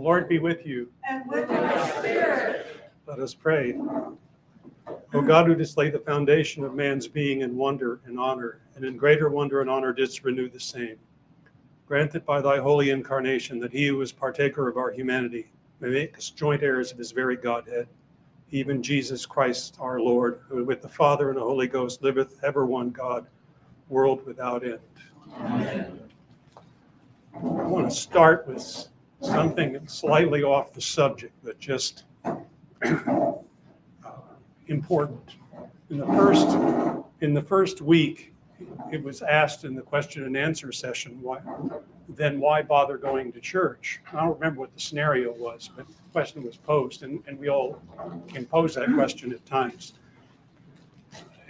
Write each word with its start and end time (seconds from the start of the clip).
The 0.00 0.04
Lord 0.04 0.30
be 0.30 0.38
with 0.38 0.64
you. 0.64 0.88
and 1.06 1.28
with 1.28 1.50
your 1.50 1.86
spirit. 1.98 2.66
Let 3.06 3.18
us 3.18 3.34
pray. 3.34 3.78
O 5.12 5.20
God, 5.20 5.46
who 5.46 5.54
didst 5.54 5.76
lay 5.76 5.90
the 5.90 5.98
foundation 5.98 6.64
of 6.64 6.74
man's 6.74 7.06
being 7.06 7.42
in 7.42 7.54
wonder 7.54 8.00
and 8.06 8.18
honor, 8.18 8.62
and 8.74 8.86
in 8.86 8.96
greater 8.96 9.28
wonder 9.28 9.60
and 9.60 9.68
honor 9.68 9.92
didst 9.92 10.24
renew 10.24 10.48
the 10.48 10.58
same, 10.58 10.96
grant 11.86 12.12
that 12.12 12.24
by 12.24 12.40
thy 12.40 12.56
holy 12.56 12.88
incarnation, 12.88 13.58
that 13.60 13.72
he 13.72 13.88
who 13.88 14.00
is 14.00 14.10
partaker 14.10 14.70
of 14.70 14.78
our 14.78 14.90
humanity 14.90 15.50
may 15.80 15.90
make 15.90 16.16
us 16.16 16.30
joint 16.30 16.62
heirs 16.62 16.90
of 16.92 16.96
his 16.96 17.12
very 17.12 17.36
Godhead, 17.36 17.86
even 18.52 18.82
Jesus 18.82 19.26
Christ 19.26 19.76
our 19.80 20.00
Lord, 20.00 20.40
who 20.48 20.64
with 20.64 20.80
the 20.80 20.88
Father 20.88 21.28
and 21.28 21.36
the 21.36 21.44
Holy 21.44 21.68
Ghost 21.68 22.02
liveth 22.02 22.42
ever 22.42 22.64
one 22.64 22.88
God, 22.88 23.26
world 23.90 24.24
without 24.24 24.64
end. 24.64 24.78
Amen. 25.36 26.00
I 27.34 27.38
want 27.38 27.90
to 27.90 27.94
start 27.94 28.48
with 28.48 28.88
something 29.20 29.86
slightly 29.86 30.42
off 30.42 30.72
the 30.72 30.80
subject, 30.80 31.34
but 31.42 31.58
just 31.58 32.04
uh, 32.24 32.36
important. 34.68 35.36
In 35.90 35.98
the 35.98 36.06
first, 36.06 36.48
in 37.20 37.34
the 37.34 37.42
first 37.42 37.80
week, 37.80 38.32
it 38.92 39.02
was 39.02 39.22
asked 39.22 39.64
in 39.64 39.74
the 39.74 39.82
question 39.82 40.24
and 40.24 40.36
answer 40.36 40.70
session, 40.72 41.18
why, 41.22 41.40
then 42.08 42.40
why 42.40 42.62
bother 42.62 42.98
going 42.98 43.32
to 43.32 43.40
church? 43.40 44.00
I 44.12 44.20
don't 44.20 44.38
remember 44.38 44.60
what 44.60 44.74
the 44.74 44.80
scenario 44.80 45.32
was, 45.32 45.70
but 45.74 45.86
the 45.86 45.94
question 46.12 46.42
was 46.44 46.56
posed, 46.56 47.02
and, 47.02 47.22
and 47.26 47.38
we 47.38 47.48
all 47.48 47.80
can 48.28 48.46
pose 48.46 48.74
that 48.74 48.92
question 48.94 49.32
at 49.32 49.44
times. 49.46 49.94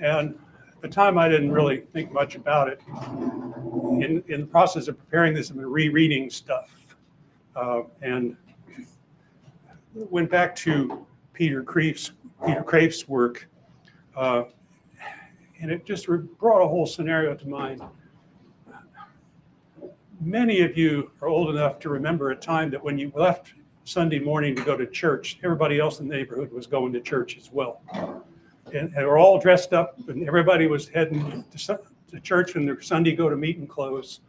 And 0.01 0.39
at 0.69 0.81
the 0.81 0.89
time, 0.89 1.19
I 1.19 1.29
didn't 1.29 1.53
really 1.53 1.79
think 1.79 2.13
much 2.13 2.37
about 2.37 2.69
it. 2.69 2.81
In, 2.89 4.23
in 4.29 4.41
the 4.41 4.47
process 4.47 4.89
of 4.89 4.97
preparing 4.97 5.35
this, 5.35 5.51
I've 5.51 5.57
been 5.57 5.67
rereading 5.67 6.31
stuff. 6.31 6.71
Uh, 7.57 7.83
and 8.03 8.37
went 9.95 10.31
back 10.31 10.55
to 10.55 11.07
Peter 11.33 11.63
Kreeft's, 11.63 12.13
Peter 12.47 12.63
Kreeft's 12.63 13.09
work. 13.09 13.49
Uh, 14.17 14.45
and 15.61 15.71
it 15.71 15.85
just 15.85 16.07
brought 16.39 16.65
a 16.65 16.69
whole 16.69 16.87
scenario 16.87 17.35
to 17.35 17.49
mind. 17.49 17.83
Many 20.21 20.61
of 20.61 20.77
you 20.77 21.11
are 21.23 21.29
old 21.29 21.51
enough 21.51 21.79
to 21.81 21.89
remember 21.89 22.31
a 22.31 22.37
time 22.37 22.71
that 22.71 22.83
when 22.83 22.99
you 22.99 23.11
left 23.15 23.55
Sunday 23.85 24.19
morning 24.19 24.55
to 24.55 24.63
go 24.63 24.77
to 24.77 24.87
church, 24.87 25.39
everybody 25.43 25.81
else 25.81 26.01
in 26.01 26.09
the 26.09 26.15
neighborhood 26.15 26.53
was 26.53 26.67
going 26.67 26.93
to 26.93 27.01
church 27.01 27.37
as 27.37 27.51
well. 27.51 27.83
And 28.73 28.93
they 28.95 29.05
were 29.05 29.19
all 29.19 29.41
dressed 29.41 29.73
up, 29.73 29.99
and 30.09 30.27
everybody 30.29 30.67
was 30.67 30.89
heading 30.89 31.45
to, 31.51 31.81
to 32.11 32.21
church 32.21 32.55
in 32.55 32.67
their 32.67 32.81
Sunday 32.81 33.17
go 33.17 33.29
to 33.29 33.37
meeting 33.37 33.67
clothes. 33.67 34.21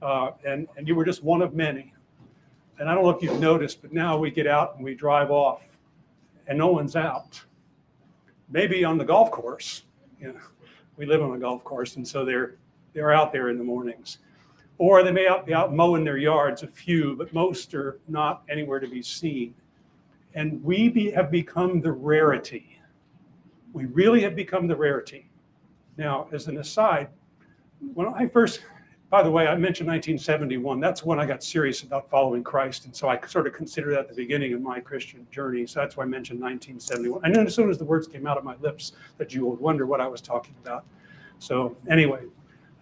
Uh, 0.00 0.30
and, 0.46 0.66
and 0.76 0.88
you 0.88 0.94
were 0.94 1.04
just 1.04 1.22
one 1.22 1.42
of 1.42 1.54
many. 1.54 1.92
And 2.82 2.90
I 2.90 2.96
don't 2.96 3.04
know 3.04 3.10
if 3.10 3.22
you've 3.22 3.38
noticed, 3.38 3.80
but 3.80 3.92
now 3.92 4.18
we 4.18 4.32
get 4.32 4.48
out 4.48 4.74
and 4.74 4.84
we 4.84 4.92
drive 4.92 5.30
off, 5.30 5.62
and 6.48 6.58
no 6.58 6.66
one's 6.66 6.96
out. 6.96 7.40
Maybe 8.50 8.84
on 8.84 8.98
the 8.98 9.04
golf 9.04 9.30
course. 9.30 9.84
You 10.20 10.32
know, 10.32 10.40
we 10.96 11.06
live 11.06 11.22
on 11.22 11.32
a 11.32 11.38
golf 11.38 11.62
course, 11.62 11.94
and 11.94 12.06
so 12.06 12.24
they're 12.24 12.56
they're 12.92 13.12
out 13.12 13.32
there 13.32 13.50
in 13.50 13.58
the 13.58 13.62
mornings. 13.62 14.18
Or 14.78 15.04
they 15.04 15.12
may 15.12 15.28
be 15.46 15.54
out 15.54 15.72
mowing 15.72 16.02
their 16.02 16.16
yards, 16.16 16.64
a 16.64 16.66
few, 16.66 17.14
but 17.14 17.32
most 17.32 17.72
are 17.72 18.00
not 18.08 18.42
anywhere 18.48 18.80
to 18.80 18.88
be 18.88 19.00
seen. 19.00 19.54
And 20.34 20.60
we 20.64 20.88
be, 20.88 21.12
have 21.12 21.30
become 21.30 21.80
the 21.80 21.92
rarity. 21.92 22.80
We 23.72 23.84
really 23.84 24.22
have 24.22 24.34
become 24.34 24.66
the 24.66 24.74
rarity. 24.74 25.30
Now, 25.96 26.26
as 26.32 26.48
an 26.48 26.58
aside, 26.58 27.10
when 27.94 28.08
I 28.08 28.26
first 28.26 28.60
by 29.12 29.22
the 29.22 29.30
way, 29.30 29.46
I 29.46 29.54
mentioned 29.56 29.90
1971. 29.90 30.80
That's 30.80 31.04
when 31.04 31.20
I 31.20 31.26
got 31.26 31.44
serious 31.44 31.82
about 31.82 32.08
following 32.08 32.42
Christ. 32.42 32.86
And 32.86 32.96
so 32.96 33.10
I 33.10 33.20
sort 33.26 33.46
of 33.46 33.52
consider 33.52 33.90
that 33.90 34.08
the 34.08 34.14
beginning 34.14 34.54
of 34.54 34.62
my 34.62 34.80
Christian 34.80 35.26
journey. 35.30 35.66
So 35.66 35.80
that's 35.80 35.98
why 35.98 36.04
I 36.04 36.06
mentioned 36.06 36.40
1971. 36.40 37.20
And 37.22 37.34
then 37.34 37.46
as 37.46 37.54
soon 37.54 37.68
as 37.68 37.76
the 37.76 37.84
words 37.84 38.08
came 38.08 38.26
out 38.26 38.38
of 38.38 38.44
my 38.44 38.56
lips, 38.62 38.92
that 39.18 39.34
you 39.34 39.44
would 39.44 39.60
wonder 39.60 39.84
what 39.84 40.00
I 40.00 40.08
was 40.08 40.22
talking 40.22 40.54
about. 40.64 40.86
So, 41.40 41.76
anyway, 41.90 42.20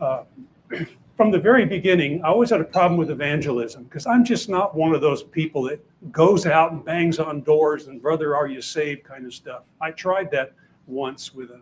uh, 0.00 0.22
from 1.16 1.32
the 1.32 1.40
very 1.40 1.66
beginning, 1.66 2.22
I 2.22 2.28
always 2.28 2.50
had 2.50 2.60
a 2.60 2.64
problem 2.64 2.96
with 2.96 3.10
evangelism 3.10 3.82
because 3.82 4.06
I'm 4.06 4.24
just 4.24 4.48
not 4.48 4.76
one 4.76 4.94
of 4.94 5.00
those 5.00 5.24
people 5.24 5.64
that 5.64 5.84
goes 6.12 6.46
out 6.46 6.70
and 6.70 6.84
bangs 6.84 7.18
on 7.18 7.40
doors 7.40 7.88
and, 7.88 8.00
brother, 8.00 8.36
are 8.36 8.46
you 8.46 8.62
saved 8.62 9.02
kind 9.02 9.26
of 9.26 9.34
stuff. 9.34 9.64
I 9.80 9.90
tried 9.90 10.30
that 10.30 10.52
once 10.86 11.34
with 11.34 11.50
a 11.50 11.60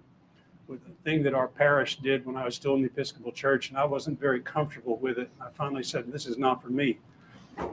with 0.69 0.84
the 0.84 0.93
thing 1.03 1.23
that 1.23 1.34
our 1.34 1.49
parish 1.49 1.97
did 1.97 2.25
when 2.27 2.37
I 2.37 2.45
was 2.45 2.55
still 2.55 2.75
in 2.75 2.83
the 2.83 2.89
Episcopal 2.89 3.33
Church, 3.33 3.71
and 3.71 3.79
I 3.79 3.84
wasn't 3.84 4.21
very 4.21 4.41
comfortable 4.41 4.99
with 4.99 5.19
it. 5.19 5.31
I 5.41 5.49
finally 5.51 5.83
said, 5.83 6.12
This 6.12 6.27
is 6.27 6.37
not 6.37 6.62
for 6.62 6.69
me. 6.69 6.99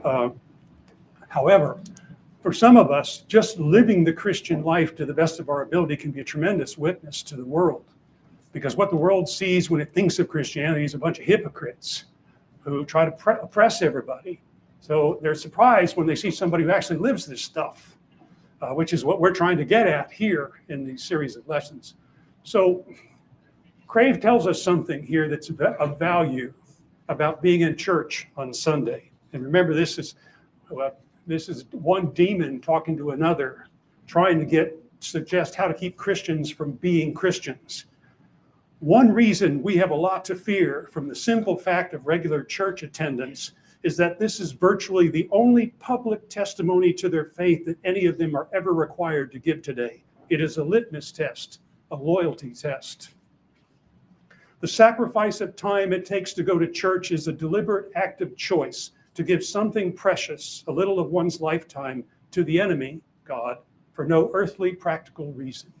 Uh, 0.02 0.30
however, 1.28 1.78
for 2.40 2.52
some 2.52 2.76
of 2.76 2.90
us, 2.90 3.18
just 3.28 3.58
living 3.58 4.02
the 4.02 4.12
Christian 4.12 4.62
life 4.62 4.96
to 4.96 5.04
the 5.04 5.12
best 5.12 5.38
of 5.40 5.48
our 5.50 5.62
ability 5.62 5.96
can 5.96 6.10
be 6.10 6.20
a 6.20 6.24
tremendous 6.24 6.78
witness 6.78 7.22
to 7.24 7.36
the 7.36 7.44
world. 7.44 7.84
Because 8.52 8.76
what 8.76 8.88
the 8.88 8.96
world 8.96 9.28
sees 9.28 9.68
when 9.68 9.80
it 9.80 9.92
thinks 9.92 10.18
of 10.18 10.28
Christianity 10.28 10.84
is 10.84 10.94
a 10.94 10.98
bunch 10.98 11.18
of 11.18 11.26
hypocrites 11.26 12.04
who 12.60 12.84
try 12.84 13.04
to 13.04 13.10
pre- 13.10 13.34
oppress 13.42 13.82
everybody. 13.82 14.40
So 14.80 15.18
they're 15.20 15.34
surprised 15.34 15.96
when 15.96 16.06
they 16.06 16.14
see 16.14 16.30
somebody 16.30 16.64
who 16.64 16.70
actually 16.70 16.96
lives 16.98 17.26
this 17.26 17.42
stuff, 17.42 17.96
uh, 18.62 18.70
which 18.70 18.92
is 18.92 19.04
what 19.04 19.20
we're 19.20 19.34
trying 19.34 19.58
to 19.58 19.64
get 19.64 19.86
at 19.86 20.10
here 20.10 20.52
in 20.68 20.86
these 20.86 21.02
series 21.02 21.36
of 21.36 21.46
lessons. 21.48 21.94
So 22.46 22.84
Kreeft 23.88 24.20
tells 24.20 24.46
us 24.46 24.62
something 24.62 25.02
here 25.02 25.28
that's 25.28 25.50
of 25.50 25.98
value 25.98 26.54
about 27.08 27.42
being 27.42 27.62
in 27.62 27.76
church 27.76 28.28
on 28.36 28.54
Sunday. 28.54 29.10
And 29.32 29.42
remember, 29.42 29.74
this 29.74 29.98
is 29.98 30.14
well, 30.70 30.96
this 31.26 31.48
is 31.48 31.64
one 31.72 32.12
demon 32.12 32.60
talking 32.60 32.96
to 32.98 33.10
another, 33.10 33.66
trying 34.06 34.38
to 34.38 34.44
get 34.44 34.80
suggest 35.00 35.56
how 35.56 35.66
to 35.66 35.74
keep 35.74 35.96
Christians 35.96 36.48
from 36.48 36.72
being 36.74 37.12
Christians. 37.12 37.86
One 38.78 39.10
reason 39.10 39.60
we 39.60 39.76
have 39.78 39.90
a 39.90 39.96
lot 39.96 40.24
to 40.26 40.36
fear 40.36 40.88
from 40.92 41.08
the 41.08 41.16
simple 41.16 41.56
fact 41.56 41.94
of 41.94 42.06
regular 42.06 42.44
church 42.44 42.84
attendance 42.84 43.54
is 43.82 43.96
that 43.96 44.20
this 44.20 44.38
is 44.38 44.52
virtually 44.52 45.08
the 45.08 45.28
only 45.32 45.68
public 45.80 46.28
testimony 46.28 46.92
to 46.92 47.08
their 47.08 47.24
faith 47.24 47.64
that 47.66 47.78
any 47.82 48.06
of 48.06 48.18
them 48.18 48.36
are 48.36 48.48
ever 48.52 48.72
required 48.72 49.32
to 49.32 49.40
give 49.40 49.62
today. 49.62 50.04
It 50.30 50.40
is 50.40 50.58
a 50.58 50.64
litmus 50.64 51.10
test 51.10 51.58
a 51.90 51.96
loyalty 51.96 52.50
test. 52.50 53.10
The 54.60 54.68
sacrifice 54.68 55.40
of 55.40 55.54
time 55.54 55.92
it 55.92 56.04
takes 56.04 56.32
to 56.34 56.42
go 56.42 56.58
to 56.58 56.66
church 56.66 57.12
is 57.12 57.28
a 57.28 57.32
deliberate 57.32 57.92
act 57.94 58.20
of 58.22 58.36
choice 58.36 58.92
to 59.14 59.22
give 59.22 59.44
something 59.44 59.92
precious, 59.92 60.64
a 60.66 60.72
little 60.72 60.98
of 60.98 61.10
one's 61.10 61.40
lifetime, 61.40 62.04
to 62.32 62.44
the 62.44 62.60
enemy, 62.60 63.00
God, 63.24 63.58
for 63.92 64.04
no 64.04 64.30
earthly 64.34 64.72
practical 64.72 65.32
reason. 65.32 65.72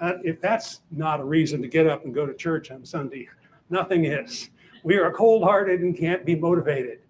If 0.00 0.40
that's 0.40 0.82
not 0.90 1.20
a 1.20 1.24
reason 1.24 1.60
to 1.62 1.68
get 1.68 1.86
up 1.86 2.04
and 2.04 2.14
go 2.14 2.26
to 2.26 2.34
church 2.34 2.70
on 2.70 2.84
Sunday, 2.84 3.28
nothing 3.68 4.04
is. 4.06 4.50
We 4.82 4.96
are 4.96 5.12
cold 5.12 5.42
hearted 5.42 5.80
and 5.80 5.96
can't 5.96 6.24
be 6.24 6.34
motivated. 6.34 7.00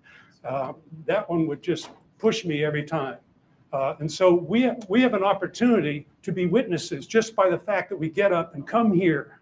Uh, 0.44 0.72
that 1.06 1.28
one 1.28 1.46
would 1.46 1.62
just 1.62 1.90
push 2.18 2.44
me 2.44 2.64
every 2.64 2.82
time. 2.82 3.18
Uh, 3.72 3.94
and 4.00 4.10
so 4.10 4.34
we 4.34 4.62
have, 4.62 4.84
we 4.88 5.00
have 5.00 5.14
an 5.14 5.22
opportunity 5.22 6.06
to 6.22 6.32
be 6.32 6.46
witnesses 6.46 7.06
just 7.06 7.36
by 7.36 7.48
the 7.48 7.58
fact 7.58 7.88
that 7.88 7.96
we 7.96 8.08
get 8.08 8.32
up 8.32 8.54
and 8.54 8.66
come 8.66 8.92
here. 8.92 9.40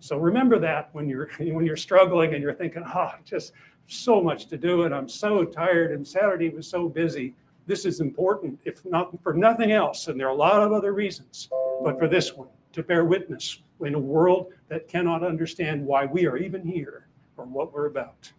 So 0.00 0.16
remember 0.16 0.58
that 0.60 0.90
when 0.92 1.08
you're 1.08 1.28
when 1.38 1.66
you're 1.66 1.76
struggling 1.76 2.34
and 2.34 2.42
you're 2.42 2.54
thinking, 2.54 2.84
oh, 2.94 3.12
just 3.24 3.52
so 3.88 4.22
much 4.22 4.46
to 4.46 4.56
do 4.56 4.82
and 4.84 4.94
I'm 4.94 5.08
so 5.08 5.44
tired 5.44 5.92
and 5.92 6.06
Saturday 6.06 6.50
was 6.50 6.68
so 6.68 6.88
busy. 6.88 7.34
This 7.66 7.84
is 7.84 8.00
important, 8.00 8.58
if 8.64 8.84
not 8.84 9.12
for 9.22 9.34
nothing 9.34 9.72
else. 9.72 10.08
And 10.08 10.18
there 10.18 10.28
are 10.28 10.32
a 10.32 10.36
lot 10.36 10.62
of 10.62 10.72
other 10.72 10.92
reasons, 10.92 11.48
but 11.84 11.98
for 11.98 12.08
this 12.08 12.34
one, 12.34 12.48
to 12.72 12.82
bear 12.82 13.04
witness 13.04 13.60
in 13.80 13.94
a 13.94 13.98
world 13.98 14.52
that 14.68 14.88
cannot 14.88 15.22
understand 15.22 15.84
why 15.84 16.06
we 16.06 16.26
are 16.26 16.36
even 16.36 16.64
here 16.64 17.08
or 17.36 17.44
what 17.44 17.72
we're 17.72 17.86
about. 17.86 18.30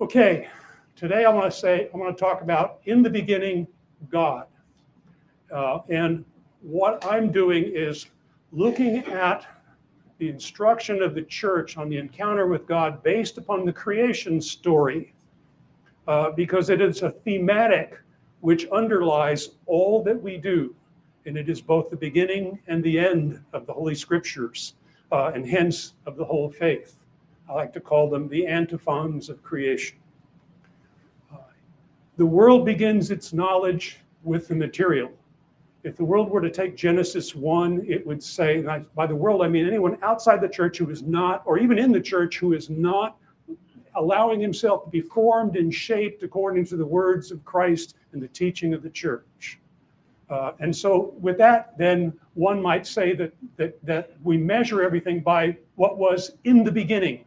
Okay, 0.00 0.48
today 0.94 1.24
I 1.24 1.30
want 1.30 1.50
to 1.50 1.58
say, 1.58 1.88
I 1.92 1.96
want 1.96 2.16
to 2.16 2.20
talk 2.20 2.42
about 2.42 2.80
in 2.84 3.02
the 3.02 3.10
beginning, 3.10 3.66
God. 4.10 4.46
Uh, 5.52 5.80
and 5.88 6.24
what 6.62 7.04
I'm 7.04 7.30
doing 7.30 7.64
is 7.74 8.06
looking 8.52 8.98
at 9.06 9.46
the 10.18 10.28
instruction 10.28 11.02
of 11.02 11.14
the 11.14 11.22
church 11.22 11.76
on 11.76 11.88
the 11.88 11.98
encounter 11.98 12.46
with 12.46 12.66
God 12.66 13.02
based 13.02 13.38
upon 13.38 13.66
the 13.66 13.72
creation 13.72 14.40
story, 14.40 15.14
uh, 16.08 16.30
because 16.30 16.70
it 16.70 16.80
is 16.80 17.02
a 17.02 17.10
thematic 17.10 17.98
which 18.40 18.66
underlies 18.68 19.50
all 19.66 20.02
that 20.04 20.20
we 20.20 20.38
do. 20.38 20.74
And 21.26 21.36
it 21.36 21.48
is 21.48 21.60
both 21.60 21.90
the 21.90 21.96
beginning 21.96 22.60
and 22.66 22.82
the 22.82 22.98
end 22.98 23.42
of 23.52 23.66
the 23.66 23.72
Holy 23.72 23.94
Scriptures, 23.94 24.74
uh, 25.12 25.32
and 25.34 25.46
hence 25.46 25.94
of 26.06 26.16
the 26.16 26.24
whole 26.24 26.50
faith. 26.50 27.04
I 27.48 27.52
like 27.52 27.72
to 27.74 27.80
call 27.80 28.08
them 28.08 28.28
the 28.28 28.46
antiphons 28.46 29.28
of 29.28 29.42
creation. 29.42 29.98
The 32.16 32.26
world 32.26 32.64
begins 32.64 33.10
its 33.10 33.32
knowledge 33.32 33.98
with 34.24 34.48
the 34.48 34.54
material 34.54 35.12
if 35.86 35.96
the 35.96 36.04
world 36.04 36.30
were 36.30 36.40
to 36.40 36.50
take 36.50 36.76
Genesis 36.76 37.36
1, 37.36 37.84
it 37.86 38.04
would 38.04 38.20
say, 38.20 38.60
by 38.96 39.06
the 39.06 39.14
world, 39.14 39.40
I 39.40 39.46
mean 39.46 39.68
anyone 39.68 39.96
outside 40.02 40.40
the 40.40 40.48
church 40.48 40.78
who 40.78 40.90
is 40.90 41.04
not, 41.04 41.44
or 41.46 41.60
even 41.60 41.78
in 41.78 41.92
the 41.92 42.00
church 42.00 42.38
who 42.38 42.54
is 42.54 42.68
not 42.68 43.16
allowing 43.94 44.40
himself 44.40 44.84
to 44.84 44.90
be 44.90 45.00
formed 45.00 45.54
and 45.54 45.72
shaped 45.72 46.24
according 46.24 46.66
to 46.66 46.76
the 46.76 46.84
words 46.84 47.30
of 47.30 47.44
Christ 47.44 47.94
and 48.12 48.20
the 48.20 48.26
teaching 48.26 48.74
of 48.74 48.82
the 48.82 48.90
church. 48.90 49.60
Uh, 50.28 50.52
and 50.58 50.74
so, 50.74 51.14
with 51.20 51.38
that, 51.38 51.78
then 51.78 52.12
one 52.34 52.60
might 52.60 52.84
say 52.84 53.14
that, 53.14 53.32
that, 53.56 53.78
that 53.86 54.16
we 54.24 54.36
measure 54.36 54.82
everything 54.82 55.20
by 55.20 55.56
what 55.76 55.98
was 55.98 56.32
in 56.42 56.64
the 56.64 56.72
beginning. 56.72 57.24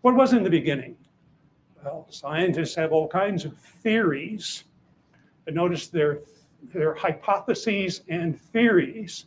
What 0.00 0.16
was 0.16 0.32
in 0.32 0.42
the 0.42 0.50
beginning? 0.50 0.96
Scientists 2.10 2.74
have 2.74 2.92
all 2.92 3.08
kinds 3.08 3.44
of 3.44 3.56
theories. 3.58 4.64
And 5.46 5.56
notice 5.56 5.88
their, 5.88 6.20
their 6.74 6.94
hypotheses 6.94 8.02
and 8.08 8.40
theories. 8.40 9.26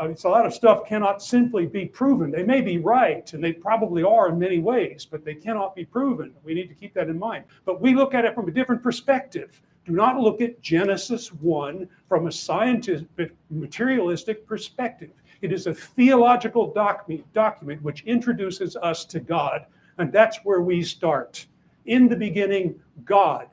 Uh, 0.00 0.08
it's 0.08 0.24
a 0.24 0.28
lot 0.28 0.46
of 0.46 0.54
stuff 0.54 0.86
cannot 0.86 1.22
simply 1.22 1.66
be 1.66 1.84
proven. 1.84 2.30
They 2.30 2.44
may 2.44 2.60
be 2.60 2.78
right, 2.78 3.32
and 3.32 3.42
they 3.42 3.52
probably 3.52 4.04
are 4.04 4.28
in 4.28 4.38
many 4.38 4.60
ways, 4.60 5.06
but 5.10 5.24
they 5.24 5.34
cannot 5.34 5.74
be 5.74 5.84
proven. 5.84 6.32
We 6.44 6.54
need 6.54 6.68
to 6.68 6.74
keep 6.74 6.94
that 6.94 7.08
in 7.08 7.18
mind. 7.18 7.44
But 7.64 7.80
we 7.80 7.94
look 7.94 8.14
at 8.14 8.24
it 8.24 8.34
from 8.34 8.48
a 8.48 8.52
different 8.52 8.82
perspective. 8.82 9.60
Do 9.84 9.92
not 9.92 10.20
look 10.20 10.40
at 10.40 10.60
Genesis 10.60 11.32
1 11.32 11.88
from 12.08 12.26
a 12.26 12.32
scientific, 12.32 13.34
materialistic 13.50 14.46
perspective. 14.46 15.10
It 15.40 15.52
is 15.52 15.66
a 15.66 15.74
theological 15.74 16.72
document, 16.72 17.32
document 17.32 17.82
which 17.82 18.02
introduces 18.02 18.76
us 18.76 19.04
to 19.06 19.18
God, 19.18 19.66
and 19.98 20.12
that's 20.12 20.38
where 20.44 20.60
we 20.60 20.82
start. 20.82 21.46
In 21.88 22.08
the 22.08 22.16
beginning, 22.16 22.80
God, 23.04 23.48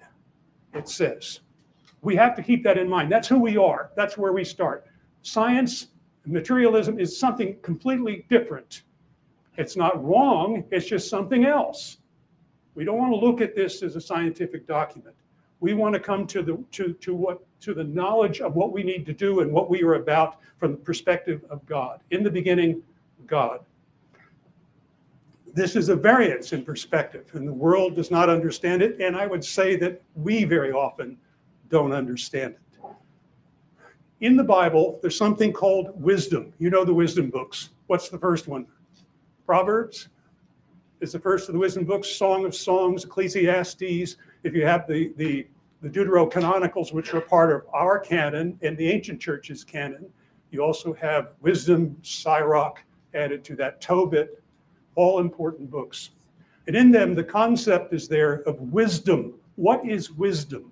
it 0.73 0.87
says. 0.87 1.39
We 2.01 2.15
have 2.15 2.35
to 2.35 2.43
keep 2.43 2.63
that 2.63 2.77
in 2.77 2.87
mind. 2.87 3.11
That's 3.11 3.27
who 3.27 3.39
we 3.39 3.57
are, 3.57 3.89
that's 3.95 4.17
where 4.17 4.31
we 4.31 4.43
start. 4.43 4.85
Science, 5.23 5.87
materialism 6.25 6.99
is 6.99 7.17
something 7.17 7.57
completely 7.63 8.25
different. 8.29 8.83
It's 9.57 9.75
not 9.75 10.03
wrong, 10.05 10.65
it's 10.69 10.85
just 10.85 11.09
something 11.09 11.45
else. 11.45 11.97
We 12.75 12.83
don't 12.83 12.97
want 12.97 13.11
to 13.13 13.25
look 13.25 13.41
at 13.41 13.55
this 13.55 13.81
as 13.81 13.95
a 13.95 14.01
scientific 14.01 14.67
document 14.67 15.15
we 15.59 15.73
want 15.73 15.93
to 15.93 15.99
come 15.99 16.27
to 16.27 16.41
the 16.41 16.63
to 16.73 16.93
to 16.93 17.15
what 17.15 17.41
to 17.61 17.73
the 17.73 17.83
knowledge 17.83 18.41
of 18.41 18.55
what 18.55 18.71
we 18.71 18.83
need 18.83 19.05
to 19.05 19.13
do 19.13 19.39
and 19.39 19.51
what 19.51 19.69
we 19.69 19.81
are 19.83 19.95
about 19.95 20.39
from 20.57 20.71
the 20.71 20.77
perspective 20.77 21.43
of 21.49 21.65
God. 21.65 22.01
In 22.11 22.23
the 22.23 22.29
beginning, 22.29 22.83
God. 23.25 23.61
This 25.55 25.77
is 25.77 25.87
a 25.87 25.95
variance 25.95 26.51
in 26.51 26.65
perspective, 26.65 27.29
and 27.31 27.47
the 27.47 27.53
world 27.53 27.95
does 27.95 28.11
not 28.11 28.27
understand 28.29 28.81
it. 28.81 28.99
And 28.99 29.15
I 29.15 29.25
would 29.25 29.43
say 29.43 29.77
that 29.77 30.01
we 30.13 30.43
very 30.43 30.73
often 30.73 31.17
don't 31.69 31.93
understand 31.93 32.55
it. 32.55 32.89
In 34.19 34.35
the 34.35 34.43
Bible, 34.43 34.99
there's 35.01 35.17
something 35.17 35.53
called 35.53 35.91
wisdom. 35.95 36.53
You 36.57 36.69
know 36.69 36.83
the 36.83 36.93
wisdom 36.93 37.29
books. 37.29 37.69
What's 37.87 38.09
the 38.09 38.17
first 38.17 38.49
one? 38.49 38.67
Proverbs 39.45 40.09
is 40.99 41.13
the 41.13 41.19
first 41.19 41.47
of 41.47 41.53
the 41.53 41.59
wisdom 41.59 41.85
books, 41.85 42.09
Song 42.09 42.45
of 42.45 42.53
Songs, 42.53 43.05
Ecclesiastes, 43.05 44.17
if 44.43 44.53
you 44.53 44.65
have 44.65 44.85
the, 44.87 45.13
the, 45.15 45.47
the 45.81 45.89
Deuterocanonicals, 45.89 46.91
which 46.91 47.13
are 47.13 47.21
part 47.21 47.53
of 47.53 47.61
our 47.73 47.97
canon 47.97 48.59
and 48.61 48.77
the 48.77 48.89
ancient 48.89 49.21
church's 49.21 49.63
canon, 49.63 50.05
you 50.51 50.59
also 50.59 50.93
have 50.93 51.29
Wisdom, 51.39 51.95
Sirach 52.01 52.83
added 53.13 53.41
to 53.45 53.55
that, 53.55 53.79
Tobit, 53.79 54.41
all 54.95 55.19
important 55.19 55.69
books. 55.69 56.11
And 56.67 56.75
in 56.75 56.91
them, 56.91 57.13
the 57.13 57.23
concept 57.23 57.93
is 57.93 58.07
there 58.07 58.41
of 58.47 58.59
wisdom. 58.59 59.35
What 59.55 59.85
is 59.85 60.11
wisdom? 60.11 60.71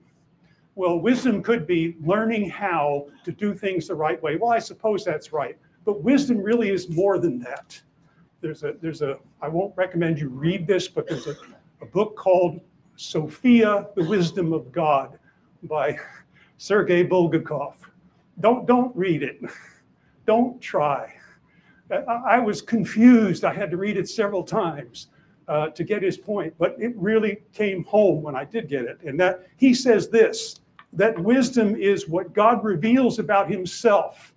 Well, 0.75 0.99
wisdom 0.99 1.43
could 1.43 1.67
be 1.67 1.95
learning 2.03 2.49
how 2.49 3.07
to 3.25 3.31
do 3.31 3.53
things 3.53 3.87
the 3.87 3.95
right 3.95 4.21
way. 4.23 4.37
Well, 4.37 4.51
I 4.51 4.59
suppose 4.59 5.05
that's 5.05 5.31
right. 5.31 5.55
But 5.85 6.01
wisdom 6.01 6.37
really 6.39 6.69
is 6.69 6.89
more 6.89 7.19
than 7.19 7.39
that. 7.39 7.79
There's 8.41 8.63
a, 8.63 8.73
there's 8.81 9.01
a, 9.01 9.19
I 9.41 9.49
won't 9.49 9.73
recommend 9.77 10.19
you 10.19 10.29
read 10.29 10.65
this, 10.65 10.87
but 10.87 11.07
there's 11.07 11.27
a, 11.27 11.35
a 11.81 11.85
book 11.85 12.15
called 12.15 12.59
Sophia, 12.95 13.87
the 13.95 14.03
Wisdom 14.03 14.51
of 14.51 14.71
God 14.71 15.19
by 15.63 15.97
Sergei 16.57 17.05
Bulgakov. 17.05 17.75
Don't, 18.39 18.65
don't 18.65 18.95
read 18.95 19.21
it. 19.21 19.39
Don't 20.25 20.59
try. 20.59 21.13
I, 21.91 22.39
was 22.39 22.61
confused. 22.61 23.43
I 23.43 23.53
had 23.53 23.69
to 23.71 23.77
read 23.77 23.97
it 23.97 24.09
several 24.09 24.43
times 24.43 25.07
uh, 25.47 25.67
to 25.69 25.83
get 25.83 26.01
his 26.01 26.17
point, 26.17 26.53
but 26.57 26.75
it 26.79 26.95
really 26.95 27.43
came 27.53 27.83
home 27.83 28.21
when 28.21 28.35
I 28.35 28.45
did 28.45 28.69
get 28.69 28.85
it. 28.85 28.99
And 29.03 29.19
that 29.19 29.47
he 29.57 29.73
says 29.73 30.09
this 30.09 30.59
that 30.93 31.17
wisdom 31.17 31.75
is 31.75 32.07
what 32.07 32.33
God 32.33 32.63
reveals 32.63 33.19
about 33.19 33.49
himself, 33.49 34.33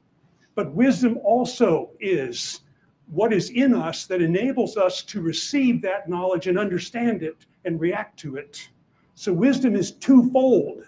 but 0.55 0.73
wisdom 0.73 1.19
also 1.23 1.91
is 2.01 2.63
what 3.09 3.33
is 3.33 3.51
in 3.51 3.75
us 3.75 4.07
that 4.07 4.23
enables 4.23 4.77
us 4.77 5.03
to 5.05 5.21
receive 5.21 5.83
that 5.83 6.09
knowledge 6.09 6.47
and 6.47 6.59
understand 6.59 7.23
it 7.23 7.37
and 7.65 7.81
react 7.81 8.19
to 8.21 8.37
it. 8.37 8.69
So 9.15 9.33
wisdom 9.33 9.77
is 9.77 9.93
twofold 9.93 10.85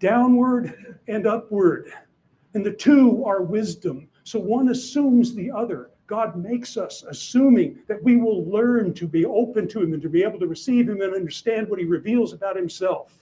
downward 0.00 0.96
and 1.08 1.26
upward. 1.26 1.92
And 2.54 2.64
the 2.64 2.72
two 2.72 3.24
are 3.24 3.42
wisdom. 3.42 4.08
So 4.30 4.38
one 4.38 4.68
assumes 4.68 5.34
the 5.34 5.50
other. 5.50 5.90
God 6.06 6.36
makes 6.36 6.76
us 6.76 7.02
assuming 7.02 7.80
that 7.88 8.00
we 8.00 8.16
will 8.16 8.44
learn 8.44 8.94
to 8.94 9.08
be 9.08 9.24
open 9.24 9.66
to 9.66 9.82
Him 9.82 9.92
and 9.92 10.00
to 10.02 10.08
be 10.08 10.22
able 10.22 10.38
to 10.38 10.46
receive 10.46 10.88
Him 10.88 11.00
and 11.02 11.12
understand 11.12 11.68
what 11.68 11.80
He 11.80 11.84
reveals 11.84 12.32
about 12.32 12.54
Himself. 12.54 13.12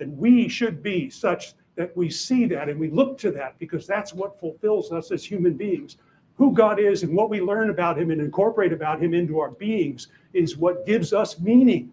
And 0.00 0.18
we 0.18 0.48
should 0.48 0.82
be 0.82 1.08
such 1.08 1.54
that 1.76 1.96
we 1.96 2.10
see 2.10 2.46
that 2.46 2.68
and 2.68 2.80
we 2.80 2.90
look 2.90 3.16
to 3.18 3.30
that 3.30 3.56
because 3.60 3.86
that's 3.86 4.12
what 4.12 4.40
fulfills 4.40 4.90
us 4.90 5.12
as 5.12 5.24
human 5.24 5.54
beings 5.54 5.98
who 6.34 6.52
God 6.52 6.80
is 6.80 7.04
and 7.04 7.14
what 7.14 7.30
we 7.30 7.40
learn 7.40 7.70
about 7.70 7.96
Him 7.96 8.10
and 8.10 8.20
incorporate 8.20 8.72
about 8.72 9.00
Him 9.00 9.14
into 9.14 9.38
our 9.38 9.52
beings 9.52 10.08
is 10.32 10.56
what 10.56 10.84
gives 10.84 11.12
us 11.12 11.38
meaning. 11.38 11.92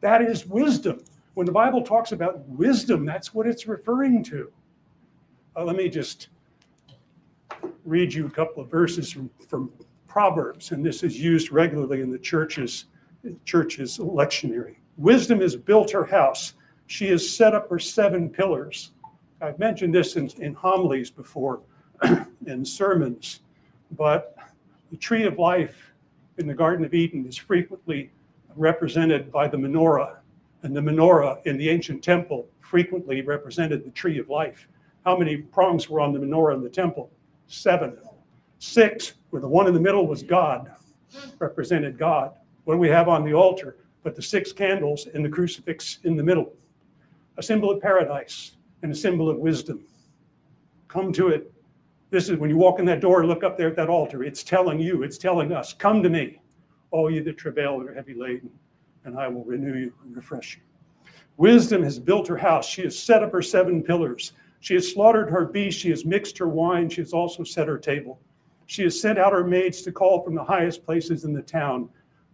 That 0.00 0.22
is 0.22 0.46
wisdom. 0.46 1.02
When 1.34 1.44
the 1.46 1.52
Bible 1.52 1.82
talks 1.82 2.12
about 2.12 2.38
wisdom, 2.50 3.04
that's 3.04 3.34
what 3.34 3.48
it's 3.48 3.66
referring 3.66 4.22
to. 4.24 4.52
Uh, 5.56 5.64
let 5.64 5.74
me 5.74 5.88
just 5.88 6.28
read 7.86 8.12
you 8.12 8.26
a 8.26 8.30
couple 8.30 8.62
of 8.62 8.70
verses 8.70 9.12
from, 9.12 9.30
from 9.48 9.72
Proverbs, 10.08 10.72
and 10.72 10.84
this 10.84 11.02
is 11.02 11.18
used 11.18 11.52
regularly 11.52 12.00
in 12.00 12.10
the 12.10 12.18
church's, 12.18 12.86
church's 13.44 13.98
lectionary. 13.98 14.76
Wisdom 14.96 15.40
has 15.40 15.54
built 15.56 15.90
her 15.90 16.04
house. 16.04 16.54
She 16.86 17.08
has 17.08 17.28
set 17.28 17.54
up 17.54 17.70
her 17.70 17.78
seven 17.78 18.28
pillars. 18.28 18.92
I've 19.40 19.58
mentioned 19.58 19.94
this 19.94 20.16
in, 20.16 20.28
in 20.38 20.54
homilies 20.54 21.10
before, 21.10 21.60
in 22.46 22.64
sermons. 22.64 23.40
But 23.92 24.36
the 24.90 24.96
tree 24.96 25.24
of 25.24 25.38
life 25.38 25.92
in 26.38 26.46
the 26.46 26.54
Garden 26.54 26.84
of 26.84 26.94
Eden 26.94 27.26
is 27.26 27.36
frequently 27.36 28.10
represented 28.56 29.30
by 29.30 29.48
the 29.48 29.56
menorah. 29.56 30.16
And 30.62 30.74
the 30.74 30.80
menorah 30.80 31.44
in 31.46 31.56
the 31.56 31.68
ancient 31.68 32.02
temple 32.02 32.48
frequently 32.60 33.22
represented 33.22 33.84
the 33.84 33.90
tree 33.90 34.18
of 34.18 34.28
life. 34.28 34.66
How 35.04 35.16
many 35.16 35.36
prongs 35.36 35.88
were 35.88 36.00
on 36.00 36.12
the 36.12 36.18
menorah 36.18 36.54
in 36.54 36.62
the 36.62 36.70
temple? 36.70 37.10
Seven. 37.46 37.98
Six, 38.58 39.14
where 39.30 39.42
the 39.42 39.48
one 39.48 39.66
in 39.66 39.74
the 39.74 39.80
middle 39.80 40.06
was 40.06 40.22
God, 40.22 40.72
represented 41.38 41.98
God. 41.98 42.32
What 42.64 42.74
do 42.74 42.78
we 42.78 42.88
have 42.88 43.08
on 43.08 43.24
the 43.24 43.34
altar? 43.34 43.76
But 44.02 44.16
the 44.16 44.22
six 44.22 44.52
candles 44.52 45.06
and 45.12 45.24
the 45.24 45.28
crucifix 45.28 45.98
in 46.04 46.16
the 46.16 46.22
middle. 46.22 46.52
A 47.36 47.42
symbol 47.42 47.70
of 47.70 47.82
paradise 47.82 48.56
and 48.82 48.90
a 48.90 48.94
symbol 48.94 49.28
of 49.28 49.36
wisdom. 49.36 49.84
Come 50.88 51.12
to 51.14 51.28
it 51.28 51.52
this 52.10 52.28
is 52.28 52.38
when 52.38 52.50
you 52.50 52.56
walk 52.56 52.78
in 52.78 52.84
that 52.86 53.00
door, 53.00 53.26
look 53.26 53.42
up 53.42 53.58
there 53.58 53.68
at 53.68 53.76
that 53.76 53.88
altar. 53.88 54.22
It's 54.22 54.42
telling 54.42 54.78
you, 54.78 55.02
it's 55.02 55.18
telling 55.18 55.52
us, 55.52 55.72
come 55.72 56.02
to 56.02 56.08
me, 56.08 56.40
all 56.90 57.10
you 57.10 57.22
that 57.24 57.36
travail 57.36 57.80
and 57.80 57.88
are 57.88 57.94
heavy 57.94 58.14
laden, 58.14 58.50
and 59.04 59.18
I 59.18 59.28
will 59.28 59.44
renew 59.44 59.76
you 59.76 59.92
and 60.04 60.14
refresh 60.14 60.56
you. 60.56 60.62
Wisdom 61.36 61.82
has 61.82 61.98
built 61.98 62.28
her 62.28 62.36
house. 62.36 62.66
She 62.66 62.82
has 62.82 62.98
set 62.98 63.22
up 63.22 63.32
her 63.32 63.42
seven 63.42 63.82
pillars. 63.82 64.32
She 64.66 64.74
has 64.74 64.92
slaughtered 64.92 65.30
her 65.30 65.44
beast, 65.44 65.78
She 65.78 65.90
has 65.90 66.04
mixed 66.04 66.36
her 66.38 66.48
wine. 66.48 66.88
She 66.88 67.00
has 67.00 67.12
also 67.12 67.44
set 67.44 67.68
her 67.68 67.78
table. 67.78 68.20
She 68.66 68.82
has 68.82 69.00
sent 69.00 69.16
out 69.16 69.32
her 69.32 69.46
maids 69.46 69.80
to 69.82 69.92
call 69.92 70.24
from 70.24 70.34
the 70.34 70.42
highest 70.42 70.84
places 70.84 71.24
in 71.24 71.32
the 71.32 71.42
town. 71.42 71.88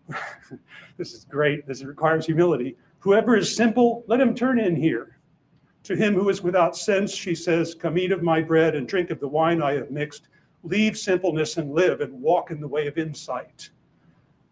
this 0.97 1.13
is 1.13 1.27
great. 1.27 1.67
This 1.67 1.85
requires 1.85 2.25
humility. 2.25 2.79
Whoever 3.01 3.37
is 3.37 3.55
simple, 3.55 4.03
let 4.07 4.19
him 4.19 4.35
turn 4.35 4.59
in 4.59 4.75
here. 4.75 5.19
To 5.83 5.95
him 5.95 6.15
who 6.15 6.31
is 6.31 6.43
without 6.43 6.75
sense, 6.75 7.15
she 7.15 7.35
says, 7.35 7.75
Come 7.75 7.99
eat 7.99 8.13
of 8.13 8.23
my 8.23 8.41
bread 8.41 8.77
and 8.77 8.89
drink 8.89 9.11
of 9.11 9.21
the 9.21 9.29
wine 9.29 9.61
I 9.61 9.75
have 9.75 9.91
mixed. 9.91 10.29
Leave 10.63 10.97
simpleness 10.97 11.59
and 11.59 11.75
live 11.75 12.01
and 12.01 12.15
walk 12.15 12.51
in 12.51 12.61
the 12.63 12.69
way 12.69 12.87
of 12.87 12.97
insight. 12.97 13.69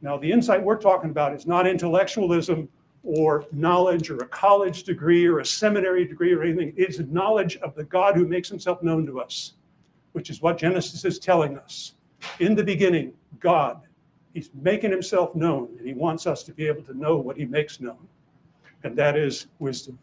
Now, 0.02 0.18
the 0.18 0.30
insight 0.30 0.62
we're 0.62 0.76
talking 0.76 1.08
about 1.08 1.32
is 1.32 1.46
not 1.46 1.66
intellectualism 1.66 2.68
or 3.02 3.46
knowledge 3.52 4.10
or 4.10 4.18
a 4.18 4.26
college 4.26 4.82
degree 4.82 5.26
or 5.26 5.40
a 5.40 5.46
seminary 5.46 6.04
degree 6.04 6.32
or 6.32 6.42
anything. 6.42 6.72
It's 6.76 6.98
knowledge 6.98 7.56
of 7.58 7.74
the 7.74 7.84
God 7.84 8.14
who 8.14 8.26
makes 8.26 8.48
himself 8.48 8.82
known 8.82 9.06
to 9.06 9.20
us, 9.20 9.54
which 10.12 10.30
is 10.30 10.42
what 10.42 10.58
Genesis 10.58 11.04
is 11.04 11.18
telling 11.18 11.58
us. 11.58 11.94
In 12.38 12.54
the 12.54 12.64
beginning, 12.64 13.14
God, 13.38 13.80
he's 14.34 14.50
making 14.54 14.90
himself 14.90 15.34
known, 15.34 15.74
and 15.78 15.86
he 15.86 15.94
wants 15.94 16.26
us 16.26 16.42
to 16.44 16.52
be 16.52 16.66
able 16.66 16.82
to 16.82 16.96
know 16.96 17.16
what 17.16 17.36
he 17.36 17.46
makes 17.46 17.80
known. 17.80 18.06
And 18.84 18.96
that 18.96 19.16
is 19.16 19.46
wisdom. 19.58 19.98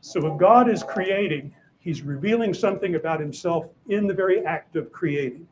So 0.00 0.32
if 0.32 0.38
God 0.38 0.70
is 0.70 0.84
creating, 0.84 1.52
he's 1.80 2.02
revealing 2.02 2.54
something 2.54 2.94
about 2.94 3.18
himself 3.18 3.68
in 3.88 4.06
the 4.06 4.14
very 4.14 4.44
act 4.44 4.76
of 4.76 4.92
creating. 4.92 5.48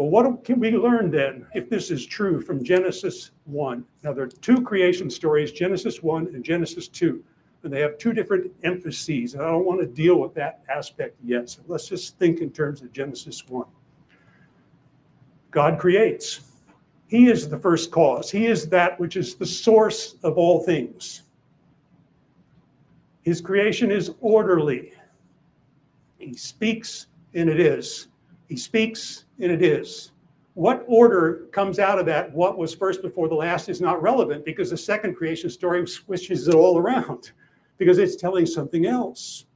Well, 0.00 0.08
what 0.08 0.44
can 0.44 0.58
we 0.58 0.70
learn 0.70 1.10
then 1.10 1.44
if 1.52 1.68
this 1.68 1.90
is 1.90 2.06
true 2.06 2.40
from 2.40 2.64
Genesis 2.64 3.32
1? 3.44 3.84
Now, 4.02 4.14
there 4.14 4.24
are 4.24 4.28
two 4.28 4.62
creation 4.62 5.10
stories 5.10 5.52
Genesis 5.52 6.02
1 6.02 6.28
and 6.28 6.42
Genesis 6.42 6.88
2, 6.88 7.22
and 7.64 7.70
they 7.70 7.82
have 7.82 7.98
two 7.98 8.14
different 8.14 8.50
emphases. 8.64 9.34
And 9.34 9.42
I 9.42 9.48
don't 9.48 9.66
want 9.66 9.78
to 9.80 9.86
deal 9.86 10.18
with 10.18 10.32
that 10.36 10.62
aspect 10.74 11.16
yet. 11.22 11.50
So 11.50 11.60
let's 11.66 11.86
just 11.86 12.18
think 12.18 12.40
in 12.40 12.50
terms 12.50 12.80
of 12.80 12.94
Genesis 12.94 13.46
1. 13.46 13.66
God 15.50 15.78
creates, 15.78 16.50
He 17.08 17.28
is 17.28 17.46
the 17.50 17.58
first 17.58 17.90
cause, 17.90 18.30
He 18.30 18.46
is 18.46 18.70
that 18.70 18.98
which 18.98 19.16
is 19.16 19.34
the 19.34 19.44
source 19.44 20.14
of 20.22 20.38
all 20.38 20.62
things. 20.62 21.24
His 23.20 23.42
creation 23.42 23.90
is 23.90 24.12
orderly. 24.22 24.94
He 26.16 26.32
speaks, 26.32 27.08
and 27.34 27.50
it 27.50 27.60
is. 27.60 28.08
He 28.48 28.56
speaks, 28.56 29.26
and 29.40 29.50
it 29.50 29.62
is. 29.62 30.12
What 30.54 30.84
order 30.88 31.46
comes 31.52 31.78
out 31.78 31.98
of 31.98 32.06
that, 32.06 32.32
what 32.32 32.58
was 32.58 32.74
first 32.74 33.02
before 33.02 33.28
the 33.28 33.34
last, 33.34 33.68
is 33.68 33.80
not 33.80 34.02
relevant 34.02 34.44
because 34.44 34.70
the 34.70 34.76
second 34.76 35.14
creation 35.14 35.48
story 35.48 35.86
switches 35.86 36.48
it 36.48 36.54
all 36.54 36.78
around 36.78 37.32
because 37.78 37.98
it's 37.98 38.16
telling 38.16 38.46
something 38.46 38.86
else. 38.86 39.46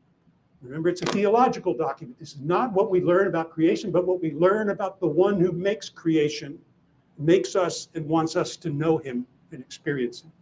Remember, 0.62 0.88
it's 0.88 1.02
a 1.02 1.06
theological 1.06 1.74
document. 1.74 2.18
This 2.18 2.32
is 2.32 2.40
not 2.40 2.72
what 2.72 2.90
we 2.90 3.02
learn 3.02 3.26
about 3.26 3.50
creation, 3.50 3.90
but 3.90 4.06
what 4.06 4.22
we 4.22 4.32
learn 4.32 4.70
about 4.70 4.98
the 4.98 5.06
one 5.06 5.38
who 5.38 5.52
makes 5.52 5.90
creation, 5.90 6.58
makes 7.18 7.54
us, 7.54 7.88
and 7.94 8.08
wants 8.08 8.34
us 8.34 8.56
to 8.56 8.70
know 8.70 8.96
him 8.96 9.26
and 9.52 9.60
experience 9.60 10.22
him. 10.22 10.32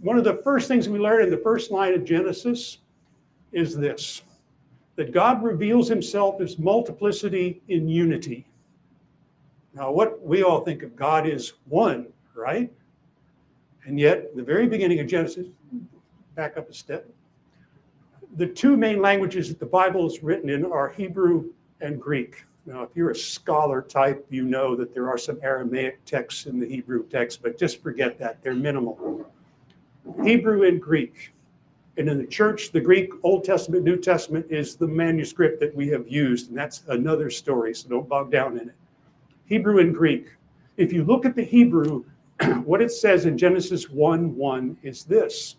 One 0.00 0.18
of 0.18 0.24
the 0.24 0.40
first 0.42 0.66
things 0.66 0.88
we 0.88 0.98
learn 0.98 1.22
in 1.22 1.30
the 1.30 1.38
first 1.38 1.70
line 1.70 1.94
of 1.94 2.04
Genesis 2.04 2.78
is 3.52 3.76
this 3.76 4.22
that 4.98 5.12
God 5.12 5.44
reveals 5.44 5.88
himself 5.88 6.40
as 6.40 6.58
multiplicity 6.58 7.62
in 7.68 7.88
unity. 7.88 8.44
Now, 9.72 9.92
what 9.92 10.20
we 10.20 10.42
all 10.42 10.62
think 10.62 10.82
of 10.82 10.96
God 10.96 11.24
is 11.24 11.52
one, 11.68 12.08
right? 12.34 12.68
And 13.84 14.00
yet, 14.00 14.34
the 14.34 14.42
very 14.42 14.66
beginning 14.66 14.98
of 14.98 15.06
Genesis, 15.06 15.46
back 16.34 16.56
up 16.56 16.68
a 16.68 16.74
step, 16.74 17.08
the 18.38 18.46
two 18.48 18.76
main 18.76 19.00
languages 19.00 19.48
that 19.50 19.60
the 19.60 19.66
Bible 19.66 20.04
is 20.04 20.20
written 20.24 20.50
in 20.50 20.66
are 20.66 20.88
Hebrew 20.88 21.50
and 21.80 22.02
Greek. 22.02 22.44
Now, 22.66 22.82
if 22.82 22.90
you're 22.96 23.10
a 23.10 23.16
scholar 23.16 23.82
type, 23.82 24.26
you 24.30 24.42
know 24.42 24.74
that 24.74 24.92
there 24.92 25.08
are 25.08 25.16
some 25.16 25.38
Aramaic 25.44 26.04
texts 26.06 26.46
in 26.46 26.58
the 26.58 26.66
Hebrew 26.66 27.06
text, 27.06 27.40
but 27.40 27.56
just 27.56 27.80
forget 27.84 28.18
that. 28.18 28.42
They're 28.42 28.52
minimal. 28.52 29.24
Hebrew 30.24 30.66
and 30.66 30.82
Greek. 30.82 31.32
And 31.98 32.08
in 32.08 32.16
the 32.16 32.26
church, 32.26 32.70
the 32.70 32.80
Greek 32.80 33.10
Old 33.24 33.42
Testament, 33.42 33.84
New 33.84 33.96
Testament 33.96 34.46
is 34.50 34.76
the 34.76 34.86
manuscript 34.86 35.58
that 35.58 35.74
we 35.74 35.88
have 35.88 36.08
used, 36.08 36.48
and 36.48 36.56
that's 36.56 36.84
another 36.86 37.28
story, 37.28 37.74
so 37.74 37.88
don't 37.88 38.08
bog 38.08 38.30
down 38.30 38.56
in 38.56 38.68
it. 38.68 38.74
Hebrew 39.46 39.80
and 39.80 39.92
Greek. 39.92 40.28
If 40.76 40.92
you 40.92 41.02
look 41.02 41.26
at 41.26 41.34
the 41.34 41.42
Hebrew, 41.42 42.04
what 42.64 42.80
it 42.80 42.92
says 42.92 43.26
in 43.26 43.36
Genesis 43.36 43.90
1 43.90 44.36
1 44.36 44.78
is 44.84 45.02
this 45.04 45.56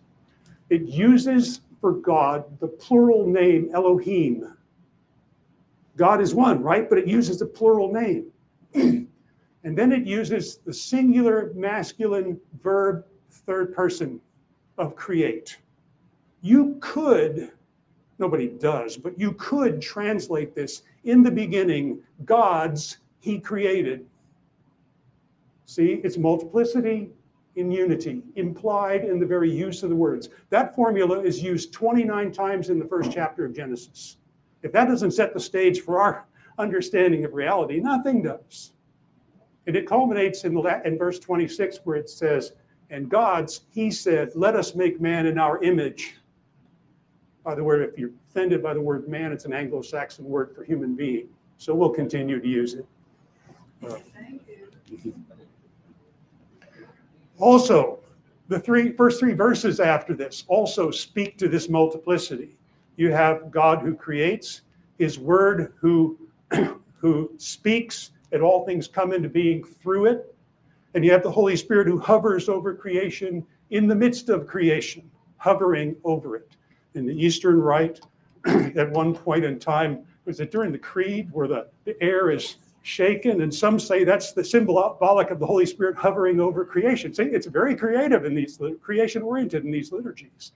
it 0.69 0.84
uses 0.84 1.60
for 1.81 1.91
God 1.91 2.46
the 2.62 2.67
plural 2.67 3.27
name 3.27 3.69
Elohim. 3.74 4.53
God 5.98 6.22
is 6.22 6.34
one, 6.34 6.63
right? 6.63 6.88
But 6.88 7.00
it 7.00 7.08
uses 7.08 7.39
the 7.39 7.48
plural 7.48 7.91
name. 7.91 8.27
and 8.74 9.77
then 9.77 9.91
it 9.91 10.05
uses 10.05 10.60
the 10.65 10.74
singular 10.74 11.51
masculine 11.53 12.39
verb 12.63 13.03
third 13.29 13.74
person 13.74 14.22
of 14.77 14.96
create. 14.96 15.58
You 16.41 16.77
could, 16.79 17.51
nobody 18.17 18.48
does, 18.48 18.98
but 18.98 19.19
you 19.19 19.34
could 19.34 19.81
translate 19.81 20.55
this 20.55 20.84
in 21.03 21.24
the 21.24 21.31
beginning, 21.31 22.01
God's 22.25 22.98
he 23.19 23.39
created. 23.39 24.05
See, 25.65 26.01
it's 26.03 26.17
multiplicity 26.17 27.12
in 27.55 27.72
unity, 27.72 28.24
implied 28.36 29.03
in 29.03 29.19
the 29.19 29.25
very 29.25 29.51
use 29.51 29.84
of 29.84 29.89
the 29.89 29.96
words. 29.96 30.29
That 30.50 30.74
formula 30.75 31.19
is 31.19 31.43
used 31.43 31.74
29 31.74 32.31
times 32.31 32.69
in 32.69 32.79
the 32.79 32.86
first 32.86 33.12
chapter 33.12 33.46
of 33.46 33.53
Genesis. 33.53 34.17
If 34.63 34.72
that 34.72 34.86
doesn't 34.86 35.12
set 35.12 35.34
the 35.34 35.39
stage 35.39 35.81
for 35.81 36.00
our 36.00 36.25
understanding 36.58 37.25
of 37.25 37.34
reality, 37.34 37.79
nothing 37.79 38.22
does. 38.24 38.72
And 39.67 39.75
it 39.75 39.88
culminates 39.88 40.43
in, 40.46 40.58
in 40.86 40.98
verse 40.98 41.19
26 41.19 41.79
where 41.84 41.98
it 41.98 42.10
says, 42.10 42.53
And 42.89 43.10
God's, 43.10 43.62
he 43.69 43.91
said, 43.91 44.31
Let 44.36 44.55
us 44.55 44.75
make 44.75 45.00
man 45.00 45.25
in 45.25 45.38
our 45.38 45.62
image. 45.62 46.15
By 47.50 47.56
the 47.56 47.63
word, 47.63 47.89
if 47.89 47.98
you're 47.98 48.12
offended 48.29 48.62
by 48.62 48.75
the 48.75 48.79
word 48.79 49.08
man, 49.08 49.32
it's 49.32 49.46
an 49.46 49.53
Anglo 49.53 49.82
Saxon 49.82 50.24
word 50.24 50.53
for 50.53 50.63
human 50.63 50.94
being. 50.94 51.29
So 51.58 51.74
we'll 51.74 51.89
continue 51.89 52.39
to 52.39 52.48
use 52.48 52.75
it. 52.75 52.86
Thank 53.82 54.44
you. 55.03 55.15
Also, 57.39 58.01
the 58.50 58.60
three 58.60 58.91
first 58.91 59.20
three 59.20 59.34
verses 59.34 59.79
after 59.79 60.13
this 60.13 60.44
also 60.48 60.91
speak 60.91 61.39
to 61.39 61.50
this 61.50 61.70
multiplicity. 61.70 62.56
You 62.98 63.12
have 63.13 63.50
God 63.50 63.79
who 63.82 63.96
creates, 63.96 64.62
his 65.00 65.18
word 65.18 65.74
who 65.79 66.20
who 66.98 67.32
speaks, 67.38 68.12
and 68.32 68.44
all 68.44 68.63
things 68.63 68.88
come 68.88 69.12
into 69.12 69.27
being 69.27 69.63
through 69.63 70.06
it. 70.06 70.36
And 70.94 71.03
you 71.03 71.12
have 71.12 71.24
the 71.24 71.32
Holy 71.32 71.56
Spirit 71.56 71.88
who 71.88 71.98
hovers 71.98 72.48
over 72.48 72.75
creation 72.75 73.44
in 73.72 73.88
the 73.88 73.96
midst 73.96 74.29
of 74.29 74.46
creation, 74.46 75.10
hovering 75.38 75.96
over 76.03 76.36
it. 76.36 76.56
In 76.96 77.05
the 77.05 77.13
Eastern 77.13 77.62
Rite, 77.62 78.00
at 78.46 78.89
one 78.91 79.13
point 79.13 79.46
in 79.46 79.60
time, 79.60 80.05
was 80.25 80.39
it 80.39 80.51
during 80.51 80.72
the 80.72 80.77
Creed 80.77 81.29
where 81.31 81.48
the, 81.48 81.67
the 81.86 82.01
air 82.01 82.31
is 82.31 82.58
shaken, 82.81 83.41
and 83.41 83.53
some 83.53 83.79
say 83.79 84.03
that's 84.03 84.31
the 84.31 84.43
symbolic 84.43 85.29
of 85.31 85.39
the 85.39 85.46
Holy 85.46 85.65
Spirit 85.65 85.96
hovering 85.96 86.39
over 86.39 86.65
creation. 86.65 87.13
See, 87.13 87.24
it's 87.24 87.48
very 87.48 87.75
creative 87.75 88.25
in 88.25 88.34
these 88.34 88.60
creation 88.81 89.22
oriented 89.22 89.65
in 89.65 89.72
these 89.72 89.91
liturgies. 89.91 90.53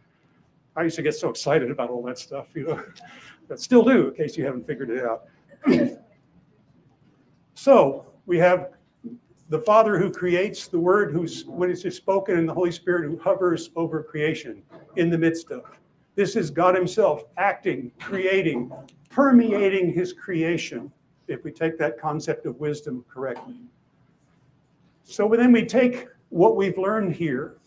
I 0.76 0.84
used 0.84 0.96
to 0.96 1.04
get 1.04 1.16
so 1.16 1.30
excited 1.30 1.70
about 1.70 1.90
all 1.90 2.02
that 2.04 2.18
stuff, 2.18 2.48
you 2.56 2.68
know, 2.68 2.84
but 3.48 3.60
still 3.60 3.84
do, 3.84 4.10
in 4.10 4.16
case 4.16 4.38
you 4.38 4.46
haven't 4.46 4.66
figured 4.66 4.90
it 4.90 5.06
out. 5.06 5.26
so 7.54 8.06
we 8.26 8.40
have 8.40 8.72
the 9.50 9.60
Father 9.60 10.00
who 10.00 10.10
creates, 10.12 10.68
the 10.68 10.80
Word 10.80 11.12
who's 11.12 11.46
when 11.46 11.70
it's 11.70 11.96
spoken, 11.96 12.38
and 12.38 12.50
the 12.50 12.54
Holy 12.54 12.72
Spirit 12.72 13.10
who 13.10 13.20
hovers 13.20 13.70
over 13.76 14.02
creation 14.02 14.64
in 14.96 15.10
the 15.10 15.18
midst 15.18 15.52
of. 15.52 15.64
This 16.16 16.36
is 16.36 16.50
God 16.52 16.76
Himself 16.76 17.24
acting, 17.38 17.92
creating, 18.00 18.72
permeating 19.10 19.92
His 19.92 20.14
creation 20.14 20.92
if 21.28 21.44
we 21.44 21.52
take 21.52 21.78
that 21.80 22.00
concept 22.00 22.46
of 22.46 22.60
wisdom 22.60 23.04
correctly. 23.12 23.56
So 25.04 25.28
then 25.28 25.52
we 25.52 25.66
take 25.66 26.08
what 26.30 26.56
we've 26.56 26.78
learned 26.78 27.16
here 27.16 27.58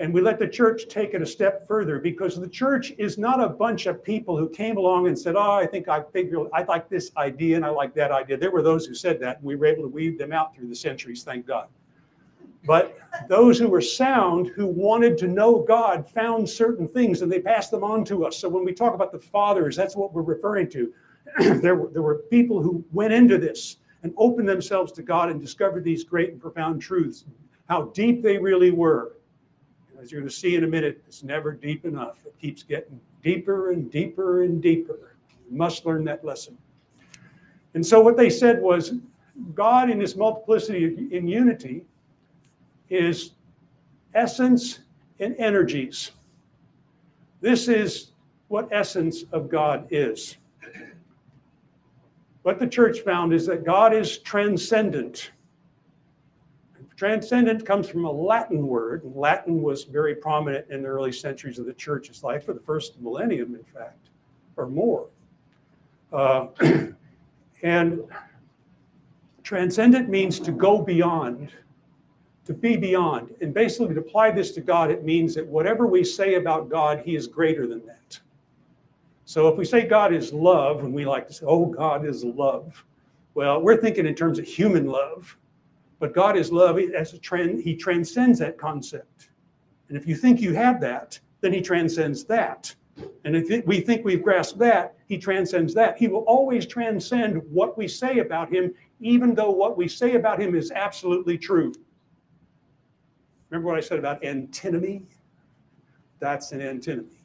and 0.00 0.12
we 0.12 0.20
let 0.20 0.40
the 0.40 0.48
church 0.48 0.88
take 0.88 1.14
it 1.14 1.22
a 1.22 1.26
step 1.26 1.66
further 1.68 2.00
because 2.00 2.34
the 2.38 2.48
church 2.48 2.92
is 2.98 3.16
not 3.16 3.40
a 3.40 3.48
bunch 3.48 3.86
of 3.86 4.02
people 4.02 4.36
who 4.36 4.48
came 4.48 4.76
along 4.76 5.06
and 5.06 5.16
said, 5.16 5.36
Oh, 5.36 5.52
I 5.52 5.66
think 5.66 5.88
I 5.88 6.02
figure 6.02 6.44
I 6.52 6.64
like 6.64 6.88
this 6.88 7.12
idea 7.16 7.56
and 7.56 7.64
I 7.64 7.68
like 7.68 7.94
that 7.94 8.10
idea. 8.10 8.36
There 8.36 8.50
were 8.50 8.62
those 8.62 8.86
who 8.86 8.94
said 8.94 9.20
that, 9.20 9.36
and 9.36 9.44
we 9.44 9.54
were 9.54 9.66
able 9.66 9.82
to 9.82 9.88
weed 9.88 10.18
them 10.18 10.32
out 10.32 10.54
through 10.54 10.68
the 10.68 10.74
centuries, 10.74 11.22
thank 11.22 11.46
God. 11.46 11.68
But 12.66 12.98
those 13.28 13.58
who 13.58 13.68
were 13.68 13.80
sound, 13.80 14.48
who 14.48 14.66
wanted 14.66 15.18
to 15.18 15.28
know 15.28 15.60
God, 15.60 16.08
found 16.08 16.48
certain 16.48 16.88
things 16.88 17.22
and 17.22 17.30
they 17.30 17.40
passed 17.40 17.70
them 17.70 17.84
on 17.84 18.04
to 18.06 18.26
us. 18.26 18.38
So 18.38 18.48
when 18.48 18.64
we 18.64 18.72
talk 18.72 18.94
about 18.94 19.12
the 19.12 19.18
fathers, 19.18 19.76
that's 19.76 19.96
what 19.96 20.12
we're 20.12 20.22
referring 20.22 20.70
to. 20.70 20.92
there, 21.60 21.76
were, 21.76 21.90
there 21.90 22.02
were 22.02 22.22
people 22.30 22.62
who 22.62 22.84
went 22.92 23.12
into 23.12 23.38
this 23.38 23.78
and 24.02 24.12
opened 24.16 24.48
themselves 24.48 24.92
to 24.92 25.02
God 25.02 25.30
and 25.30 25.40
discovered 25.40 25.84
these 25.84 26.04
great 26.04 26.30
and 26.30 26.40
profound 26.40 26.80
truths, 26.80 27.24
how 27.68 27.84
deep 27.94 28.22
they 28.22 28.38
really 28.38 28.70
were. 28.70 29.16
As 30.00 30.12
you're 30.12 30.20
going 30.20 30.28
to 30.28 30.34
see 30.34 30.56
in 30.56 30.64
a 30.64 30.68
minute, 30.68 31.02
it's 31.06 31.22
never 31.22 31.52
deep 31.52 31.86
enough. 31.86 32.18
It 32.26 32.38
keeps 32.38 32.62
getting 32.62 33.00
deeper 33.22 33.70
and 33.70 33.90
deeper 33.90 34.42
and 34.42 34.62
deeper. 34.62 35.16
You 35.50 35.56
must 35.56 35.86
learn 35.86 36.04
that 36.04 36.24
lesson. 36.24 36.58
And 37.72 37.84
so 37.84 38.00
what 38.00 38.16
they 38.16 38.28
said 38.28 38.60
was 38.60 38.94
God 39.54 39.88
in 39.88 39.98
this 39.98 40.14
multiplicity 40.14 41.08
in 41.10 41.26
unity 41.26 41.84
is 42.88 43.32
essence 44.14 44.80
and 45.20 45.34
energies. 45.38 46.12
This 47.40 47.68
is 47.68 48.12
what 48.48 48.68
essence 48.70 49.24
of 49.32 49.48
God 49.48 49.86
is. 49.90 50.36
What 52.42 52.58
the 52.58 52.66
church 52.66 53.00
found 53.00 53.32
is 53.32 53.46
that 53.46 53.64
God 53.64 53.94
is 53.94 54.18
transcendent. 54.18 55.30
Transcendent 56.96 57.66
comes 57.66 57.88
from 57.88 58.04
a 58.04 58.10
Latin 58.10 58.66
word. 58.66 59.02
Latin 59.14 59.62
was 59.62 59.84
very 59.84 60.14
prominent 60.14 60.66
in 60.70 60.82
the 60.82 60.88
early 60.88 61.10
centuries 61.10 61.58
of 61.58 61.66
the 61.66 61.72
church's 61.72 62.22
life, 62.22 62.44
for 62.44 62.52
the 62.52 62.60
first 62.60 63.00
millennium, 63.00 63.54
in 63.54 63.64
fact, 63.64 64.10
or 64.56 64.66
more. 64.66 65.08
Uh, 66.12 66.46
and 67.62 68.00
transcendent 69.42 70.08
means 70.08 70.38
to 70.38 70.52
go 70.52 70.80
beyond, 70.80 71.50
to 72.44 72.52
be 72.52 72.76
beyond. 72.76 73.34
And 73.40 73.54
basically, 73.54 73.94
to 73.94 74.00
apply 74.00 74.30
this 74.30 74.52
to 74.52 74.60
God, 74.60 74.90
it 74.90 75.04
means 75.04 75.34
that 75.34 75.46
whatever 75.46 75.86
we 75.86 76.04
say 76.04 76.34
about 76.34 76.68
God, 76.68 77.02
He 77.04 77.16
is 77.16 77.26
greater 77.26 77.66
than 77.66 77.84
that. 77.86 78.20
So 79.24 79.48
if 79.48 79.56
we 79.56 79.64
say 79.64 79.86
God 79.86 80.12
is 80.12 80.32
love, 80.32 80.84
and 80.84 80.92
we 80.92 81.06
like 81.06 81.26
to 81.28 81.32
say, 81.32 81.46
oh, 81.46 81.66
God 81.66 82.04
is 82.04 82.24
love, 82.24 82.84
Well, 83.34 83.60
we're 83.60 83.76
thinking 83.76 84.06
in 84.06 84.14
terms 84.14 84.38
of 84.38 84.46
human 84.46 84.86
love, 84.86 85.36
but 85.98 86.14
God 86.14 86.36
is 86.36 86.52
love 86.52 86.78
as 86.78 87.14
a 87.14 87.18
trend. 87.18 87.60
He 87.60 87.74
transcends 87.74 88.38
that 88.38 88.58
concept. 88.58 89.30
And 89.88 89.98
if 89.98 90.06
you 90.06 90.14
think 90.14 90.40
you 90.40 90.54
have 90.54 90.80
that, 90.80 91.18
then 91.40 91.52
He 91.52 91.60
transcends 91.60 92.24
that. 92.24 92.74
And 93.24 93.34
if 93.34 93.66
we 93.66 93.80
think 93.80 94.04
we've 94.04 94.22
grasped 94.22 94.58
that, 94.60 94.94
He 95.08 95.18
transcends 95.18 95.74
that. 95.74 95.98
He 95.98 96.06
will 96.06 96.20
always 96.20 96.64
transcend 96.64 97.42
what 97.50 97.76
we 97.76 97.88
say 97.88 98.20
about 98.20 98.52
Him, 98.52 98.72
even 99.00 99.34
though 99.34 99.50
what 99.50 99.76
we 99.76 99.88
say 99.88 100.14
about 100.14 100.40
Him 100.40 100.54
is 100.54 100.70
absolutely 100.70 101.36
true. 101.36 101.72
Remember 103.54 103.68
what 103.68 103.78
I 103.78 103.86
said 103.86 104.00
about 104.00 104.24
antinomy? 104.24 105.06
That's 106.18 106.50
an 106.50 106.60
antinomy. 106.60 107.22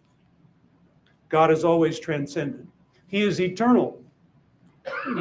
God 1.27 1.49
is 1.49 1.65
always 1.65 1.99
transcendent. 1.99 2.69
He 3.07 3.23
is 3.23 3.41
eternal. 3.41 3.99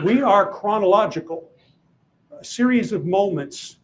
We 0.04 0.20
are 0.20 0.52
chronological, 0.52 1.48
a 2.38 2.44
series 2.44 2.92
of 2.92 3.06
moments, 3.06 3.78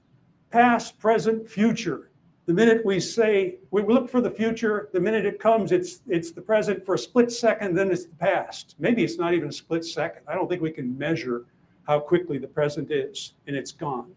past, 0.51 0.99
present, 0.99 1.49
future. 1.49 2.11
The 2.45 2.53
minute 2.53 2.85
we 2.85 3.01
say, 3.01 3.57
we 3.71 3.83
look 3.83 4.11
for 4.11 4.21
the 4.21 4.31
future, 4.31 4.91
the 4.93 5.01
minute 5.01 5.25
it 5.25 5.41
comes, 5.41 5.73
it's, 5.73 6.03
it's 6.07 6.31
the 6.31 6.43
present 6.43 6.85
for 6.85 6.95
a 6.95 6.99
split 6.99 7.33
second, 7.33 7.75
then 7.75 7.91
it's 7.91 8.05
the 8.05 8.17
past. 8.17 8.75
Maybe 8.79 9.03
it's 9.03 9.17
not 9.17 9.33
even 9.33 9.49
a 9.49 9.53
split 9.53 9.87
second. 9.87 10.25
I 10.29 10.35
don't 10.35 10.47
think 10.47 10.61
we 10.61 10.73
can 10.73 10.99
measure 10.99 11.47
how 11.85 12.01
quickly 12.01 12.37
the 12.37 12.49
present 12.49 12.91
is, 12.91 13.33
and 13.47 13.57
it's 13.57 13.73
gone. 13.73 14.13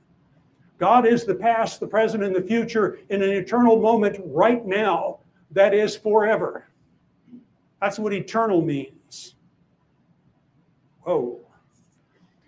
God 0.77 1.07
is 1.07 1.25
the 1.25 1.35
past, 1.35 1.79
the 1.79 1.87
present, 1.87 2.23
and 2.23 2.35
the 2.35 2.41
future 2.41 2.99
in 3.09 3.23
an 3.23 3.29
eternal 3.29 3.79
moment 3.79 4.17
right 4.25 4.65
now 4.65 5.19
that 5.51 5.73
is 5.73 5.95
forever. 5.95 6.67
That's 7.81 7.97
what 7.97 8.13
eternal 8.13 8.61
means. 8.61 9.35
Oh, 11.05 11.39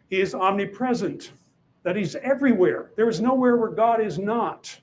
He 0.10 0.22
is 0.22 0.36
omnipresent, 0.36 1.32
that 1.84 1.96
He's 1.96 2.16
everywhere. 2.16 2.92
There 2.96 3.10
is 3.10 3.22
nowhere 3.22 3.58
where 3.58 3.72
God 3.72 4.02
is 4.02 4.20
not. 4.20 4.80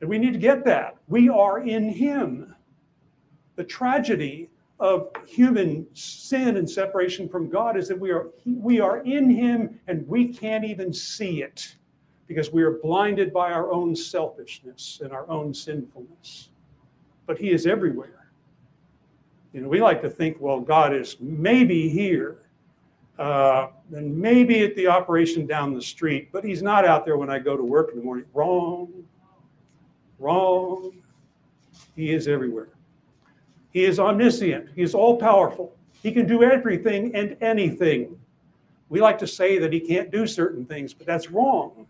And 0.00 0.08
we 0.08 0.18
need 0.18 0.32
to 0.32 0.38
get 0.38 0.64
that. 0.64 0.96
We 1.08 1.28
are 1.28 1.60
in 1.60 1.88
Him. 1.88 2.54
The 3.56 3.64
tragedy 3.64 4.50
of 4.80 5.10
human 5.26 5.86
sin 5.92 6.56
and 6.56 6.70
separation 6.70 7.28
from 7.28 7.50
God 7.50 7.76
is 7.76 7.88
that 7.88 7.98
we 7.98 8.12
are, 8.12 8.28
we 8.46 8.78
are 8.78 8.98
in 8.98 9.28
Him 9.28 9.80
and 9.88 10.06
we 10.06 10.32
can't 10.32 10.64
even 10.64 10.92
see 10.92 11.42
it 11.42 11.74
because 12.28 12.52
we 12.52 12.62
are 12.62 12.72
blinded 12.72 13.32
by 13.32 13.50
our 13.50 13.72
own 13.72 13.96
selfishness 13.96 15.00
and 15.02 15.12
our 15.12 15.28
own 15.28 15.52
sinfulness. 15.52 16.50
But 17.26 17.38
He 17.38 17.50
is 17.50 17.66
everywhere. 17.66 18.28
You 19.54 19.62
know, 19.62 19.68
we 19.68 19.80
like 19.80 20.02
to 20.02 20.10
think, 20.10 20.36
well, 20.38 20.60
God 20.60 20.94
is 20.94 21.16
maybe 21.20 21.88
here, 21.88 22.42
uh, 23.18 23.68
and 23.92 24.16
maybe 24.16 24.62
at 24.62 24.76
the 24.76 24.86
operation 24.86 25.46
down 25.46 25.74
the 25.74 25.82
street, 25.82 26.28
but 26.30 26.44
He's 26.44 26.62
not 26.62 26.84
out 26.84 27.06
there 27.06 27.16
when 27.16 27.30
I 27.30 27.38
go 27.38 27.56
to 27.56 27.64
work 27.64 27.90
in 27.90 27.98
the 27.98 28.04
morning. 28.04 28.26
Wrong. 28.34 28.92
Wrong. 30.18 30.92
He 31.96 32.12
is 32.12 32.28
everywhere. 32.28 32.68
He 33.72 33.84
is 33.84 33.98
omniscient. 33.98 34.68
He 34.74 34.82
is 34.82 34.94
all 34.94 35.16
powerful. 35.16 35.74
He 36.02 36.12
can 36.12 36.26
do 36.26 36.42
everything 36.42 37.14
and 37.14 37.36
anything. 37.40 38.18
We 38.88 39.00
like 39.00 39.18
to 39.18 39.26
say 39.26 39.58
that 39.58 39.72
he 39.72 39.80
can't 39.80 40.10
do 40.10 40.26
certain 40.26 40.64
things, 40.64 40.94
but 40.94 41.06
that's 41.06 41.30
wrong. 41.30 41.86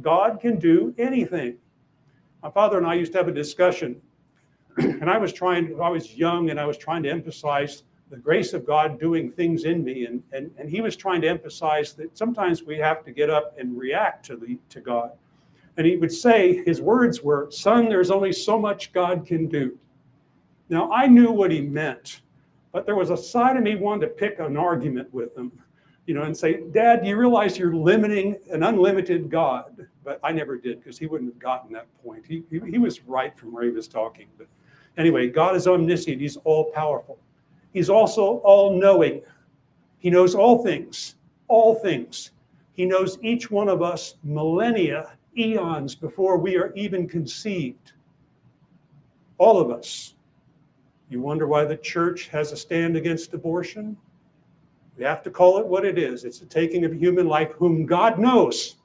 God 0.00 0.40
can 0.40 0.58
do 0.58 0.94
anything. 0.98 1.56
My 2.42 2.50
father 2.50 2.78
and 2.78 2.86
I 2.86 2.94
used 2.94 3.12
to 3.12 3.18
have 3.18 3.28
a 3.28 3.32
discussion, 3.32 4.00
and 4.76 5.08
I 5.08 5.18
was 5.18 5.32
trying, 5.32 5.80
I 5.80 5.88
was 5.88 6.14
young 6.14 6.50
and 6.50 6.60
I 6.60 6.66
was 6.66 6.76
trying 6.76 7.02
to 7.04 7.10
emphasize 7.10 7.84
the 8.10 8.16
grace 8.16 8.52
of 8.52 8.66
God 8.66 9.00
doing 9.00 9.30
things 9.30 9.64
in 9.64 9.82
me. 9.82 10.06
And, 10.06 10.22
and, 10.32 10.50
and 10.58 10.68
he 10.68 10.80
was 10.80 10.94
trying 10.96 11.20
to 11.22 11.28
emphasize 11.28 11.94
that 11.94 12.16
sometimes 12.16 12.62
we 12.62 12.76
have 12.78 13.04
to 13.04 13.12
get 13.12 13.30
up 13.30 13.56
and 13.58 13.78
react 13.78 14.26
to, 14.26 14.36
the, 14.36 14.58
to 14.70 14.80
God. 14.80 15.12
And 15.76 15.86
he 15.86 15.96
would 15.96 16.12
say, 16.12 16.62
his 16.64 16.80
words 16.80 17.22
were, 17.22 17.48
Son, 17.50 17.88
there's 17.88 18.10
only 18.10 18.32
so 18.32 18.58
much 18.58 18.92
God 18.92 19.26
can 19.26 19.48
do. 19.48 19.76
Now, 20.68 20.90
I 20.92 21.06
knew 21.06 21.30
what 21.30 21.50
he 21.50 21.60
meant, 21.60 22.20
but 22.72 22.86
there 22.86 22.94
was 22.94 23.10
a 23.10 23.16
side 23.16 23.56
of 23.56 23.62
me 23.62 23.74
wanted 23.74 24.06
to 24.06 24.12
pick 24.12 24.38
an 24.38 24.56
argument 24.56 25.12
with 25.12 25.36
him, 25.36 25.52
you 26.06 26.14
know, 26.14 26.22
and 26.22 26.36
say, 26.36 26.62
Dad, 26.72 27.02
do 27.02 27.08
you 27.08 27.16
realize 27.16 27.58
you're 27.58 27.74
limiting 27.74 28.36
an 28.50 28.62
unlimited 28.62 29.30
God? 29.30 29.86
But 30.04 30.20
I 30.22 30.32
never 30.32 30.58
did 30.58 30.80
because 30.80 30.98
he 30.98 31.06
wouldn't 31.06 31.32
have 31.32 31.38
gotten 31.38 31.72
that 31.72 31.86
point. 32.02 32.24
He, 32.26 32.42
he, 32.50 32.60
he 32.70 32.78
was 32.78 33.02
right 33.02 33.36
from 33.38 33.52
where 33.52 33.64
he 33.64 33.70
was 33.70 33.88
talking. 33.88 34.26
But 34.36 34.46
anyway, 34.98 35.28
God 35.28 35.56
is 35.56 35.66
omniscient, 35.66 36.20
He's 36.20 36.36
all 36.38 36.70
powerful. 36.72 37.18
He's 37.72 37.90
also 37.90 38.38
all 38.44 38.78
knowing. 38.78 39.22
He 39.98 40.10
knows 40.10 40.34
all 40.34 40.62
things, 40.62 41.16
all 41.48 41.74
things. 41.76 42.30
He 42.74 42.84
knows 42.84 43.18
each 43.22 43.50
one 43.50 43.68
of 43.68 43.82
us 43.82 44.16
millennia 44.22 45.16
eons 45.36 45.94
before 45.94 46.36
we 46.36 46.56
are 46.56 46.72
even 46.74 47.08
conceived. 47.08 47.92
All 49.38 49.58
of 49.60 49.70
us. 49.70 50.14
You 51.08 51.20
wonder 51.20 51.46
why 51.46 51.64
the 51.64 51.76
church 51.76 52.28
has 52.28 52.52
a 52.52 52.56
stand 52.56 52.96
against 52.96 53.34
abortion? 53.34 53.96
We 54.96 55.04
have 55.04 55.22
to 55.24 55.30
call 55.30 55.58
it 55.58 55.66
what 55.66 55.84
it 55.84 55.98
is 55.98 56.24
it's 56.24 56.38
the 56.38 56.46
taking 56.46 56.84
of 56.84 56.92
human 56.92 57.26
life, 57.26 57.52
whom 57.52 57.86
God 57.86 58.18
knows 58.18 58.76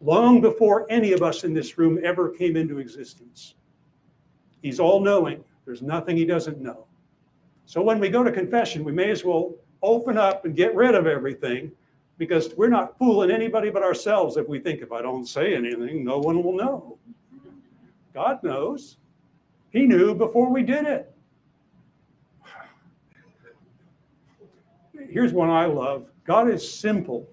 long 0.00 0.40
before 0.40 0.86
any 0.90 1.12
of 1.12 1.22
us 1.22 1.44
in 1.44 1.52
this 1.52 1.76
room 1.76 1.98
ever 2.02 2.30
came 2.30 2.56
into 2.56 2.78
existence. 2.78 3.54
He's 4.62 4.80
all 4.80 5.00
knowing, 5.00 5.44
there's 5.64 5.82
nothing 5.82 6.16
he 6.16 6.24
doesn't 6.24 6.60
know. 6.60 6.86
So 7.66 7.82
when 7.82 8.00
we 8.00 8.08
go 8.08 8.24
to 8.24 8.32
confession, 8.32 8.82
we 8.82 8.92
may 8.92 9.10
as 9.10 9.24
well 9.24 9.54
open 9.82 10.18
up 10.18 10.44
and 10.44 10.56
get 10.56 10.74
rid 10.74 10.94
of 10.94 11.06
everything 11.06 11.70
because 12.18 12.54
we're 12.56 12.68
not 12.68 12.98
fooling 12.98 13.30
anybody 13.30 13.70
but 13.70 13.82
ourselves 13.82 14.36
if 14.36 14.46
we 14.48 14.58
think 14.58 14.82
if 14.82 14.92
I 14.92 15.00
don't 15.00 15.26
say 15.26 15.54
anything, 15.54 16.04
no 16.04 16.18
one 16.18 16.42
will 16.42 16.56
know. 16.56 16.98
God 18.12 18.42
knows. 18.42 18.96
He 19.70 19.86
knew 19.86 20.14
before 20.14 20.50
we 20.50 20.62
did 20.62 20.84
it. 20.86 21.14
Here's 25.08 25.32
one 25.32 25.50
I 25.50 25.66
love 25.66 26.10
God 26.24 26.48
is 26.50 26.68
simple. 26.68 27.28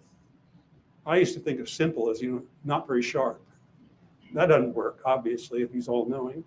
I 1.06 1.18
used 1.18 1.34
to 1.36 1.40
think 1.40 1.60
of 1.60 1.70
simple 1.70 2.10
as, 2.10 2.22
you 2.22 2.32
know, 2.32 2.44
not 2.66 2.86
very 2.86 3.02
sharp. 3.02 3.42
That 4.34 4.48
doesn't 4.48 4.74
work, 4.74 5.00
obviously, 5.06 5.62
if 5.62 5.72
he's 5.72 5.88
all 5.88 6.06
knowing. 6.06 6.44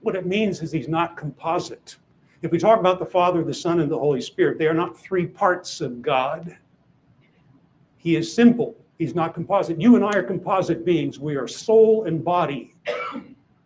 What 0.00 0.16
it 0.16 0.26
means 0.26 0.60
is 0.60 0.72
he's 0.72 0.88
not 0.88 1.16
composite. 1.16 1.96
If 2.42 2.50
we 2.50 2.58
talk 2.58 2.80
about 2.80 2.98
the 2.98 3.06
Father, 3.06 3.44
the 3.44 3.54
Son, 3.54 3.80
and 3.80 3.90
the 3.90 3.98
Holy 3.98 4.20
Spirit, 4.20 4.58
they 4.58 4.66
are 4.66 4.74
not 4.74 4.98
three 4.98 5.26
parts 5.26 5.80
of 5.80 6.02
God. 6.02 6.56
He 7.96 8.16
is 8.16 8.30
simple. 8.30 8.76
He's 8.98 9.14
not 9.14 9.34
composite. 9.34 9.80
You 9.80 9.96
and 9.96 10.04
I 10.04 10.10
are 10.10 10.22
composite 10.22 10.84
beings. 10.84 11.18
We 11.18 11.36
are 11.36 11.48
soul 11.48 12.04
and 12.04 12.24
body. 12.24 12.74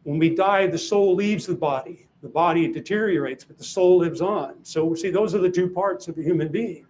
When 0.04 0.18
we 0.18 0.34
die, 0.34 0.66
the 0.66 0.78
soul 0.78 1.14
leaves 1.14 1.46
the 1.46 1.54
body. 1.54 2.07
The 2.22 2.28
body 2.28 2.66
deteriorates, 2.72 3.44
but 3.44 3.58
the 3.58 3.64
soul 3.64 3.98
lives 3.98 4.20
on. 4.20 4.64
So, 4.64 4.94
see, 4.94 5.10
those 5.10 5.34
are 5.34 5.38
the 5.38 5.50
two 5.50 5.68
parts 5.68 6.08
of 6.08 6.18
a 6.18 6.22
human 6.22 6.48
being. 6.48 6.86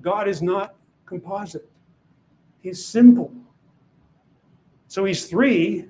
God 0.00 0.28
is 0.28 0.40
not 0.42 0.74
composite, 1.06 1.68
He's 2.60 2.84
simple. 2.84 3.32
So, 4.86 5.04
He's 5.04 5.26
three, 5.26 5.86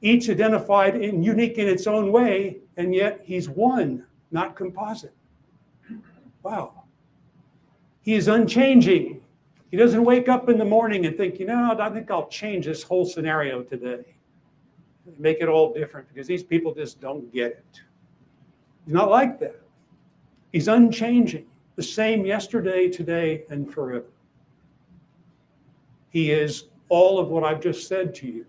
each 0.00 0.28
identified 0.28 0.96
and 0.96 1.24
unique 1.24 1.58
in 1.58 1.68
its 1.68 1.86
own 1.86 2.10
way, 2.10 2.58
and 2.76 2.94
yet 2.94 3.20
He's 3.24 3.48
one, 3.48 4.04
not 4.32 4.56
composite. 4.56 5.14
Wow. 6.42 6.84
He 8.02 8.14
is 8.14 8.28
unchanging. 8.28 9.22
He 9.70 9.76
doesn't 9.76 10.04
wake 10.04 10.28
up 10.28 10.48
in 10.48 10.58
the 10.58 10.64
morning 10.64 11.06
and 11.06 11.16
think, 11.16 11.40
you 11.40 11.46
know, 11.46 11.74
I 11.78 11.88
think 11.90 12.10
I'll 12.10 12.28
change 12.28 12.66
this 12.66 12.82
whole 12.82 13.06
scenario 13.06 13.62
today. 13.62 14.13
Make 15.18 15.38
it 15.40 15.48
all 15.48 15.72
different 15.72 16.08
because 16.08 16.26
these 16.26 16.42
people 16.42 16.74
just 16.74 17.00
don't 17.00 17.32
get 17.32 17.52
it. 17.52 17.82
He's 18.84 18.94
not 18.94 19.10
like 19.10 19.38
that. 19.40 19.60
He's 20.52 20.68
unchanging, 20.68 21.46
the 21.76 21.82
same 21.82 22.24
yesterday, 22.24 22.88
today, 22.88 23.44
and 23.50 23.72
forever. 23.72 24.06
He 26.10 26.30
is 26.30 26.64
all 26.88 27.18
of 27.18 27.28
what 27.28 27.42
I've 27.42 27.60
just 27.60 27.88
said 27.88 28.14
to 28.16 28.26
you. 28.26 28.46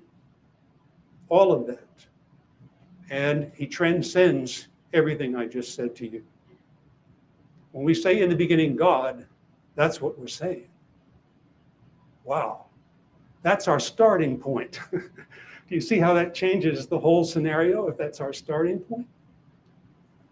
All 1.30 1.52
of 1.52 1.66
that. 1.68 2.06
And 3.10 3.52
he 3.56 3.66
transcends 3.66 4.68
everything 4.94 5.36
I 5.36 5.48
just 5.48 5.76
said 5.76 5.96
to 5.98 6.08
you. 6.08 6.24
When 7.72 7.84
we 7.84 7.94
say 7.94 8.22
in 8.22 8.30
the 8.30 8.36
beginning 8.36 8.76
God, 8.76 9.26
that's 9.76 10.00
what 10.00 10.18
we're 10.18 10.28
saying. 10.28 10.68
Wow. 12.24 12.66
That's 13.42 13.68
our 13.68 13.80
starting 13.80 14.38
point. 14.38 14.80
Do 15.68 15.76
you 15.76 15.82
see 15.82 15.98
how 15.98 16.14
that 16.14 16.36
changes 16.36 16.88
the 16.88 17.00
whole 17.00 17.24
scenario 17.24 17.88
if 17.88 17.98
that's 17.98 18.22
our 18.22 18.34
starting 18.34 18.80
point? 18.80 19.08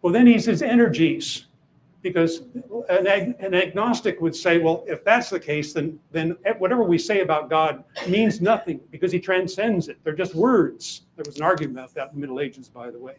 Well, 0.02 0.14
then 0.14 0.28
he 0.28 0.38
says 0.38 0.62
energies, 0.62 1.48
because 2.02 2.42
an, 2.90 3.08
ag- 3.08 3.36
an 3.40 3.54
agnostic 3.56 4.20
would 4.22 4.36
say, 4.36 4.60
well, 4.60 4.84
if 4.86 5.04
that's 5.04 5.30
the 5.30 5.40
case, 5.40 5.74
then, 5.74 5.98
then 6.12 6.36
whatever 6.60 6.84
we 6.84 6.98
say 6.98 7.22
about 7.22 7.50
God 7.50 7.84
means 8.08 8.42
nothing 8.42 8.80
because 8.92 9.12
he 9.12 9.20
transcends 9.20 9.88
it. 9.88 9.98
They're 10.04 10.14
just 10.14 10.36
words. 10.36 11.04
There 11.16 11.24
was 11.26 11.38
an 11.38 11.44
argument 11.44 11.80
about 11.80 11.94
that 11.96 12.10
in 12.10 12.16
the 12.16 12.22
Middle 12.22 12.42
Ages, 12.42 12.70
by 12.70 12.92
the 12.92 13.00
way. 13.00 13.16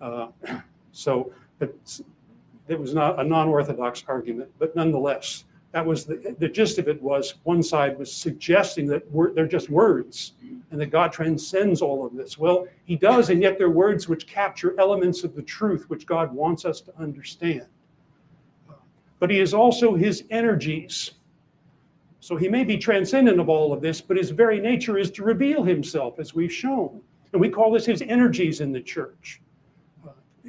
Uh, 0.00 0.28
so, 0.92 1.32
it 1.60 2.80
was 2.80 2.94
not 2.94 3.20
a 3.20 3.24
non 3.24 3.48
orthodox 3.48 4.04
argument, 4.08 4.50
but 4.58 4.74
nonetheless, 4.74 5.44
That 5.74 5.84
was 5.84 6.04
the, 6.04 6.36
the 6.38 6.48
gist 6.48 6.78
of 6.78 6.86
it 6.86 7.02
was 7.02 7.34
one 7.42 7.60
side 7.60 7.98
was 7.98 8.12
suggesting 8.12 8.86
that 8.86 9.02
they're 9.34 9.48
just 9.48 9.70
words 9.70 10.34
and 10.70 10.80
that 10.80 10.86
God 10.86 11.10
transcends 11.12 11.82
all 11.82 12.06
of 12.06 12.14
this. 12.14 12.38
Well, 12.38 12.68
he 12.84 12.94
does, 12.94 13.28
and 13.28 13.42
yet 13.42 13.58
they're 13.58 13.70
words 13.70 14.08
which 14.08 14.28
capture 14.28 14.78
elements 14.78 15.24
of 15.24 15.34
the 15.34 15.42
truth 15.42 15.90
which 15.90 16.06
God 16.06 16.32
wants 16.32 16.64
us 16.64 16.80
to 16.82 16.96
understand. 16.96 17.66
But 19.18 19.30
he 19.30 19.40
is 19.40 19.52
also 19.52 19.96
his 19.96 20.22
energies. 20.30 21.10
So 22.20 22.36
he 22.36 22.48
may 22.48 22.62
be 22.62 22.78
transcendent 22.78 23.40
of 23.40 23.48
all 23.48 23.72
of 23.72 23.80
this, 23.80 24.00
but 24.00 24.16
his 24.16 24.30
very 24.30 24.60
nature 24.60 24.96
is 24.96 25.10
to 25.10 25.24
reveal 25.24 25.64
himself, 25.64 26.20
as 26.20 26.36
we've 26.36 26.52
shown. 26.52 27.00
And 27.32 27.40
we 27.40 27.48
call 27.48 27.72
this 27.72 27.84
his 27.84 28.00
energies 28.02 28.60
in 28.60 28.70
the 28.70 28.80
church. 28.80 29.40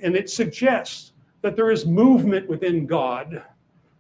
And 0.04 0.16
it 0.16 0.30
suggests 0.30 1.14
that 1.42 1.56
there 1.56 1.72
is 1.72 1.88
movement 1.88 2.48
within 2.48 2.86
God 2.86 3.44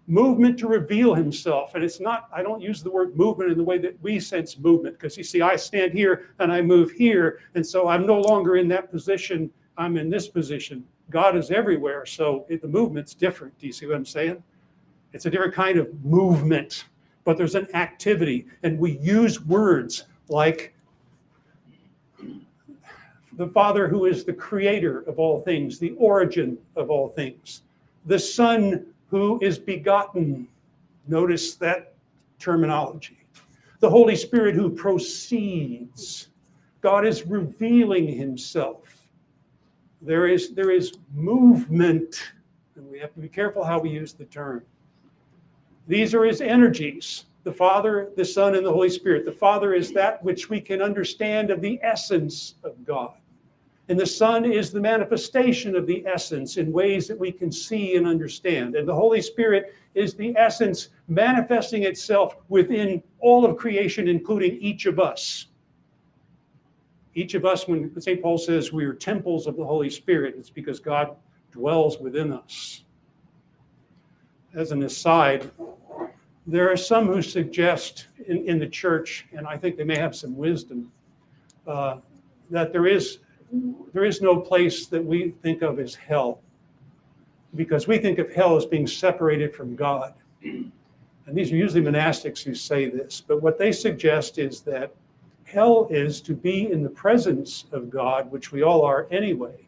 movement 0.07 0.59
to 0.59 0.67
reveal 0.67 1.15
himself. 1.15 1.75
And 1.75 1.83
it's 1.83 1.99
not, 1.99 2.29
I 2.31 2.43
don't 2.43 2.61
use 2.61 2.83
the 2.83 2.91
word 2.91 3.17
movement 3.17 3.51
in 3.51 3.57
the 3.57 3.63
way 3.63 3.77
that 3.79 4.01
we 4.03 4.19
sense 4.19 4.57
movement, 4.57 4.97
because 4.97 5.17
you 5.17 5.23
see, 5.23 5.41
I 5.41 5.55
stand 5.55 5.93
here 5.93 6.29
and 6.39 6.51
I 6.51 6.61
move 6.61 6.91
here. 6.91 7.39
And 7.55 7.65
so 7.65 7.87
I'm 7.87 8.05
no 8.05 8.21
longer 8.21 8.57
in 8.57 8.67
that 8.69 8.91
position, 8.91 9.49
I'm 9.77 9.97
in 9.97 10.09
this 10.09 10.27
position. 10.27 10.85
God 11.09 11.35
is 11.35 11.51
everywhere. 11.51 12.05
So 12.05 12.45
it, 12.49 12.61
the 12.61 12.67
movement's 12.67 13.13
different. 13.13 13.57
Do 13.59 13.67
you 13.67 13.73
see 13.73 13.87
what 13.87 13.95
I'm 13.95 14.05
saying? 14.05 14.41
It's 15.13 15.25
a 15.25 15.29
different 15.29 15.53
kind 15.53 15.77
of 15.77 16.05
movement, 16.05 16.85
but 17.23 17.37
there's 17.37 17.55
an 17.55 17.67
activity. 17.75 18.45
And 18.63 18.77
we 18.77 18.97
use 18.99 19.41
words 19.41 20.05
like 20.29 20.75
the 23.37 23.47
Father 23.47 23.87
who 23.87 24.05
is 24.05 24.23
the 24.23 24.33
creator 24.33 25.01
of 25.01 25.19
all 25.19 25.39
things, 25.39 25.79
the 25.79 25.91
origin 25.97 26.57
of 26.75 26.89
all 26.89 27.09
things, 27.09 27.63
the 28.05 28.19
Son 28.19 28.85
who 29.15 29.39
is 29.41 29.57
begotten. 29.57 30.45
Notice 31.07 31.55
that 31.55 31.93
terminology. 32.37 33.25
The 33.79 33.89
Holy 33.89 34.17
Spirit 34.17 34.55
who 34.55 34.69
proceeds. 34.69 36.27
God 36.81 37.07
is 37.07 37.25
revealing 37.25 38.09
himself. 38.09 39.07
There 40.01 40.27
is, 40.27 40.53
there 40.53 40.69
is 40.69 40.97
movement, 41.13 42.33
and 42.75 42.91
we 42.91 42.99
have 42.99 43.13
to 43.13 43.21
be 43.21 43.29
careful 43.29 43.63
how 43.63 43.79
we 43.79 43.89
use 43.89 44.11
the 44.11 44.25
term. 44.25 44.63
These 45.87 46.13
are 46.13 46.25
his 46.25 46.41
energies 46.41 47.23
the 47.45 47.53
Father, 47.53 48.09
the 48.17 48.25
Son, 48.25 48.55
and 48.55 48.65
the 48.65 48.71
Holy 48.71 48.89
Spirit. 48.89 49.23
The 49.23 49.31
Father 49.31 49.75
is 49.75 49.93
that 49.93 50.21
which 50.23 50.49
we 50.49 50.59
can 50.59 50.81
understand 50.81 51.51
of 51.51 51.61
the 51.61 51.79
essence 51.81 52.55
of 52.63 52.83
God. 52.83 53.13
And 53.87 53.99
the 53.99 54.05
Son 54.05 54.45
is 54.45 54.71
the 54.71 54.79
manifestation 54.79 55.75
of 55.75 55.85
the 55.85 56.05
essence 56.07 56.57
in 56.57 56.71
ways 56.71 57.07
that 57.07 57.19
we 57.19 57.31
can 57.31 57.51
see 57.51 57.95
and 57.95 58.07
understand. 58.07 58.75
And 58.75 58.87
the 58.87 58.95
Holy 58.95 59.21
Spirit 59.21 59.75
is 59.93 60.15
the 60.15 60.35
essence 60.35 60.89
manifesting 61.07 61.83
itself 61.83 62.35
within 62.49 63.03
all 63.19 63.45
of 63.45 63.57
creation, 63.57 64.07
including 64.07 64.57
each 64.59 64.87
of 64.87 64.99
us. 64.99 65.47
Each 67.13 67.35
of 67.35 67.45
us, 67.45 67.67
when 67.67 67.99
St. 68.01 68.21
Paul 68.21 68.37
says 68.39 68.73
we 68.73 68.85
are 68.85 68.93
temples 68.93 69.45
of 69.45 69.55
the 69.55 69.63
Holy 69.63 69.89
Spirit, 69.89 70.35
it's 70.37 70.49
because 70.49 70.79
God 70.79 71.15
dwells 71.51 71.99
within 71.99 72.33
us. 72.33 72.83
As 74.53 74.71
an 74.71 74.83
aside, 74.83 75.49
there 76.47 76.71
are 76.71 76.77
some 76.77 77.07
who 77.07 77.21
suggest 77.21 78.07
in, 78.27 78.47
in 78.49 78.59
the 78.59 78.67
church, 78.67 79.27
and 79.31 79.47
I 79.47 79.57
think 79.57 79.77
they 79.77 79.83
may 79.83 79.97
have 79.97 80.15
some 80.15 80.35
wisdom, 80.35 80.91
uh, 81.67 81.97
that 82.49 82.73
there 82.73 82.87
is 82.87 83.19
there 83.93 84.05
is 84.05 84.21
no 84.21 84.37
place 84.39 84.87
that 84.87 85.03
we 85.03 85.31
think 85.41 85.61
of 85.61 85.79
as 85.79 85.95
hell 85.95 86.39
because 87.55 87.87
we 87.87 87.97
think 87.97 88.19
of 88.19 88.29
hell 88.31 88.57
as 88.57 88.65
being 88.65 88.87
separated 88.87 89.53
from 89.55 89.75
God. 89.75 90.13
And 90.43 90.71
these 91.35 91.51
are 91.51 91.55
usually 91.55 91.81
monastics 91.81 92.43
who 92.43 92.53
say 92.53 92.89
this, 92.89 93.21
but 93.25 93.41
what 93.41 93.57
they 93.57 93.71
suggest 93.71 94.37
is 94.37 94.61
that 94.61 94.93
hell 95.45 95.87
is 95.89 96.21
to 96.21 96.33
be 96.33 96.71
in 96.71 96.83
the 96.83 96.89
presence 96.89 97.65
of 97.71 97.89
God, 97.89 98.31
which 98.31 98.51
we 98.51 98.61
all 98.61 98.83
are 98.83 99.07
anyway, 99.11 99.67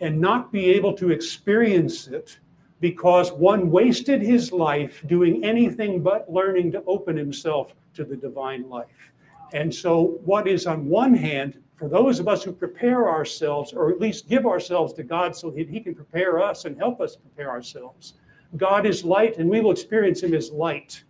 and 0.00 0.20
not 0.20 0.52
be 0.52 0.70
able 0.72 0.92
to 0.94 1.10
experience 1.10 2.06
it 2.06 2.38
because 2.80 3.32
one 3.32 3.70
wasted 3.70 4.22
his 4.22 4.52
life 4.52 5.02
doing 5.06 5.44
anything 5.44 6.02
but 6.02 6.30
learning 6.30 6.70
to 6.72 6.82
open 6.86 7.16
himself 7.16 7.74
to 7.94 8.04
the 8.04 8.16
divine 8.16 8.68
life. 8.68 9.12
And 9.52 9.74
so, 9.74 10.18
what 10.24 10.48
is 10.48 10.66
on 10.66 10.88
one 10.88 11.14
hand 11.14 11.58
for 11.76 11.88
those 11.88 12.20
of 12.20 12.26
us 12.26 12.42
who 12.42 12.52
prepare 12.52 13.10
ourselves, 13.10 13.72
or 13.72 13.90
at 13.90 14.00
least 14.00 14.28
give 14.28 14.46
ourselves 14.46 14.94
to 14.94 15.02
God 15.02 15.36
so 15.36 15.50
that 15.50 15.68
He 15.68 15.80
can 15.80 15.94
prepare 15.94 16.40
us 16.42 16.64
and 16.64 16.76
help 16.76 17.00
us 17.00 17.16
prepare 17.16 17.50
ourselves. 17.50 18.14
God 18.56 18.86
is 18.86 19.04
light, 19.04 19.36
and 19.36 19.50
we 19.50 19.60
will 19.60 19.72
experience 19.72 20.22
Him 20.22 20.32
as 20.32 20.50
light. 20.50 21.04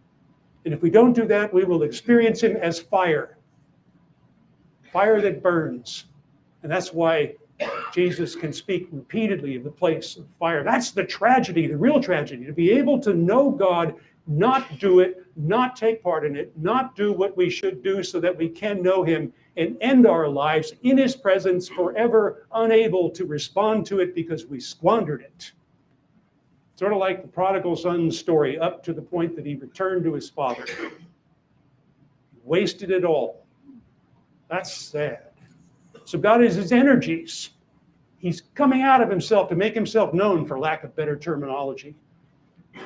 And 0.65 0.75
if 0.75 0.83
we 0.83 0.91
don't 0.91 1.13
do 1.13 1.25
that, 1.29 1.55
we 1.55 1.65
will 1.65 1.85
experience 1.85 2.43
Him 2.43 2.57
as 2.57 2.81
fire 2.81 3.37
fire 4.97 5.21
that 5.21 5.43
burns. 5.43 6.07
And 6.63 6.73
that's 6.73 6.91
why 6.91 7.35
Jesus 7.93 8.35
can 8.35 8.51
speak 8.51 8.89
repeatedly 8.91 9.57
of 9.57 9.65
the 9.65 9.71
place 9.71 10.17
of 10.17 10.27
fire. 10.39 10.65
That's 10.65 10.91
the 10.91 11.05
tragedy, 11.05 11.67
the 11.67 11.77
real 11.77 12.01
tragedy, 12.01 12.47
to 12.47 12.53
be 12.55 12.71
able 12.71 12.99
to 13.01 13.13
know 13.13 13.51
God, 13.51 13.95
not 14.27 14.79
do 14.79 15.01
it, 15.01 15.27
not 15.37 15.77
take 15.77 16.03
part 16.03 16.25
in 16.25 16.37
it, 16.37 16.53
not 16.57 16.97
do 16.97 17.13
what 17.13 17.37
we 17.37 17.49
should 17.51 17.83
do 17.83 18.03
so 18.03 18.21
that 18.21 18.37
we 18.37 18.49
can 18.49 18.83
know 18.83 19.03
Him 19.03 19.33
and 19.57 19.77
end 19.81 20.07
our 20.07 20.29
lives 20.29 20.73
in 20.83 20.99
his 20.99 21.17
presence 21.17 21.69
forever, 21.69 22.47
unable 22.53 23.11
to 23.11 23.25
respond 23.25 23.87
to 23.87 24.01
it 24.01 24.15
because 24.15 24.47
we 24.47 24.61
squandered 24.61 25.23
it. 25.23 25.53
Sort 26.75 26.93
of 26.93 26.99
like 26.99 27.23
the 27.23 27.29
prodigal 27.29 27.75
son 27.75 28.11
story, 28.11 28.59
up 28.59 28.83
to 28.85 28.93
the 28.93 29.01
point 29.01 29.35
that 29.35 29.47
he 29.47 29.55
returned 29.55 30.05
to 30.05 30.13
his 30.13 30.29
father. 30.29 30.67
Wasted 32.45 32.91
it 32.91 33.05
all. 33.05 33.47
That's 34.51 34.73
sad. 34.73 35.31
So 36.05 36.19
God 36.19 36.45
is 36.45 36.55
his 36.55 36.71
energies. 36.71 37.51
He's 38.19 38.43
coming 38.55 38.83
out 38.83 39.01
of 39.01 39.09
himself 39.09 39.49
to 39.49 39.57
make 39.57 39.75
himself 39.75 40.13
known, 40.13 40.45
for 40.45 40.59
lack 40.59 40.85
of 40.85 40.95
better 40.95 41.17
terminology. 41.17 41.97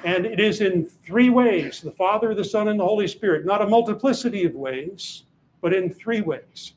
And 0.04 0.24
it 0.24 0.40
is 0.40 0.60
in 0.60 0.86
three 0.86 1.30
ways 1.30 1.80
the 1.80 1.90
Father, 1.90 2.34
the 2.34 2.44
Son, 2.44 2.68
and 2.68 2.78
the 2.78 2.84
Holy 2.84 3.08
Spirit, 3.08 3.44
not 3.44 3.62
a 3.62 3.66
multiplicity 3.66 4.44
of 4.44 4.54
ways 4.54 5.24
but 5.60 5.74
in 5.74 5.90
three 5.92 6.20
ways. 6.20 6.74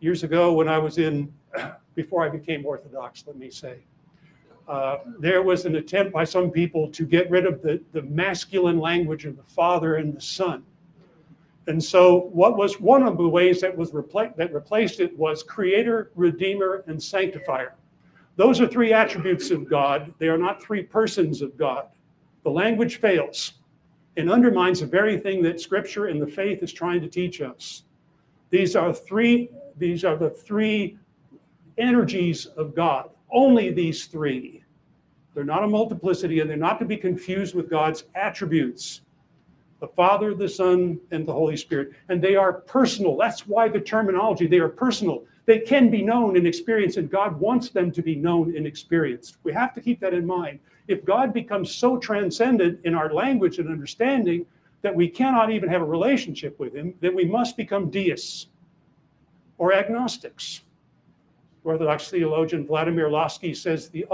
Years 0.00 0.22
ago, 0.22 0.52
when 0.52 0.68
I 0.68 0.78
was 0.78 0.98
in, 0.98 1.32
before 1.94 2.24
I 2.24 2.28
became 2.28 2.64
Orthodox, 2.64 3.24
let 3.26 3.36
me 3.36 3.50
say, 3.50 3.78
uh, 4.68 4.98
there 5.18 5.42
was 5.42 5.64
an 5.64 5.76
attempt 5.76 6.12
by 6.12 6.24
some 6.24 6.50
people 6.50 6.90
to 6.90 7.06
get 7.06 7.30
rid 7.30 7.46
of 7.46 7.62
the, 7.62 7.80
the 7.92 8.02
masculine 8.02 8.78
language 8.78 9.24
of 9.24 9.36
the 9.36 9.42
Father 9.42 9.96
and 9.96 10.14
the 10.14 10.20
Son. 10.20 10.62
And 11.66 11.82
so, 11.82 12.30
what 12.32 12.56
was 12.56 12.80
one 12.80 13.02
of 13.02 13.16
the 13.18 13.28
ways 13.28 13.60
that 13.60 13.76
was 13.76 13.92
repla- 13.92 14.34
that 14.36 14.52
replaced 14.52 15.00
it 15.00 15.16
was 15.18 15.42
Creator, 15.42 16.12
Redeemer, 16.14 16.84
and 16.86 17.02
Sanctifier. 17.02 17.74
Those 18.36 18.60
are 18.60 18.66
three 18.66 18.92
attributes 18.92 19.50
of 19.50 19.68
God. 19.68 20.14
They 20.18 20.28
are 20.28 20.38
not 20.38 20.62
three 20.62 20.82
persons 20.82 21.42
of 21.42 21.56
God. 21.58 21.88
The 22.48 22.54
language 22.54 22.96
fails 22.96 23.52
and 24.16 24.32
undermines 24.32 24.80
the 24.80 24.86
very 24.86 25.18
thing 25.18 25.42
that 25.42 25.60
Scripture 25.60 26.06
and 26.06 26.18
the 26.18 26.26
faith 26.26 26.62
is 26.62 26.72
trying 26.72 27.02
to 27.02 27.06
teach 27.06 27.42
us. 27.42 27.82
These 28.48 28.74
are 28.74 28.90
three, 28.90 29.50
these 29.76 30.02
are 30.02 30.16
the 30.16 30.30
three 30.30 30.96
energies 31.76 32.46
of 32.46 32.74
God. 32.74 33.10
Only 33.30 33.70
these 33.70 34.06
three. 34.06 34.64
They're 35.34 35.44
not 35.44 35.62
a 35.62 35.68
multiplicity 35.68 36.40
and 36.40 36.48
they're 36.48 36.56
not 36.56 36.78
to 36.78 36.86
be 36.86 36.96
confused 36.96 37.54
with 37.54 37.68
God's 37.68 38.04
attributes 38.14 39.02
the 39.80 39.88
Father, 39.88 40.34
the 40.34 40.48
Son, 40.48 40.98
and 41.10 41.28
the 41.28 41.32
Holy 41.34 41.56
Spirit. 41.56 41.92
And 42.08 42.20
they 42.20 42.34
are 42.34 42.54
personal. 42.54 43.18
That's 43.18 43.46
why 43.46 43.68
the 43.68 43.78
terminology, 43.78 44.46
they 44.46 44.58
are 44.58 44.70
personal. 44.70 45.24
They 45.44 45.58
can 45.58 45.90
be 45.90 46.02
known 46.02 46.36
and 46.38 46.46
experienced, 46.46 46.96
and 46.96 47.10
God 47.10 47.38
wants 47.38 47.68
them 47.68 47.92
to 47.92 48.02
be 48.02 48.16
known 48.16 48.56
and 48.56 48.66
experienced. 48.66 49.36
We 49.44 49.52
have 49.52 49.74
to 49.74 49.82
keep 49.82 50.00
that 50.00 50.14
in 50.14 50.26
mind. 50.26 50.60
If 50.88 51.04
God 51.04 51.32
becomes 51.32 51.72
so 51.72 51.98
transcendent 51.98 52.80
in 52.84 52.94
our 52.94 53.12
language 53.12 53.58
and 53.58 53.68
understanding 53.68 54.46
that 54.82 54.94
we 54.94 55.08
cannot 55.08 55.50
even 55.50 55.68
have 55.68 55.82
a 55.82 55.86
relationship 55.86 56.58
with 56.58 56.74
him, 56.74 56.94
then 57.00 57.14
we 57.14 57.24
must 57.24 57.56
become 57.56 57.90
deists 57.90 58.46
or 59.58 59.72
agnostics. 59.72 60.62
Orthodox 61.64 62.08
theologian 62.08 62.66
Vladimir 62.66 63.08
Lossky 63.08 63.54
says 63.54 63.90
the 63.90 64.06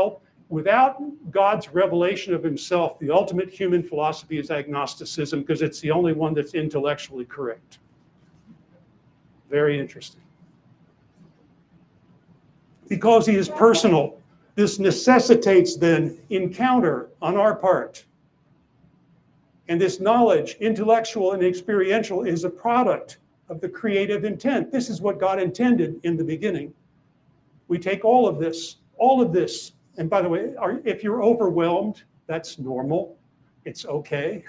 without 0.48 1.00
God's 1.30 1.68
revelation 1.68 2.34
of 2.34 2.42
himself, 2.42 2.98
the 2.98 3.10
ultimate 3.10 3.50
human 3.50 3.82
philosophy 3.82 4.38
is 4.38 4.50
agnosticism 4.50 5.40
because 5.40 5.62
it's 5.62 5.80
the 5.80 5.90
only 5.90 6.12
one 6.12 6.34
that's 6.34 6.54
intellectually 6.54 7.24
correct. 7.24 7.78
Very 9.50 9.78
interesting. 9.78 10.20
Because 12.88 13.26
he 13.26 13.36
is 13.36 13.48
personal, 13.48 14.18
this 14.54 14.78
necessitates 14.78 15.76
then 15.76 16.18
encounter 16.30 17.10
on 17.20 17.36
our 17.36 17.54
part 17.54 18.04
and 19.68 19.80
this 19.80 19.98
knowledge, 19.98 20.56
intellectual 20.60 21.32
and 21.32 21.42
experiential, 21.42 22.24
is 22.24 22.44
a 22.44 22.50
product 22.50 23.18
of 23.48 23.60
the 23.60 23.68
creative 23.68 24.24
intent. 24.24 24.70
This 24.70 24.90
is 24.90 25.00
what 25.00 25.18
God 25.18 25.40
intended 25.40 26.00
in 26.02 26.16
the 26.16 26.24
beginning. 26.24 26.72
We 27.68 27.78
take 27.78 28.04
all 28.04 28.28
of 28.28 28.38
this, 28.38 28.76
all 28.98 29.22
of 29.22 29.32
this, 29.32 29.72
and 29.96 30.10
by 30.10 30.20
the 30.20 30.28
way, 30.28 30.54
are, 30.56 30.80
if 30.84 31.02
you're 31.02 31.22
overwhelmed, 31.22 32.02
that's 32.26 32.58
normal. 32.58 33.16
It's 33.64 33.86
okay. 33.86 34.44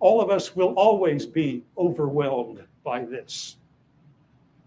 all 0.00 0.20
of 0.20 0.30
us 0.30 0.54
will 0.54 0.74
always 0.74 1.26
be 1.26 1.62
overwhelmed 1.78 2.62
by 2.84 3.04
this. 3.04 3.56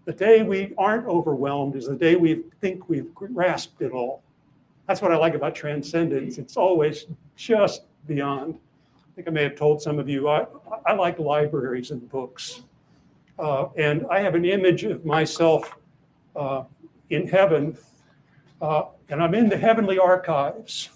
The 0.04 0.12
day 0.12 0.42
we 0.42 0.74
aren't 0.76 1.06
overwhelmed 1.06 1.76
is 1.76 1.86
the 1.86 1.94
day 1.94 2.16
we 2.16 2.42
think 2.60 2.88
we've 2.88 3.14
grasped 3.14 3.80
it 3.82 3.92
all. 3.92 4.22
That's 4.86 5.00
what 5.02 5.12
I 5.12 5.16
like 5.16 5.34
about 5.34 5.54
transcendence. 5.54 6.38
It's 6.38 6.56
always 6.56 7.06
just 7.36 7.82
beyond. 8.06 8.58
I 8.96 9.14
think 9.14 9.28
I 9.28 9.30
may 9.30 9.42
have 9.42 9.56
told 9.56 9.80
some 9.80 9.98
of 9.98 10.08
you, 10.08 10.28
I, 10.28 10.46
I 10.86 10.94
like 10.94 11.18
libraries 11.18 11.90
and 11.90 12.08
books. 12.10 12.62
Uh, 13.38 13.68
and 13.76 14.06
I 14.10 14.20
have 14.20 14.34
an 14.34 14.44
image 14.44 14.84
of 14.84 15.04
myself 15.04 15.76
uh, 16.36 16.64
in 17.10 17.26
heaven, 17.26 17.76
uh, 18.60 18.84
and 19.08 19.22
I'm 19.22 19.34
in 19.34 19.48
the 19.48 19.56
heavenly 19.56 19.98
archives. 19.98 20.90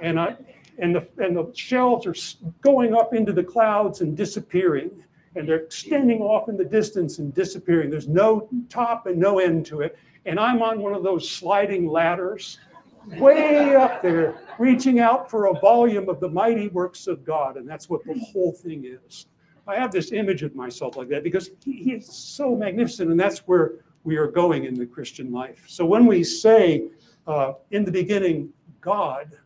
And 0.00 0.18
I, 0.18 0.36
and 0.78 0.94
the, 0.94 1.06
and 1.18 1.36
the 1.36 1.52
shells 1.54 2.06
are 2.06 2.14
going 2.60 2.94
up 2.94 3.14
into 3.14 3.32
the 3.32 3.44
clouds 3.44 4.00
and 4.00 4.16
disappearing 4.16 5.02
and 5.34 5.48
they're 5.48 5.56
extending 5.56 6.20
off 6.20 6.48
in 6.48 6.56
the 6.56 6.64
distance 6.64 7.18
and 7.18 7.34
disappearing. 7.34 7.90
There's 7.90 8.08
no 8.08 8.48
top 8.68 9.06
and 9.06 9.18
no 9.18 9.38
end 9.38 9.66
to 9.66 9.80
it. 9.80 9.98
And 10.26 10.38
I'm 10.38 10.62
on 10.62 10.80
one 10.80 10.94
of 10.94 11.02
those 11.02 11.28
sliding 11.28 11.88
ladders, 11.88 12.58
way 13.06 13.74
up 13.74 14.02
there, 14.02 14.40
reaching 14.58 15.00
out 15.00 15.30
for 15.30 15.46
a 15.46 15.58
volume 15.60 16.08
of 16.08 16.20
the 16.20 16.28
mighty 16.28 16.68
works 16.68 17.06
of 17.06 17.24
God. 17.24 17.56
And 17.56 17.68
that's 17.68 17.88
what 17.88 18.04
the 18.04 18.14
whole 18.32 18.52
thing 18.52 18.84
is. 18.84 19.26
I 19.66 19.76
have 19.76 19.92
this 19.92 20.12
image 20.12 20.42
of 20.42 20.54
myself 20.54 20.96
like 20.96 21.08
that 21.08 21.22
because 21.22 21.50
he, 21.64 21.72
he 21.72 21.92
is 21.92 22.06
so 22.06 22.56
magnificent, 22.56 23.10
and 23.10 23.18
that's 23.18 23.40
where 23.40 23.84
we 24.04 24.16
are 24.16 24.26
going 24.26 24.64
in 24.64 24.74
the 24.74 24.86
Christian 24.86 25.32
life. 25.32 25.64
So 25.68 25.84
when 25.84 26.06
we 26.06 26.24
say, 26.24 26.88
uh, 27.26 27.52
in 27.70 27.84
the 27.84 27.92
beginning, 27.92 28.52
God, 28.80 29.38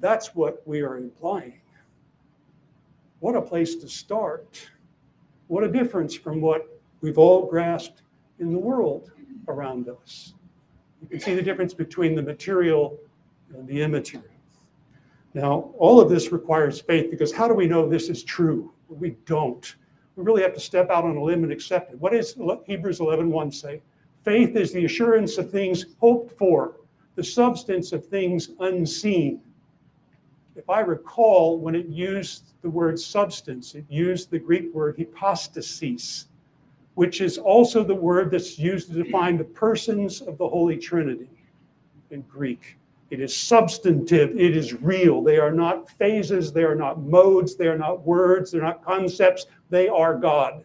that's 0.00 0.34
what 0.34 0.66
we 0.66 0.80
are 0.80 0.96
implying. 0.96 1.60
What 3.20 3.34
a 3.34 3.42
place 3.42 3.74
to 3.76 3.88
start. 3.88 4.70
What 5.48 5.64
a 5.64 5.68
difference 5.68 6.14
from 6.14 6.40
what 6.40 6.80
we've 7.00 7.18
all 7.18 7.46
grasped 7.46 8.02
in 8.38 8.52
the 8.52 8.58
world 8.58 9.10
around 9.48 9.88
us. 9.88 10.34
You 11.02 11.08
can 11.08 11.20
see 11.20 11.34
the 11.34 11.42
difference 11.42 11.74
between 11.74 12.14
the 12.14 12.22
material 12.22 12.98
and 13.54 13.66
the 13.66 13.82
immaterial. 13.82 14.28
Now, 15.34 15.72
all 15.78 16.00
of 16.00 16.08
this 16.08 16.32
requires 16.32 16.80
faith 16.80 17.10
because 17.10 17.32
how 17.32 17.48
do 17.48 17.54
we 17.54 17.66
know 17.66 17.88
this 17.88 18.08
is 18.08 18.24
true? 18.24 18.72
We 18.88 19.10
don't. 19.26 19.76
We 20.16 20.24
really 20.24 20.42
have 20.42 20.54
to 20.54 20.60
step 20.60 20.90
out 20.90 21.04
on 21.04 21.16
a 21.16 21.22
limb 21.22 21.44
and 21.44 21.52
accept 21.52 21.92
it. 21.92 22.00
What 22.00 22.12
does 22.12 22.34
Hebrews 22.66 23.00
11 23.00 23.30
1 23.30 23.52
say? 23.52 23.82
Faith 24.24 24.56
is 24.56 24.72
the 24.72 24.84
assurance 24.84 25.38
of 25.38 25.50
things 25.50 25.86
hoped 26.00 26.36
for, 26.36 26.76
the 27.14 27.22
substance 27.22 27.92
of 27.92 28.04
things 28.06 28.50
unseen 28.60 29.40
if 30.58 30.68
I 30.68 30.80
recall, 30.80 31.56
when 31.60 31.76
it 31.76 31.86
used 31.86 32.52
the 32.62 32.68
word 32.68 32.98
substance, 32.98 33.76
it 33.76 33.84
used 33.88 34.28
the 34.28 34.40
Greek 34.40 34.74
word 34.74 34.96
hypostasis, 34.98 36.26
which 36.98 37.20
is 37.20 37.38
also 37.38 37.84
the 37.84 37.94
word 37.94 38.28
that's 38.28 38.58
used 38.58 38.88
to 38.88 39.04
define 39.04 39.38
the 39.38 39.44
persons 39.44 40.20
of 40.20 40.36
the 40.36 40.48
Holy 40.48 40.76
Trinity 40.76 41.30
in 42.10 42.22
Greek. 42.22 42.76
It 43.10 43.20
is 43.20 43.36
substantive, 43.36 44.30
it 44.36 44.56
is 44.56 44.74
real. 44.74 45.22
They 45.22 45.38
are 45.38 45.52
not 45.52 45.88
phases, 45.90 46.52
they 46.52 46.64
are 46.64 46.74
not 46.74 47.00
modes, 47.00 47.54
they 47.54 47.68
are 47.68 47.78
not 47.78 48.04
words, 48.04 48.50
they're 48.50 48.62
not 48.62 48.84
concepts, 48.84 49.46
they 49.70 49.86
are 49.86 50.16
God. 50.16 50.64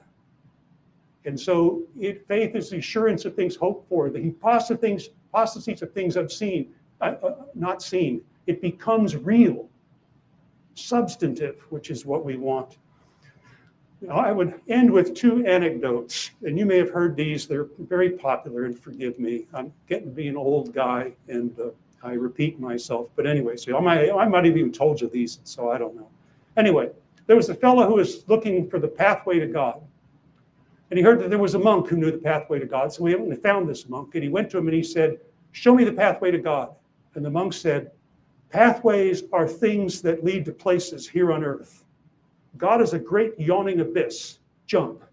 And 1.25 1.39
so 1.39 1.83
it, 1.99 2.27
faith 2.27 2.55
is 2.55 2.71
the 2.71 2.77
assurance 2.77 3.25
of 3.25 3.35
things 3.35 3.55
hoped 3.55 3.87
for, 3.87 4.09
the 4.09 4.23
hypostasis 4.23 5.83
of 5.83 5.93
things 5.93 6.17
I've 6.17 6.31
seen, 6.31 6.73
uh, 6.99 7.13
uh, 7.21 7.35
not 7.53 7.83
seen. 7.83 8.23
It 8.47 8.59
becomes 8.59 9.15
real 9.15 9.69
substantive, 10.73 11.63
which 11.69 11.91
is 11.91 12.07
what 12.07 12.25
we 12.25 12.37
want. 12.37 12.79
Now, 14.03 14.17
I 14.17 14.33
would 14.33 14.59
end 14.67 14.91
with 14.91 15.15
two 15.15 15.45
anecdotes, 15.45 16.31
and 16.41 16.59
you 16.59 16.65
may 16.65 16.77
have 16.77 16.89
heard 16.89 17.15
these. 17.15 17.47
They're 17.47 17.69
very 17.79 18.09
popular, 18.09 18.65
and 18.65 18.77
forgive 18.77 19.17
me. 19.17 19.47
I'm 19.53 19.71
getting 19.87 20.09
to 20.09 20.13
be 20.13 20.27
an 20.27 20.35
old 20.35 20.73
guy, 20.73 21.13
and 21.29 21.57
uh, 21.57 21.69
I 22.03 22.13
repeat 22.13 22.59
myself. 22.59 23.07
But 23.15 23.25
anyway, 23.25 23.55
so 23.55 23.77
I 23.77 23.79
might, 23.79 24.11
I 24.11 24.27
might 24.27 24.43
have 24.43 24.57
even 24.57 24.73
told 24.73 24.99
you 24.99 25.07
these, 25.07 25.39
so 25.45 25.71
I 25.71 25.77
don't 25.77 25.95
know. 25.95 26.09
Anyway, 26.57 26.89
there 27.27 27.37
was 27.37 27.47
a 27.47 27.55
fellow 27.55 27.87
who 27.87 27.93
was 27.93 28.27
looking 28.27 28.69
for 28.69 28.77
the 28.77 28.89
pathway 28.89 29.39
to 29.39 29.47
God. 29.47 29.81
And 30.91 30.97
he 30.97 31.03
heard 31.03 31.21
that 31.21 31.29
there 31.29 31.39
was 31.39 31.55
a 31.55 31.59
monk 31.59 31.87
who 31.87 31.95
knew 31.95 32.11
the 32.11 32.17
pathway 32.17 32.59
to 32.59 32.65
God. 32.65 32.91
So 32.91 33.05
he 33.05 33.15
went 33.15 33.31
and 33.31 33.41
found 33.41 33.69
this 33.69 33.87
monk, 33.87 34.15
and 34.15 34.23
he 34.23 34.29
went 34.29 34.49
to 34.49 34.57
him 34.57 34.67
and 34.67 34.75
he 34.75 34.83
said, 34.83 35.17
Show 35.53 35.73
me 35.73 35.85
the 35.85 35.93
pathway 35.93 36.29
to 36.29 36.39
God. 36.39 36.75
And 37.15 37.23
the 37.23 37.31
monk 37.31 37.53
said, 37.53 37.91
Pathways 38.49 39.23
are 39.31 39.47
things 39.47 40.01
that 40.01 40.25
lead 40.25 40.43
to 40.43 40.51
places 40.51 41.07
here 41.07 41.31
on 41.31 41.45
earth. 41.45 41.85
God 42.57 42.81
is 42.81 42.93
a 42.93 42.99
great 42.99 43.39
yawning 43.39 43.79
abyss. 43.79 44.39
Jump. 44.65 45.03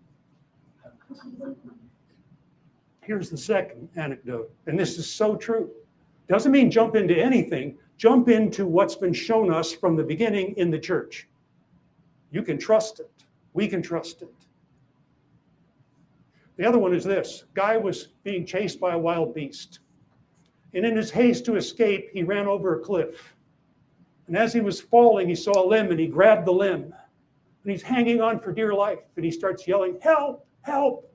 Here's 3.00 3.30
the 3.30 3.36
second 3.36 3.88
anecdote, 3.96 4.52
and 4.66 4.78
this 4.78 4.98
is 4.98 5.10
so 5.10 5.34
true. 5.36 5.70
Doesn't 6.28 6.52
mean 6.52 6.70
jump 6.70 6.94
into 6.94 7.16
anything, 7.16 7.76
jump 7.96 8.28
into 8.28 8.66
what's 8.66 8.94
been 8.94 9.12
shown 9.12 9.52
us 9.52 9.72
from 9.72 9.96
the 9.96 10.04
beginning 10.04 10.54
in 10.56 10.70
the 10.70 10.78
church. 10.78 11.28
You 12.30 12.42
can 12.42 12.56
trust 12.56 13.00
it. 13.00 13.10
We 13.52 13.66
can 13.66 13.82
trust 13.82 14.22
it. 14.22 14.32
The 16.56 16.64
other 16.66 16.78
one 16.78 16.94
is 16.94 17.02
this 17.02 17.44
guy 17.54 17.76
was 17.76 18.08
being 18.22 18.46
chased 18.46 18.78
by 18.78 18.92
a 18.92 18.98
wild 18.98 19.34
beast. 19.34 19.80
And 20.72 20.84
in 20.84 20.96
his 20.96 21.10
haste 21.10 21.44
to 21.46 21.56
escape, 21.56 22.10
he 22.12 22.22
ran 22.22 22.46
over 22.46 22.78
a 22.78 22.80
cliff. 22.80 23.34
And 24.28 24.36
as 24.36 24.52
he 24.52 24.60
was 24.60 24.80
falling, 24.80 25.28
he 25.28 25.34
saw 25.34 25.64
a 25.64 25.66
limb 25.66 25.90
and 25.90 25.98
he 25.98 26.06
grabbed 26.06 26.46
the 26.46 26.52
limb. 26.52 26.94
And 27.62 27.70
he's 27.70 27.82
hanging 27.82 28.20
on 28.20 28.38
for 28.38 28.52
dear 28.52 28.72
life. 28.72 29.00
And 29.16 29.24
he 29.24 29.30
starts 29.30 29.66
yelling, 29.66 29.98
Help, 30.02 30.46
help. 30.62 31.12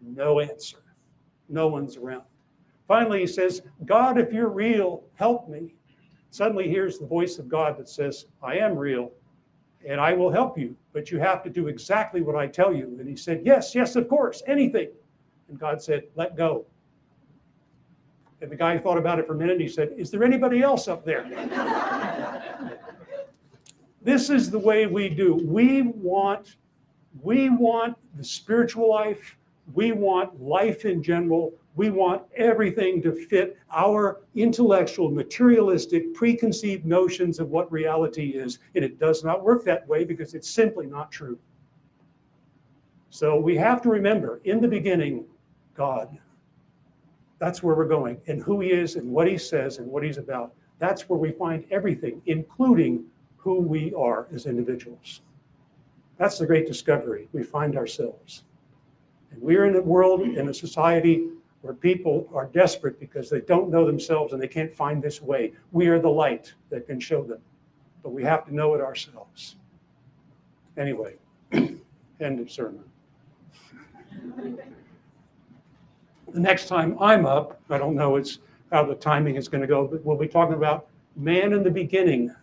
No 0.00 0.40
answer. 0.40 0.78
No 1.48 1.68
one's 1.68 1.96
around. 1.96 2.24
Finally, 2.88 3.20
he 3.20 3.26
says, 3.26 3.62
God, 3.84 4.18
if 4.18 4.32
you're 4.32 4.48
real, 4.48 5.04
help 5.14 5.48
me. 5.48 5.74
Suddenly, 6.30 6.68
hears 6.68 6.98
the 6.98 7.06
voice 7.06 7.38
of 7.38 7.48
God 7.48 7.78
that 7.78 7.88
says, 7.88 8.26
I 8.42 8.58
am 8.58 8.76
real 8.76 9.12
and 9.86 10.00
I 10.00 10.12
will 10.12 10.30
help 10.30 10.58
you, 10.58 10.76
but 10.92 11.10
you 11.10 11.18
have 11.18 11.42
to 11.44 11.50
do 11.50 11.68
exactly 11.68 12.20
what 12.20 12.34
I 12.34 12.46
tell 12.46 12.74
you. 12.74 12.96
And 12.98 13.08
he 13.08 13.16
said, 13.16 13.42
Yes, 13.44 13.74
yes, 13.74 13.96
of 13.96 14.08
course, 14.08 14.42
anything. 14.46 14.90
And 15.48 15.58
God 15.58 15.80
said, 15.80 16.04
Let 16.16 16.36
go. 16.36 16.66
And 18.42 18.50
the 18.50 18.56
guy 18.56 18.76
thought 18.78 18.98
about 18.98 19.18
it 19.18 19.26
for 19.26 19.34
a 19.34 19.36
minute 19.36 19.52
and 19.52 19.62
he 19.62 19.68
said, 19.68 19.90
Is 19.96 20.10
there 20.10 20.24
anybody 20.24 20.62
else 20.62 20.88
up 20.88 21.04
there? 21.04 21.24
this 24.06 24.30
is 24.30 24.52
the 24.52 24.58
way 24.58 24.86
we 24.86 25.08
do. 25.08 25.34
We 25.34 25.82
want, 25.82 26.54
we 27.22 27.50
want 27.50 27.96
the 28.16 28.22
spiritual 28.22 28.88
life, 28.88 29.36
we 29.74 29.90
want 29.90 30.40
life 30.40 30.84
in 30.84 31.02
general, 31.02 31.52
we 31.74 31.90
want 31.90 32.22
everything 32.36 33.02
to 33.02 33.12
fit 33.26 33.58
our 33.72 34.20
intellectual, 34.36 35.10
materialistic, 35.10 36.14
preconceived 36.14 36.86
notions 36.86 37.40
of 37.40 37.50
what 37.50 37.70
reality 37.72 38.28
is. 38.28 38.60
And 38.76 38.84
it 38.84 39.00
does 39.00 39.24
not 39.24 39.42
work 39.42 39.64
that 39.64 39.86
way 39.88 40.04
because 40.04 40.34
it's 40.34 40.48
simply 40.48 40.86
not 40.86 41.10
true. 41.10 41.36
So 43.10 43.40
we 43.40 43.56
have 43.56 43.82
to 43.82 43.88
remember 43.88 44.40
in 44.44 44.60
the 44.60 44.68
beginning, 44.68 45.24
God. 45.74 46.16
That's 47.40 47.60
where 47.60 47.74
we're 47.74 47.88
going. 47.88 48.18
And 48.28 48.40
who 48.40 48.60
he 48.60 48.70
is 48.70 48.94
and 48.94 49.10
what 49.10 49.26
he 49.26 49.36
says 49.36 49.78
and 49.78 49.88
what 49.88 50.04
he's 50.04 50.18
about. 50.18 50.54
That's 50.78 51.08
where 51.08 51.18
we 51.18 51.32
find 51.32 51.64
everything, 51.72 52.22
including 52.26 53.04
who 53.46 53.60
we 53.60 53.94
are 53.94 54.26
as 54.32 54.46
individuals. 54.46 55.22
That's 56.18 56.38
the 56.38 56.46
great 56.46 56.66
discovery. 56.66 57.28
We 57.32 57.42
find 57.42 57.76
ourselves. 57.76 58.44
And 59.30 59.40
we're 59.40 59.66
in 59.66 59.76
a 59.76 59.80
world, 59.80 60.22
in 60.22 60.48
a 60.48 60.54
society 60.54 61.28
where 61.60 61.74
people 61.74 62.28
are 62.34 62.46
desperate 62.46 62.98
because 63.00 63.30
they 63.30 63.40
don't 63.40 63.70
know 63.70 63.86
themselves 63.86 64.32
and 64.32 64.42
they 64.42 64.48
can't 64.48 64.72
find 64.72 65.02
this 65.02 65.22
way. 65.22 65.52
We 65.72 65.86
are 65.86 65.98
the 65.98 66.08
light 66.08 66.52
that 66.70 66.86
can 66.86 67.00
show 67.00 67.22
them, 67.22 67.40
but 68.02 68.10
we 68.10 68.22
have 68.24 68.44
to 68.46 68.54
know 68.54 68.74
it 68.74 68.80
ourselves. 68.80 69.56
Anyway, 70.76 71.14
end 71.52 72.40
of 72.40 72.50
sermon 72.50 72.84
the 76.36 76.42
next 76.42 76.66
time 76.66 76.96
I'm 77.00 77.24
up, 77.24 77.60
I 77.70 77.78
don't 77.78 77.96
know 77.96 78.16
it's 78.16 78.40
how 78.70 78.84
the 78.84 78.94
timing 78.94 79.36
is 79.36 79.48
going 79.48 79.62
to 79.62 79.66
go, 79.66 79.86
but 79.86 80.04
we'll 80.04 80.18
be 80.18 80.28
talking 80.28 80.54
about 80.54 80.86
man 81.16 81.52
in 81.52 81.62
the 81.62 81.70
beginning, 81.70 82.34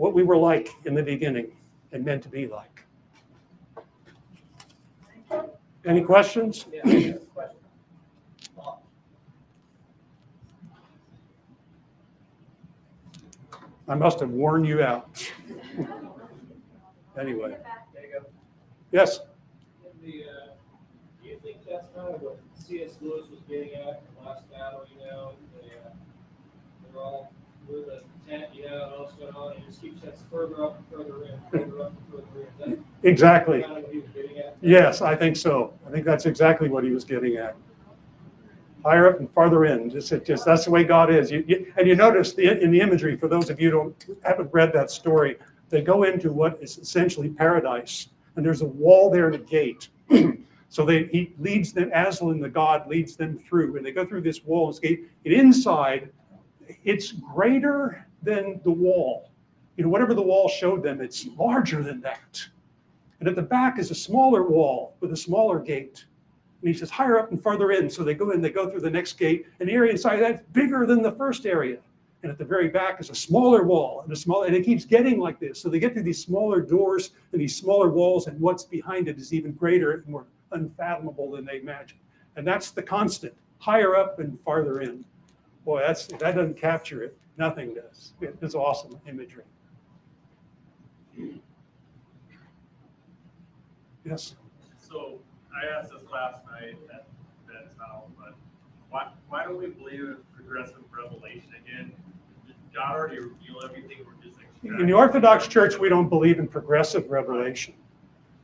what 0.00 0.14
we 0.14 0.22
were 0.22 0.36
like 0.36 0.70
in 0.86 0.94
the 0.94 1.02
beginning 1.02 1.52
and 1.92 2.02
meant 2.02 2.22
to 2.22 2.30
be 2.30 2.46
like. 2.46 2.86
Any 5.84 6.00
questions? 6.00 6.64
Yeah, 6.72 7.12
I 13.88 13.94
must 13.94 14.20
have 14.20 14.30
worn 14.30 14.64
you 14.64 14.82
out. 14.82 15.30
anyway, 17.20 17.58
There 17.92 18.06
you 18.06 18.20
go. 18.20 18.26
yes. 18.92 19.18
The, 20.02 20.24
uh, 20.24 20.52
do 21.22 21.28
you 21.28 21.38
think 21.42 21.58
that's 21.68 21.88
kind 21.94 22.14
of 22.14 22.22
what 22.22 22.38
C.S. 22.54 22.96
Lewis 23.02 23.28
was 23.30 23.40
getting 23.46 23.74
at 23.74 24.02
in 24.08 24.14
the 24.22 24.28
last 24.28 24.50
battle, 24.50 24.86
you 24.94 25.04
know, 25.04 25.32
they, 25.60 25.66
uh, 25.68 25.90
they're 26.84 27.02
all, 27.02 27.32
with 27.70 27.86
the 27.86 28.02
tent, 28.28 28.46
you 28.54 28.64
know, 28.64 28.84
and 28.84 28.94
all 28.94 29.12
going 29.18 29.34
on 29.34 29.52
it 29.56 29.62
just 29.66 29.80
keeps 29.82 30.00
further 30.30 30.64
up 30.64 30.78
and 30.78 30.86
further 30.90 31.24
in, 31.24 31.40
further 31.50 31.82
up 31.82 31.92
and 31.92 32.24
further 32.24 32.48
in. 32.66 32.72
Is 32.72 32.78
Exactly. 33.02 33.62
kind 33.62 33.78
of 33.78 33.84
what 33.84 33.92
he 33.92 33.98
was 34.00 34.10
getting 34.14 34.38
at? 34.38 34.56
Yes, 34.60 35.02
I 35.02 35.16
think 35.16 35.36
so. 35.36 35.74
I 35.86 35.90
think 35.90 36.04
that's 36.04 36.26
exactly 36.26 36.68
what 36.68 36.84
he 36.84 36.90
was 36.90 37.04
getting 37.04 37.36
at. 37.36 37.56
Higher 38.84 39.08
up 39.08 39.20
and 39.20 39.30
farther 39.32 39.66
in, 39.66 39.90
just, 39.90 40.10
it 40.12 40.24
just, 40.24 40.44
that's 40.46 40.64
the 40.64 40.70
way 40.70 40.84
God 40.84 41.12
is. 41.12 41.30
You, 41.30 41.44
you, 41.46 41.72
and 41.76 41.86
you 41.86 41.94
notice 41.94 42.32
the, 42.32 42.62
in 42.62 42.70
the 42.70 42.80
imagery, 42.80 43.16
for 43.16 43.28
those 43.28 43.50
of 43.50 43.60
you 43.60 43.70
who 43.70 43.76
don't, 43.76 44.06
haven't 44.24 44.50
read 44.52 44.72
that 44.72 44.90
story, 44.90 45.36
they 45.68 45.82
go 45.82 46.04
into 46.04 46.32
what 46.32 46.58
is 46.62 46.78
essentially 46.78 47.28
paradise. 47.28 48.08
And 48.36 48.46
there's 48.46 48.62
a 48.62 48.66
wall 48.66 49.10
there 49.10 49.26
and 49.26 49.34
a 49.34 49.38
gate. 49.38 49.88
so 50.70 50.86
they, 50.86 51.04
he 51.06 51.34
leads 51.38 51.72
them, 51.72 51.90
Aslan, 51.94 52.40
the 52.40 52.48
God, 52.48 52.88
leads 52.88 53.16
them 53.16 53.36
through. 53.36 53.76
And 53.76 53.84
they 53.84 53.92
go 53.92 54.06
through 54.06 54.22
this 54.22 54.44
wall, 54.44 54.68
this 54.68 54.78
gate. 54.78 55.10
And 55.26 55.34
inside, 55.34 56.10
it's 56.84 57.12
greater 57.12 58.06
than 58.22 58.60
the 58.64 58.70
wall. 58.70 59.30
You 59.76 59.84
know, 59.84 59.90
whatever 59.90 60.14
the 60.14 60.22
wall 60.22 60.48
showed 60.48 60.82
them, 60.82 61.00
it's 61.00 61.26
larger 61.38 61.82
than 61.82 62.00
that. 62.02 62.42
And 63.20 63.28
at 63.28 63.36
the 63.36 63.42
back 63.42 63.78
is 63.78 63.90
a 63.90 63.94
smaller 63.94 64.42
wall 64.42 64.94
with 65.00 65.12
a 65.12 65.16
smaller 65.16 65.58
gate. 65.58 66.04
And 66.62 66.72
he 66.72 66.78
says, 66.78 66.90
higher 66.90 67.18
up 67.18 67.30
and 67.30 67.42
farther 67.42 67.72
in. 67.72 67.88
So 67.88 68.02
they 68.04 68.14
go 68.14 68.30
in, 68.30 68.40
they 68.40 68.50
go 68.50 68.68
through 68.68 68.80
the 68.80 68.90
next 68.90 69.14
gate, 69.14 69.46
the 69.58 69.72
area 69.72 69.92
inside 69.92 70.18
that's 70.18 70.42
bigger 70.52 70.86
than 70.86 71.02
the 71.02 71.12
first 71.12 71.46
area. 71.46 71.78
And 72.22 72.30
at 72.30 72.36
the 72.36 72.44
very 72.44 72.68
back 72.68 73.00
is 73.00 73.08
a 73.08 73.14
smaller 73.14 73.64
wall 73.64 74.02
and 74.02 74.12
a 74.12 74.16
smaller, 74.16 74.46
and 74.46 74.54
it 74.54 74.64
keeps 74.64 74.84
getting 74.84 75.18
like 75.18 75.40
this. 75.40 75.58
So 75.58 75.70
they 75.70 75.78
get 75.78 75.94
through 75.94 76.02
these 76.02 76.22
smaller 76.22 76.60
doors 76.60 77.12
and 77.32 77.40
these 77.40 77.56
smaller 77.56 77.88
walls, 77.88 78.26
and 78.26 78.38
what's 78.38 78.64
behind 78.64 79.08
it 79.08 79.18
is 79.18 79.32
even 79.32 79.52
greater 79.52 79.92
and 79.92 80.06
more 80.06 80.26
unfathomable 80.52 81.30
than 81.30 81.46
they 81.46 81.60
imagine. 81.60 81.96
And 82.36 82.46
that's 82.46 82.72
the 82.72 82.82
constant, 82.82 83.32
higher 83.58 83.96
up 83.96 84.18
and 84.18 84.38
farther 84.40 84.82
in. 84.82 85.02
Boy, 85.70 85.82
that's 85.86 86.08
if 86.08 86.18
that 86.18 86.34
doesn't 86.34 86.56
capture 86.56 87.04
it. 87.04 87.16
Nothing 87.38 87.74
does. 87.74 88.14
It's 88.20 88.56
awesome 88.56 89.00
imagery. 89.06 89.44
Yes. 94.04 94.34
So 94.76 95.20
I 95.54 95.78
asked 95.78 95.92
this 95.92 96.02
last 96.12 96.44
night 96.46 96.76
at 96.92 97.06
Ben's 97.46 97.70
house, 97.78 98.10
but 98.18 98.34
why, 98.90 99.12
why 99.28 99.44
don't 99.44 99.58
we 99.58 99.68
believe 99.68 100.00
in 100.00 100.16
progressive 100.34 100.82
revelation 100.90 101.50
again? 101.64 101.92
Did 102.48 102.56
God 102.74 102.96
already 102.96 103.20
reveal 103.20 103.60
everything, 103.62 103.98
we're 104.04 104.28
just 104.28 104.40
In 104.64 104.88
the 104.88 104.92
Orthodox 104.92 105.46
Church, 105.46 105.78
we 105.78 105.88
don't 105.88 106.08
believe 106.08 106.40
in 106.40 106.48
progressive 106.48 107.08
revelation. 107.08 107.74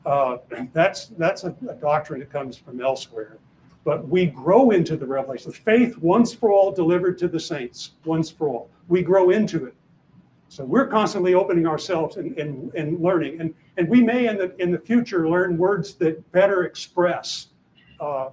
Uh, 0.04 0.36
That's, 0.72 1.06
that's 1.18 1.42
a 1.42 1.56
a 1.68 1.74
doctrine 1.74 2.20
that 2.20 2.30
comes 2.30 2.56
from 2.56 2.80
elsewhere. 2.80 3.38
But 3.86 4.08
we 4.08 4.26
grow 4.26 4.70
into 4.72 4.96
the 4.96 5.06
revelation. 5.06 5.52
Faith 5.52 5.96
once 5.98 6.34
for 6.34 6.50
all 6.52 6.72
delivered 6.72 7.16
to 7.18 7.28
the 7.28 7.38
saints, 7.38 7.92
once 8.04 8.28
for 8.28 8.48
all. 8.48 8.68
We 8.88 9.00
grow 9.00 9.30
into 9.30 9.64
it. 9.64 9.74
So 10.48 10.64
we're 10.64 10.88
constantly 10.88 11.34
opening 11.34 11.68
ourselves 11.68 12.16
and, 12.16 12.36
and, 12.36 12.74
and 12.74 13.00
learning. 13.00 13.40
And, 13.40 13.54
and 13.76 13.88
we 13.88 14.02
may 14.02 14.26
in 14.26 14.38
the, 14.38 14.60
in 14.60 14.72
the 14.72 14.78
future 14.78 15.28
learn 15.28 15.56
words 15.56 15.94
that 15.94 16.32
better 16.32 16.64
express 16.64 17.50
uh, 18.00 18.30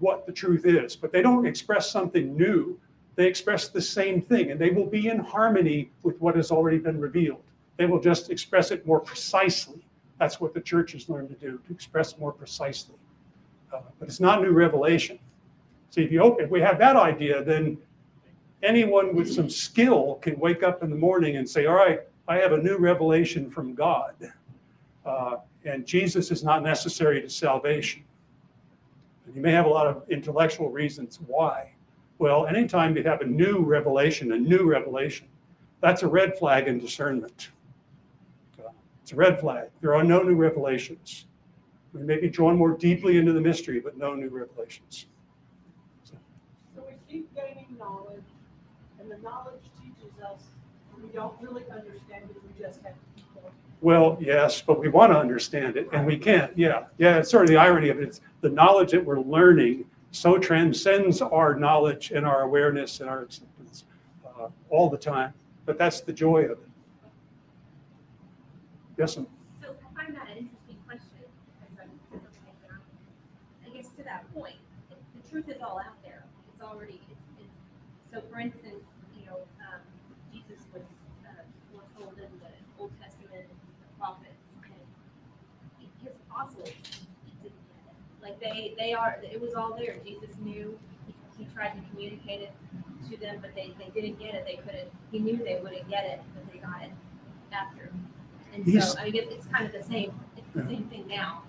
what 0.00 0.26
the 0.26 0.32
truth 0.32 0.66
is, 0.66 0.96
but 0.96 1.12
they 1.12 1.22
don't 1.22 1.46
express 1.46 1.88
something 1.88 2.36
new. 2.36 2.76
They 3.14 3.28
express 3.28 3.68
the 3.68 3.80
same 3.80 4.20
thing, 4.20 4.50
and 4.50 4.60
they 4.60 4.70
will 4.70 4.86
be 4.86 5.06
in 5.08 5.20
harmony 5.20 5.92
with 6.02 6.20
what 6.20 6.34
has 6.34 6.50
already 6.50 6.78
been 6.78 7.00
revealed. 7.00 7.44
They 7.76 7.86
will 7.86 8.00
just 8.00 8.28
express 8.30 8.72
it 8.72 8.84
more 8.84 8.98
precisely. 8.98 9.86
That's 10.18 10.40
what 10.40 10.52
the 10.52 10.60
church 10.60 10.92
has 10.92 11.08
learned 11.08 11.28
to 11.28 11.36
do, 11.36 11.60
to 11.64 11.72
express 11.72 12.18
more 12.18 12.32
precisely. 12.32 12.96
But 13.98 14.08
it's 14.08 14.20
not 14.20 14.42
new 14.42 14.50
revelation. 14.50 15.18
See, 15.90 16.02
if 16.02 16.12
you 16.12 16.20
open, 16.20 16.44
if 16.44 16.50
we 16.50 16.60
have 16.60 16.78
that 16.78 16.96
idea, 16.96 17.42
then 17.42 17.78
anyone 18.62 19.14
with 19.14 19.32
some 19.32 19.48
skill 19.48 20.16
can 20.20 20.38
wake 20.38 20.62
up 20.62 20.82
in 20.82 20.90
the 20.90 20.96
morning 20.96 21.36
and 21.36 21.48
say, 21.48 21.66
"All 21.66 21.74
right, 21.74 22.00
I 22.28 22.36
have 22.36 22.52
a 22.52 22.58
new 22.58 22.76
revelation 22.76 23.48
from 23.50 23.74
God," 23.74 24.14
uh, 25.04 25.36
and 25.64 25.86
Jesus 25.86 26.30
is 26.30 26.42
not 26.44 26.62
necessary 26.62 27.20
to 27.22 27.30
salvation. 27.30 28.02
And 29.26 29.34
you 29.34 29.42
may 29.42 29.52
have 29.52 29.66
a 29.66 29.70
lot 29.70 29.86
of 29.86 30.08
intellectual 30.08 30.70
reasons 30.70 31.20
why. 31.26 31.72
Well, 32.18 32.46
anytime 32.46 32.96
you 32.96 33.02
have 33.04 33.20
a 33.20 33.26
new 33.26 33.60
revelation, 33.60 34.32
a 34.32 34.38
new 34.38 34.64
revelation, 34.64 35.26
that's 35.80 36.02
a 36.02 36.08
red 36.08 36.38
flag 36.38 36.66
in 36.68 36.78
discernment. 36.78 37.50
It's 39.02 39.12
a 39.12 39.16
red 39.16 39.38
flag. 39.38 39.68
There 39.80 39.94
are 39.94 40.02
no 40.02 40.22
new 40.22 40.34
revelations. 40.34 41.26
We 41.96 42.02
may 42.02 42.18
be 42.18 42.28
drawn 42.28 42.56
more 42.56 42.72
deeply 42.72 43.16
into 43.16 43.32
the 43.32 43.40
mystery, 43.40 43.80
but 43.80 43.96
no 43.96 44.14
new 44.14 44.28
revelations. 44.28 45.06
So 46.04 46.14
we 46.76 46.92
keep 47.08 47.34
gaining 47.34 47.74
knowledge, 47.78 48.22
and 49.00 49.10
the 49.10 49.16
knowledge 49.18 49.62
teaches 49.82 50.12
us, 50.22 50.42
we 51.02 51.08
don't 51.10 51.34
really 51.40 51.64
understand 51.70 52.24
it, 52.30 52.36
we 52.42 52.62
just 52.62 52.82
have 52.82 52.92
to 52.92 53.00
keep 53.14 53.24
going. 53.34 53.52
Well, 53.80 54.18
yes, 54.20 54.60
but 54.60 54.78
we 54.78 54.88
want 54.88 55.12
to 55.12 55.18
understand 55.18 55.76
it, 55.76 55.88
and 55.92 56.06
we 56.06 56.18
can't. 56.18 56.56
Yeah, 56.56 56.84
yeah. 56.98 57.18
It's 57.18 57.30
sort 57.30 57.44
of 57.44 57.48
the 57.48 57.56
irony 57.56 57.88
of 57.88 57.98
it. 57.98 58.04
It's 58.04 58.20
the 58.40 58.50
knowledge 58.50 58.90
that 58.90 59.04
we're 59.04 59.20
learning 59.20 59.84
so 60.10 60.38
transcends 60.38 61.20
our 61.20 61.54
knowledge 61.54 62.10
and 62.10 62.26
our 62.26 62.42
awareness 62.42 63.00
and 63.00 63.08
our 63.08 63.22
acceptance 63.22 63.84
uh, 64.26 64.48
all 64.70 64.88
the 64.88 64.96
time. 64.96 65.32
But 65.66 65.78
that's 65.78 66.00
the 66.00 66.12
joy 66.12 66.44
of 66.44 66.52
it. 66.52 66.68
Yes, 68.96 69.16
ma'am? 69.16 69.26
So 69.62 69.68
I 69.68 70.02
find 70.02 70.16
that 70.16 70.28
an 70.28 70.38
interesting 70.38 70.78
question, 70.86 71.10
because 71.60 71.76
I'm, 71.82 71.90
because 72.10 72.34
I'm 72.38 72.46
like, 72.46 72.72
um, 72.72 72.80
I 73.66 73.76
guess 73.76 73.90
to 73.98 74.02
that 74.04 74.32
point, 74.32 74.56
the 75.26 75.30
truth 75.32 75.48
is 75.48 75.62
all 75.62 75.78
out 75.78 76.00
there. 76.04 76.22
It's 76.52 76.62
already, 76.62 77.00
it's, 77.10 77.20
it's, 77.40 78.14
so 78.14 78.22
for 78.30 78.38
instance, 78.40 78.84
you 79.18 79.26
know, 79.26 79.38
um, 79.60 79.80
Jesus 80.32 80.62
was, 80.72 80.82
uh, 81.26 81.42
foretold 81.72 82.14
in 82.18 82.30
the 82.38 82.50
Old 82.78 82.92
Testament, 83.02 83.46
the 83.50 83.98
prophets, 83.98 84.38
and 85.80 85.88
his 86.02 86.12
apostles 86.30 86.70
didn't 87.42 87.42
get 87.42 87.50
it. 87.50 88.22
Like 88.22 88.40
they, 88.40 88.74
they 88.78 88.92
are, 88.92 89.18
it 89.22 89.40
was 89.40 89.54
all 89.54 89.74
there. 89.76 89.96
Jesus 90.04 90.30
knew, 90.42 90.78
he, 91.06 91.14
he 91.38 91.44
tried 91.54 91.70
to 91.74 91.80
communicate 91.90 92.42
it 92.42 92.52
to 93.10 93.16
them, 93.16 93.38
but 93.40 93.54
they, 93.54 93.74
they 93.78 93.90
didn't 94.00 94.18
get 94.18 94.34
it. 94.34 94.44
They 94.46 94.56
couldn't, 94.56 94.88
he 95.10 95.18
knew 95.18 95.36
they 95.38 95.58
wouldn't 95.62 95.88
get 95.88 96.04
it, 96.04 96.20
but 96.34 96.52
they 96.52 96.58
got 96.58 96.82
it 96.82 96.90
after. 97.52 97.90
And 98.54 98.64
He's- 98.64 98.92
so, 98.92 98.98
I 98.98 99.04
mean, 99.06 99.16
it- 99.16 99.28
it's 99.32 99.46
kind 99.46 99.66
of 99.66 99.72
the 99.72 99.82
same, 99.82 100.12
it's 100.36 100.48
the 100.54 100.62
same 100.64 100.84
thing 100.84 101.06
now. 101.08 101.42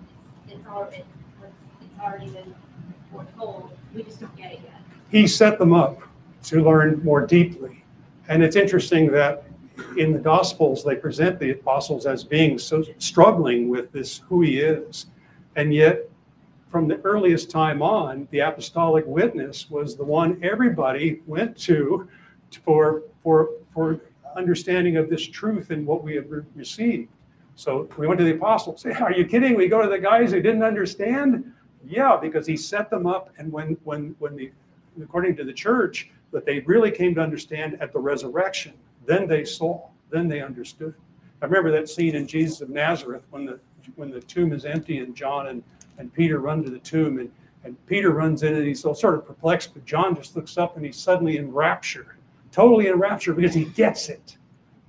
It's, 0.48 0.58
it's 0.58 0.66
already, 0.66 0.96
it's, 1.42 1.64
it's 1.82 2.00
already 2.00 2.28
been 2.30 2.54
he 5.10 5.26
set 5.26 5.58
them 5.58 5.72
up 5.72 6.02
to 6.44 6.62
learn 6.62 7.02
more 7.02 7.26
deeply. 7.26 7.84
And 8.28 8.42
it's 8.42 8.56
interesting 8.56 9.10
that 9.12 9.44
in 9.96 10.12
the 10.12 10.18
Gospels, 10.18 10.84
they 10.84 10.96
present 10.96 11.38
the 11.38 11.50
apostles 11.50 12.06
as 12.06 12.24
being 12.24 12.58
so 12.58 12.84
struggling 12.98 13.68
with 13.68 13.92
this 13.92 14.18
who 14.28 14.42
he 14.42 14.60
is. 14.60 15.06
And 15.56 15.72
yet, 15.72 16.08
from 16.68 16.88
the 16.88 17.00
earliest 17.02 17.50
time 17.50 17.80
on, 17.80 18.28
the 18.30 18.40
apostolic 18.40 19.04
witness 19.06 19.70
was 19.70 19.96
the 19.96 20.04
one 20.04 20.38
everybody 20.42 21.22
went 21.26 21.56
to 21.58 22.08
for, 22.64 23.04
for, 23.22 23.50
for 23.70 24.00
understanding 24.36 24.96
of 24.96 25.08
this 25.08 25.26
truth 25.26 25.70
and 25.70 25.86
what 25.86 26.04
we 26.04 26.14
have 26.14 26.26
received. 26.54 27.08
So 27.54 27.88
we 27.96 28.06
went 28.06 28.18
to 28.18 28.24
the 28.24 28.34
apostles. 28.34 28.82
Say, 28.82 28.92
Are 28.92 29.12
you 29.12 29.24
kidding? 29.24 29.56
We 29.56 29.68
go 29.68 29.82
to 29.82 29.88
the 29.88 29.98
guys 29.98 30.30
who 30.30 30.40
didn't 30.40 30.62
understand? 30.62 31.52
Yeah, 31.86 32.18
because 32.20 32.46
he 32.46 32.56
set 32.56 32.90
them 32.90 33.06
up. 33.06 33.30
And 33.38 33.52
when, 33.52 33.76
when, 33.84 34.14
when 34.18 34.36
the, 34.36 34.50
according 35.02 35.36
to 35.36 35.44
the 35.44 35.52
church, 35.52 36.10
that 36.32 36.44
they 36.44 36.60
really 36.60 36.90
came 36.90 37.14
to 37.14 37.20
understand 37.20 37.78
at 37.80 37.92
the 37.92 37.98
resurrection, 37.98 38.74
then 39.06 39.26
they 39.26 39.44
saw, 39.44 39.88
then 40.10 40.28
they 40.28 40.42
understood. 40.42 40.94
I 41.40 41.46
remember 41.46 41.70
that 41.72 41.88
scene 41.88 42.14
in 42.14 42.26
Jesus 42.26 42.60
of 42.60 42.68
Nazareth 42.68 43.22
when 43.30 43.44
the, 43.44 43.60
when 43.96 44.10
the 44.10 44.20
tomb 44.20 44.52
is 44.52 44.64
empty 44.64 44.98
and 44.98 45.14
John 45.14 45.48
and, 45.48 45.62
and 45.98 46.12
Peter 46.12 46.40
run 46.40 46.62
to 46.64 46.70
the 46.70 46.80
tomb 46.80 47.18
and, 47.18 47.30
and 47.64 47.76
Peter 47.86 48.10
runs 48.10 48.42
in 48.42 48.54
and 48.54 48.66
he's 48.66 48.80
so 48.80 48.92
sort 48.92 49.14
of 49.14 49.26
perplexed, 49.26 49.72
but 49.74 49.84
John 49.84 50.14
just 50.14 50.36
looks 50.36 50.58
up 50.58 50.76
and 50.76 50.84
he's 50.84 50.96
suddenly 50.96 51.38
in 51.38 51.52
rapture, 51.52 52.16
totally 52.52 52.88
in 52.88 52.98
rapture 52.98 53.32
because 53.32 53.54
he 53.54 53.64
gets 53.64 54.08
it. 54.08 54.36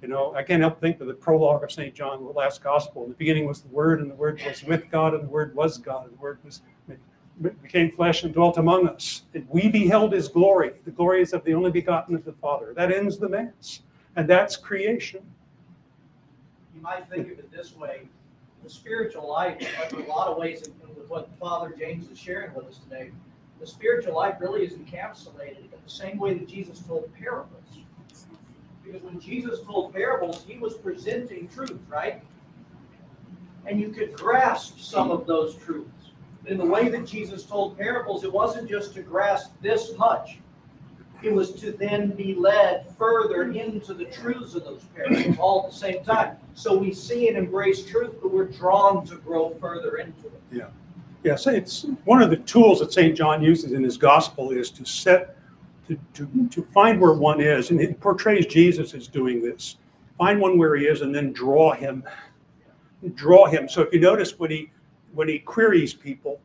You 0.01 0.07
know, 0.07 0.33
I 0.33 0.43
can't 0.43 0.61
help 0.61 0.79
think 0.79 1.01
of 1.01 1.07
the 1.07 1.13
prologue 1.13 1.63
of 1.63 1.71
St. 1.71 1.93
John, 1.93 2.23
the 2.23 2.31
last 2.31 2.63
gospel. 2.63 3.03
In 3.03 3.09
the 3.09 3.15
beginning 3.15 3.45
was 3.45 3.61
the 3.61 3.67
Word, 3.67 3.99
and 3.99 4.09
the 4.09 4.15
Word 4.15 4.41
was 4.45 4.63
with 4.63 4.89
God, 4.89 5.13
and 5.13 5.23
the 5.23 5.27
Word 5.27 5.53
was 5.55 5.77
God, 5.77 6.05
and 6.05 6.17
the 6.17 6.21
Word 6.21 6.39
was 6.45 6.61
became 7.41 7.91
flesh 7.91 8.23
and 8.23 8.33
dwelt 8.33 8.57
among 8.57 8.87
us. 8.87 9.23
And 9.33 9.47
we 9.49 9.69
beheld 9.69 10.13
his 10.13 10.27
glory. 10.27 10.71
The 10.85 10.91
glory 10.91 11.21
is 11.21 11.33
of 11.33 11.43
the 11.43 11.53
only 11.53 11.71
begotten 11.71 12.15
of 12.15 12.25
the 12.25 12.33
Father. 12.33 12.73
That 12.75 12.91
ends 12.91 13.17
the 13.17 13.29
Mass. 13.29 13.81
And 14.15 14.27
that's 14.27 14.57
creation. 14.57 15.21
you 16.75 16.81
might 16.81 17.09
think 17.09 17.31
of 17.31 17.39
it 17.39 17.51
this 17.51 17.75
way, 17.75 18.01
the 18.63 18.69
spiritual 18.69 19.29
life, 19.29 19.61
in 19.93 20.01
a 20.01 20.07
lot 20.07 20.27
of 20.27 20.37
ways, 20.37 20.63
with 20.97 21.09
what 21.09 21.29
Father 21.39 21.73
James 21.77 22.09
is 22.09 22.19
sharing 22.19 22.53
with 22.53 22.65
us 22.65 22.79
today, 22.79 23.11
the 23.59 23.67
spiritual 23.67 24.15
life 24.15 24.35
really 24.39 24.65
is 24.65 24.73
encapsulated 24.73 25.57
in 25.57 25.79
the 25.83 25.89
same 25.89 26.17
way 26.17 26.33
that 26.33 26.47
Jesus 26.47 26.79
told 26.79 27.09
parables. 27.17 27.53
Because 28.83 29.03
when 29.03 29.19
Jesus 29.19 29.61
told 29.61 29.93
parables, 29.93 30.43
he 30.47 30.57
was 30.57 30.75
presenting 30.75 31.47
truth, 31.49 31.79
right? 31.87 32.23
And 33.65 33.79
you 33.79 33.89
could 33.89 34.13
grasp 34.13 34.79
some 34.79 35.11
of 35.11 35.27
those 35.27 35.55
truths. 35.55 35.98
In 36.49 36.57
the 36.57 36.65
way 36.65 36.89
that 36.89 37.05
Jesus 37.05 37.43
told 37.43 37.77
parables, 37.77 38.23
it 38.23 38.33
wasn't 38.33 38.67
just 38.67 38.95
to 38.95 39.03
grasp 39.03 39.51
this 39.61 39.95
much. 39.97 40.39
It 41.21 41.31
was 41.31 41.51
to 41.61 41.71
then 41.71 42.11
be 42.11 42.33
led 42.33 42.87
further 42.97 43.51
into 43.51 43.93
the 43.93 44.05
truths 44.05 44.55
of 44.55 44.63
those 44.63 44.83
parables 44.95 45.37
all 45.37 45.65
at 45.65 45.71
the 45.71 45.77
same 45.77 46.03
time. 46.03 46.37
So 46.55 46.75
we 46.75 46.91
see 46.91 47.27
and 47.27 47.37
embrace 47.37 47.85
truth, 47.85 48.15
but 48.19 48.33
we're 48.33 48.45
drawn 48.45 49.05
to 49.07 49.17
grow 49.17 49.51
further 49.61 49.97
into 49.97 50.27
it. 50.27 50.41
Yeah. 50.51 50.67
Yes, 51.23 51.45
it's, 51.45 51.85
one 52.05 52.21
of 52.21 52.31
the 52.31 52.37
tools 52.37 52.79
that 52.79 52.93
St. 52.93 53.15
John 53.15 53.43
uses 53.43 53.73
in 53.73 53.83
his 53.83 53.97
gospel 53.97 54.49
is 54.51 54.71
to 54.71 54.85
set, 54.85 55.37
to, 55.87 55.99
to, 56.15 56.47
to 56.49 56.63
find 56.73 56.99
where 56.99 57.13
one 57.13 57.41
is, 57.41 57.69
and 57.69 57.79
it 57.79 57.99
portrays 57.99 58.47
Jesus 58.47 58.95
as 58.95 59.07
doing 59.07 59.43
this. 59.43 59.75
Find 60.17 60.39
one 60.39 60.57
where 60.57 60.75
he 60.77 60.85
is 60.85 61.01
and 61.01 61.13
then 61.13 61.31
draw 61.31 61.73
him, 61.73 62.03
draw 63.13 63.45
him. 63.45 63.69
So 63.69 63.81
if 63.81 63.93
you 63.93 63.99
notice 63.99 64.39
when 64.39 64.51
he, 64.51 64.71
when 65.13 65.27
he 65.27 65.39
queries 65.39 65.93
people, 65.93 66.39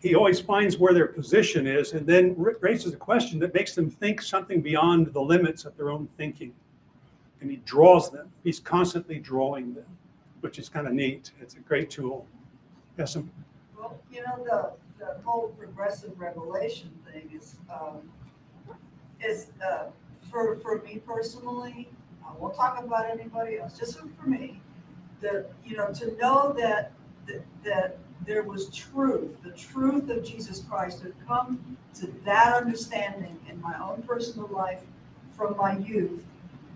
he 0.00 0.14
always 0.14 0.40
finds 0.40 0.78
where 0.78 0.94
their 0.94 1.06
position 1.06 1.66
is 1.66 1.92
and 1.92 2.06
then 2.06 2.34
ra- 2.36 2.54
raises 2.60 2.92
a 2.92 2.96
question 2.96 3.38
that 3.40 3.52
makes 3.54 3.74
them 3.74 3.90
think 3.90 4.22
something 4.22 4.60
beyond 4.60 5.12
the 5.12 5.20
limits 5.20 5.64
of 5.64 5.76
their 5.76 5.90
own 5.90 6.08
thinking. 6.16 6.52
And 7.40 7.50
he 7.50 7.58
draws 7.58 8.10
them. 8.10 8.30
He's 8.42 8.60
constantly 8.60 9.18
drawing 9.18 9.74
them, 9.74 9.86
which 10.40 10.58
is 10.58 10.68
kind 10.68 10.86
of 10.86 10.94
neat. 10.94 11.32
It's 11.40 11.54
a 11.54 11.60
great 11.60 11.90
tool. 11.90 12.26
Yes, 12.98 13.16
Well, 13.78 13.98
you 14.12 14.22
know, 14.22 14.44
the, 14.44 15.04
the 15.04 15.20
whole 15.22 15.48
progressive 15.58 16.18
revelation 16.18 16.90
thing 17.10 17.30
is, 17.34 17.56
um, 17.72 18.00
is, 19.22 19.48
uh, 19.66 19.86
for, 20.30 20.56
for 20.56 20.82
me 20.82 21.00
personally, 21.06 21.88
I 22.26 22.32
won't 22.38 22.54
talk 22.54 22.82
about 22.82 23.10
anybody 23.10 23.58
else, 23.58 23.78
just 23.78 23.98
for 23.98 24.28
me, 24.28 24.60
that, 25.20 25.50
you 25.64 25.76
know, 25.76 25.92
to 25.94 26.16
know 26.16 26.54
that, 26.58 26.92
that, 27.26 27.42
that 27.64 27.98
there 28.26 28.42
was 28.42 28.68
truth, 28.68 29.42
the 29.42 29.50
truth 29.50 30.10
of 30.10 30.24
Jesus 30.24 30.64
Christ 30.68 31.02
had 31.02 31.14
come 31.26 31.76
to 31.94 32.06
that 32.24 32.54
understanding 32.54 33.38
in 33.48 33.60
my 33.60 33.74
own 33.80 34.02
personal 34.02 34.48
life 34.48 34.82
from 35.36 35.56
my 35.56 35.78
youth 35.78 36.24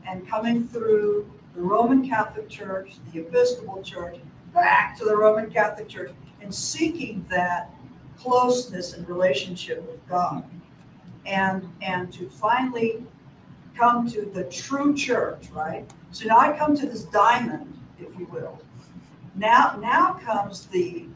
and 0.07 0.27
coming 0.29 0.67
through 0.67 1.31
the 1.55 1.61
Roman 1.61 2.09
Catholic 2.09 2.49
Church, 2.49 2.97
the 3.13 3.21
Episcopal 3.21 3.83
Church, 3.83 4.19
back 4.53 4.99
to 4.99 5.05
the 5.05 5.17
Roman 5.17 5.51
Catholic 5.51 5.89
Church, 5.89 6.13
and 6.41 6.55
seeking 6.55 7.25
that 7.31 7.71
closeness 8.19 8.95
and 8.95 9.09
relationship 9.09 9.83
with 9.87 10.07
God. 10.09 10.45
And, 11.27 11.71
and 11.81 12.13
to 12.15 12.29
finally 12.29 13.03
come 13.75 14.11
to 14.11 14.23
the 14.23 14.45
true 14.45 14.95
church, 14.95 15.49
right? 15.53 15.89
So 16.11 16.27
now 16.27 16.39
I 16.39 16.57
come 16.57 16.77
to 16.77 16.87
this 16.87 17.05
diamond, 17.05 17.79
if 17.99 18.09
you 18.19 18.27
will. 18.27 18.61
Now, 19.35 19.79
now 19.81 20.15
comes 20.25 20.67
the 20.67 21.07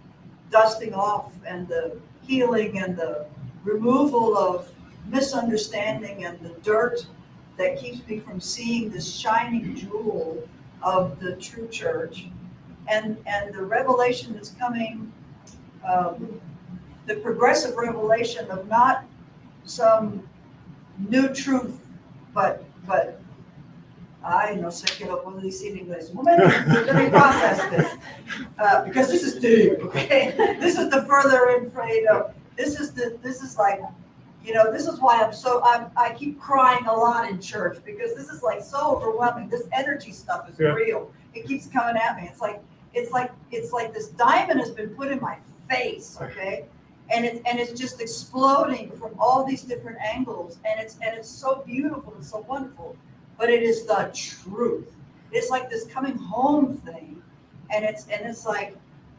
dusting 0.51 0.95
off 0.95 1.33
and 1.47 1.69
the 1.69 1.99
healing 2.23 2.79
and 2.79 2.97
the 2.97 3.27
removal 3.65 4.37
of 4.37 4.71
misunderstanding 5.07 6.25
and 6.25 6.39
the 6.41 6.51
dirt 6.63 7.07
that 7.57 7.79
keeps 7.79 8.07
me 8.07 8.21
from 8.21 8.41
seeing 8.41 8.91
this 8.91 9.11
shining 9.13 9.75
jewel 9.75 10.47
of 10.83 11.19
the 11.21 11.37
true 11.37 11.69
church. 11.69 12.27
And, 12.87 13.19
and 13.27 13.55
the 13.55 13.63
revelation 13.63 14.33
that's 14.33 14.51
coming, 14.51 15.13
um, 15.87 16.41
the 17.07 17.17
progressive 17.17 17.77
revelation 17.77 18.51
of 18.51 18.69
not 18.69 19.05
some 19.65 20.27
new 21.09 21.35
truth, 21.35 21.79
but, 22.33 22.65
but, 22.87 23.18
ay, 24.29 24.57
no 24.57 24.69
sé 24.69 24.87
qué 24.97 25.07
lo 25.07 25.23
puedo 25.23 25.41
decir 25.41 25.73
en 25.73 25.79
inglés. 25.87 26.11
Un 26.11 26.17
momento, 26.17 26.45
let 26.87 26.95
me 26.95 27.09
process 27.11 27.59
this. 27.71 27.89
Uh, 28.59 28.85
because 28.85 29.09
this 29.09 29.23
is 29.23 29.35
deep, 29.41 29.79
okay? 29.87 30.35
This 30.61 30.79
is 30.79 30.91
the 30.91 31.03
further 31.07 31.49
in 31.57 31.71
Fredo. 31.71 32.33
This 32.57 32.79
is 32.79 32.93
the, 32.93 33.17
this 33.23 33.43
is 33.43 33.57
like, 33.57 33.81
you 34.45 34.53
know, 34.53 34.71
this 34.71 34.87
is 34.87 35.01
why 35.01 35.23
I'm 35.23 35.33
so, 35.33 35.63
I'm, 35.65 35.91
I 35.97 36.13
keep 36.15 36.39
crying 36.41 36.87
a 36.87 36.93
lot 36.93 37.29
in 37.31 37.41
church 37.41 37.79
because 37.85 38.15
this 38.15 38.29
is 38.29 38.43
like 38.43 38.63
so 38.63 38.97
overwhelming. 38.97 39.49
This 39.49 39.67
energy 39.73 40.13
stuff 40.13 40.49
is 40.51 40.59
Yeah. 40.59 40.69
real. 40.75 41.11
It 41.35 41.47
keeps 41.47 41.67
coming 41.69 41.97
at 41.97 42.17
me. 42.17 42.29
It's 42.31 42.41
like, 42.41 42.61
it's 42.95 43.13
like, 43.13 43.31
it's 43.51 43.73
like 43.73 43.93
this 43.95 44.09
diamond 44.09 44.61
has 44.61 44.71
been 44.71 44.91
put 44.91 45.09
in 45.09 45.21
my 45.21 45.37
face, 45.71 46.19
okay? 46.21 46.65
And 47.11 47.25
it, 47.25 47.43
and 47.47 47.59
it's 47.59 47.73
just 47.79 48.01
exploding 48.01 48.91
from 48.93 49.13
all 49.19 49.45
these 49.45 49.63
different 49.63 49.99
angles 50.03 50.59
and 50.65 50.81
it's, 50.81 50.97
and 51.01 51.17
it's 51.17 51.29
so 51.29 51.63
beautiful 51.67 52.13
and 52.15 52.25
so 52.25 52.45
wonderful. 52.49 52.97
But 53.39 53.51
it 53.51 53.63
is 53.63 53.87
the 53.87 54.11
truth. 54.15 54.95
It's 55.33 55.51
like 55.51 55.71
this 55.71 55.87
coming 55.87 56.17
home 56.17 56.77
thing. 56.79 57.23
And 57.71 57.85
it's, 57.85 58.07
and 58.09 58.27
it's 58.27 58.45
like 58.45 58.77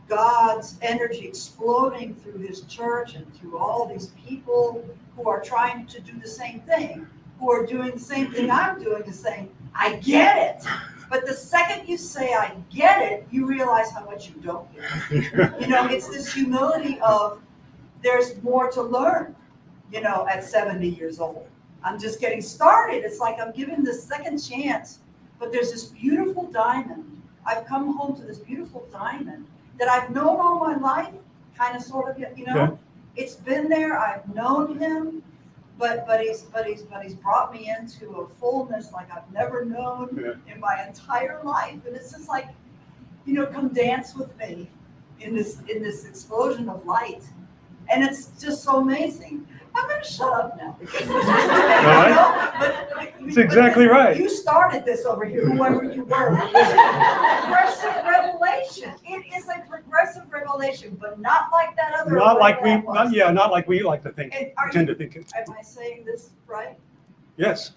God's 0.08 0.78
energy 0.82 1.26
exploding 1.26 2.16
through 2.16 2.40
his 2.40 2.62
church 2.62 3.16
and 3.16 3.32
through 3.36 3.58
all 3.58 3.88
these 3.88 4.08
people 4.28 4.84
who 5.16 5.30
are 5.30 5.40
trying 5.40 5.86
to 5.88 6.02
do 6.02 6.14
the 6.20 6.28
same 6.28 6.62
thing, 6.62 7.08
who 7.40 7.52
are 7.52 7.66
doing 7.66 7.92
the 7.92 8.00
same 8.00 8.32
thing 8.32 8.50
I'm 8.50 8.82
doing, 8.84 9.04
is 9.04 9.20
saying, 9.20 9.50
I 9.76 9.98
get 9.98 10.38
it. 10.38 10.66
But 11.10 11.26
the 11.26 11.34
second 11.34 11.88
you 11.88 11.98
say, 11.98 12.34
I 12.34 12.56
get 12.70 13.02
it, 13.02 13.28
you 13.32 13.46
realize 13.46 13.92
how 13.92 14.06
much 14.06 14.30
you 14.30 14.36
don't 14.44 14.68
get. 14.74 15.62
You 15.62 15.68
know, 15.68 15.88
it's 15.88 16.08
this 16.08 16.34
humility 16.34 17.00
of 17.02 17.42
there's 18.04 18.42
more 18.44 18.70
to 18.72 18.82
learn, 18.82 19.36
you 19.92 20.02
know, 20.02 20.28
at 20.30 20.44
70 20.44 20.88
years 20.88 21.20
old. 21.20 21.48
I'm 21.84 22.00
just 22.00 22.20
getting 22.20 22.42
started. 22.42 23.04
It's 23.06 23.20
like 23.20 23.40
I'm 23.40 23.52
given 23.52 23.84
this 23.84 24.04
second 24.04 24.40
chance, 24.40 25.00
but 25.40 25.52
there's 25.52 25.72
this 25.72 25.86
beautiful 25.86 26.44
diamond. 26.52 27.22
I've 27.46 27.66
come 27.66 27.96
home 27.98 28.16
to 28.18 28.24
this 28.24 28.38
beautiful 28.40 28.88
diamond 28.92 29.46
that 29.80 29.88
I've 29.88 30.10
known 30.10 30.40
all 30.40 30.60
my 30.60 30.76
life, 30.76 31.14
kind 31.58 31.76
of 31.76 31.82
sort 31.82 32.10
of, 32.10 32.38
you 32.38 32.46
know. 32.46 32.62
Okay. 32.64 32.76
It's 33.16 33.36
been 33.36 33.70
there. 33.70 33.98
I've 33.98 34.34
known 34.36 34.78
him, 34.78 35.24
but 35.78 36.06
but 36.06 36.22
he's 36.22 36.42
but 36.44 36.66
he's 36.66 36.84
but 36.84 37.04
he's 37.04 37.16
brought 37.16 37.52
me 37.54 37.70
into 37.70 38.12
a 38.18 38.28
fullness 38.28 38.92
like 38.94 39.12
I've 39.12 39.30
never 39.34 39.66
known 39.66 40.20
Yeah. 40.22 40.54
in 40.54 40.60
my 40.60 40.86
entire 40.86 41.42
life. 41.44 41.80
And 41.88 41.96
it's 41.96 42.12
just 42.12 42.30
like, 42.30 42.48
you 43.26 43.34
know, 43.34 43.46
come 43.46 43.70
dance 43.70 44.16
with 44.16 44.38
me 44.38 44.70
in 45.22 45.36
this 45.36 45.58
in 45.70 45.82
this 45.82 46.06
explosion 46.06 46.70
of 46.70 46.86
light. 46.86 47.24
And 47.92 48.04
it's 48.04 48.28
just 48.40 48.64
so 48.64 48.80
amazing. 48.82 49.48
I'm 49.80 49.88
gonna 49.90 50.04
shut 50.04 50.34
up 50.34 50.58
now 50.58 50.76
because 50.80 51.00
this 51.00 51.02
is, 51.02 51.10
you 51.10 51.20
but- 51.20 52.56
but- 52.60 53.14
That's 53.22 53.38
exactly 53.38 53.86
but 53.88 53.92
right. 53.94 54.18
You 54.18 54.30
started 54.30 54.86
this 54.86 55.06
over 55.06 55.24
here, 55.26 55.46
whoever 55.50 55.84
you 55.84 56.04
were. 56.04 56.38
It's 56.42 56.72
a 56.74 57.42
progressive 57.44 58.04
revelation. 58.06 58.94
It 59.06 59.26
is 59.38 59.48
a 59.50 59.68
progressive 59.70 60.24
revelation, 60.32 60.98
but 61.00 61.20
not 61.20 61.50
like 61.52 61.76
that 61.78 61.94
other. 62.00 62.12
Not 62.16 62.40
like 62.40 62.62
we, 62.64 62.78
not, 62.78 63.12
yeah, 63.14 63.30
not 63.32 63.52
like 63.52 63.68
we 63.68 63.82
like 63.84 64.04
to 64.04 64.12
think, 64.12 64.34
And 64.36 64.52
are 64.58 64.70
tend 64.70 64.88
you, 64.88 64.94
to 64.96 64.98
think. 64.98 65.16
it. 65.16 65.32
am 65.36 65.56
I 65.58 65.62
saying 65.62 66.06
this 66.06 66.32
right? 66.48 66.78
Yes, 67.38 67.72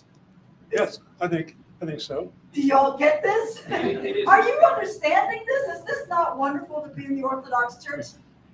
yes, 0.72 0.98
I 1.20 1.28
think, 1.28 1.56
I 1.80 1.86
think 1.86 2.00
so. 2.00 2.32
Do 2.52 2.62
y'all 2.62 2.96
get 2.98 3.22
this? 3.22 3.62
It- 3.68 4.04
it 4.04 4.16
is- 4.16 4.28
Are 4.28 4.42
you 4.42 4.58
understanding 4.66 5.42
this? 5.46 5.78
Is 5.78 5.84
this 5.84 6.08
not 6.08 6.36
wonderful 6.38 6.80
to 6.82 6.88
be 6.88 7.04
in 7.04 7.14
the 7.16 7.22
Orthodox 7.22 7.82
Church? 7.84 8.06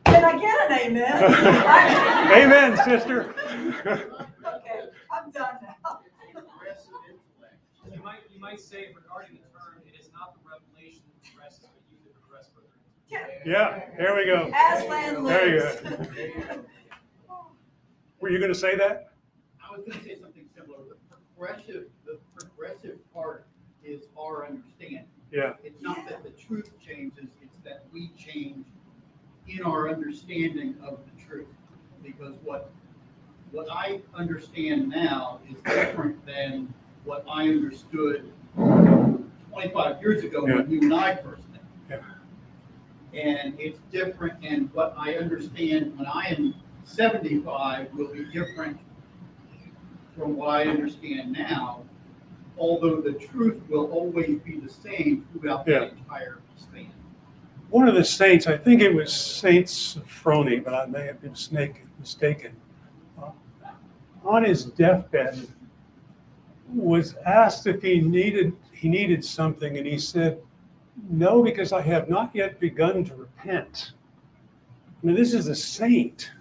Can 0.08 0.24
I 0.24 0.38
get 0.38 0.70
an 0.70 0.78
amen? 0.86 1.22
Amen, 2.32 2.76
sister. 2.84 3.34
Okay, 3.86 4.80
I'm 5.12 5.30
done 5.30 5.58
now. 5.62 6.00
You 7.94 8.02
might, 8.02 8.20
you 8.32 8.40
might 8.40 8.60
say 8.60 8.88
regarding 8.94 9.36
the 9.36 9.58
term, 9.58 9.82
it 9.86 9.98
is 10.00 10.10
not 10.12 10.34
the 10.34 10.40
revelation 10.48 11.02
that 11.12 11.30
progresses, 11.30 11.60
but 11.60 11.82
you 11.90 11.98
that 12.04 12.14
progress 12.20 12.48
further. 12.54 12.68
Yeah, 13.44 13.82
there 13.98 14.14
we 14.16 14.24
go. 14.26 14.50
Aslan 14.54 15.24
There 15.24 15.48
you 15.54 15.62
lives. 15.62 16.64
Were 18.20 18.30
you 18.30 18.40
gonna 18.40 18.54
say 18.54 18.76
that? 18.76 19.12
I 19.62 19.76
was 19.76 19.84
gonna 19.86 20.02
say 20.02 20.16
something 20.20 20.44
similar. 20.56 20.78
The 20.88 20.96
progressive, 21.36 21.86
the 22.06 22.18
progressive 22.38 22.98
part 23.12 23.46
is 23.84 24.02
our 24.18 24.46
understanding. 24.46 25.04
Yeah, 25.30 25.52
It's 25.62 25.80
not 25.82 26.08
that 26.08 26.22
the 26.24 26.30
truth 26.30 26.70
changes, 26.84 27.26
it's 27.42 27.58
that 27.64 27.84
we 27.92 28.10
change 28.16 28.64
in 29.48 29.62
our 29.62 29.88
understanding 29.88 30.74
of 30.86 30.98
the 31.06 31.24
truth. 31.24 31.46
Because 32.02 32.34
what, 32.44 32.70
what 33.50 33.66
I 33.70 34.00
understand 34.14 34.88
now 34.88 35.40
is 35.50 35.56
different 35.62 36.24
than 36.26 36.72
what 37.04 37.24
I 37.28 37.48
understood 37.48 38.30
twenty-five 38.54 40.00
years 40.00 40.22
ago 40.24 40.44
when 40.44 40.70
you 40.70 40.80
and 40.82 40.94
I 40.94 41.16
first 41.16 41.42
met. 41.50 42.02
And 43.14 43.58
it's 43.58 43.80
different, 43.90 44.34
and 44.42 44.72
what 44.74 44.94
I 44.96 45.14
understand 45.14 45.96
when 45.98 46.06
I 46.06 46.26
am 46.28 46.54
seventy-five 46.84 47.92
will 47.94 48.12
be 48.12 48.24
different 48.32 48.78
from 50.16 50.36
what 50.36 50.48
I 50.50 50.64
understand 50.64 51.32
now, 51.32 51.84
although 52.58 53.00
the 53.00 53.12
truth 53.12 53.62
will 53.68 53.90
always 53.90 54.38
be 54.40 54.58
the 54.58 54.68
same 54.68 55.26
throughout 55.32 55.66
Yeah. 55.66 55.80
the 55.80 55.90
entire 55.92 56.38
span. 56.56 56.92
One 57.70 57.88
of 57.88 57.94
the 57.94 58.04
saints, 58.04 58.46
I 58.46 58.56
think 58.56 58.80
it 58.80 58.94
was 58.94 59.12
Saint 59.12 59.66
Sophrony, 59.66 60.62
but 60.62 60.74
I 60.74 60.86
may 60.86 61.06
have 61.06 61.20
been 61.20 61.32
mistaken. 61.98 62.56
uh, 63.20 63.30
On 64.24 64.44
his 64.44 64.64
deathbed, 64.64 65.46
was 66.72 67.14
asked 67.26 67.66
if 67.66 67.82
he 67.82 68.00
needed, 68.00 68.54
he 68.72 68.88
needed 68.88 69.24
something, 69.24 69.76
and 69.76 69.86
he 69.86 69.98
said, 69.98 70.38
no, 71.10 71.42
because 71.42 71.72
I 71.72 71.80
have 71.82 72.08
not 72.08 72.34
yet 72.34 72.58
begun 72.58 73.04
to 73.04 73.14
repent. 73.14 73.92
I 75.02 75.06
mean, 75.06 75.16
this 75.16 75.32
is 75.32 75.46
a 75.46 75.54
saint. 75.54 76.32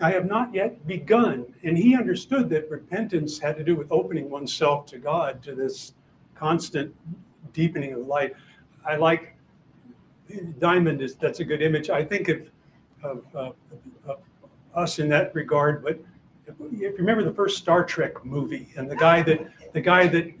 I 0.00 0.10
have 0.10 0.26
not 0.26 0.54
yet 0.54 0.86
begun. 0.86 1.46
And 1.64 1.76
he 1.76 1.96
understood 1.96 2.48
that 2.50 2.70
repentance 2.70 3.38
had 3.38 3.56
to 3.56 3.64
do 3.64 3.74
with 3.74 3.88
opening 3.90 4.30
oneself 4.30 4.86
to 4.86 4.98
God, 4.98 5.42
to 5.42 5.54
this 5.54 5.94
constant 6.34 6.94
deepening 7.52 7.94
of 7.94 8.06
light. 8.06 8.34
I 8.86 8.96
like 8.96 9.33
diamond 10.58 11.02
is 11.02 11.14
that's 11.16 11.40
a 11.40 11.44
good 11.44 11.62
image. 11.62 11.90
I 11.90 12.04
think 12.04 12.28
of 12.28 12.50
of, 13.02 13.24
uh, 13.34 13.50
of 14.06 14.18
us 14.74 14.98
in 14.98 15.08
that 15.10 15.34
regard. 15.34 15.84
But 15.84 16.00
if 16.46 16.54
you 16.58 16.94
remember 16.96 17.22
the 17.22 17.34
first 17.34 17.58
Star 17.58 17.84
Trek 17.84 18.24
movie 18.24 18.68
and 18.76 18.90
the 18.90 18.96
guy 18.96 19.22
that 19.22 19.40
the 19.72 19.80
guy 19.80 20.06
that 20.08 20.32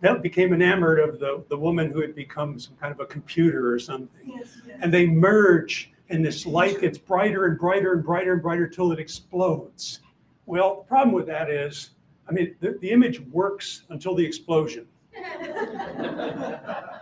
that 0.00 0.22
became 0.22 0.52
enamored 0.52 1.00
of 1.00 1.18
the, 1.18 1.42
the 1.48 1.56
woman 1.56 1.90
who 1.90 2.00
had 2.00 2.14
become 2.14 2.58
some 2.58 2.76
kind 2.76 2.92
of 2.92 3.00
a 3.00 3.06
computer 3.06 3.72
or 3.72 3.78
something. 3.78 4.08
Yes, 4.36 4.58
yes. 4.66 4.78
And 4.82 4.92
they 4.92 5.06
merge 5.06 5.92
and 6.10 6.24
this 6.24 6.44
light 6.44 6.80
gets 6.80 6.98
brighter 6.98 7.46
and 7.46 7.58
brighter 7.58 7.94
and 7.94 8.04
brighter 8.04 8.34
and 8.34 8.42
brighter 8.42 8.68
till 8.68 8.92
it 8.92 8.98
explodes. 8.98 10.00
Well, 10.46 10.76
the 10.76 10.82
problem 10.82 11.14
with 11.14 11.26
that 11.26 11.48
is, 11.50 11.90
I 12.28 12.32
mean, 12.32 12.54
the, 12.60 12.76
the 12.80 12.90
image 12.90 13.20
works 13.20 13.84
until 13.88 14.14
the 14.14 14.24
explosion. 14.24 14.86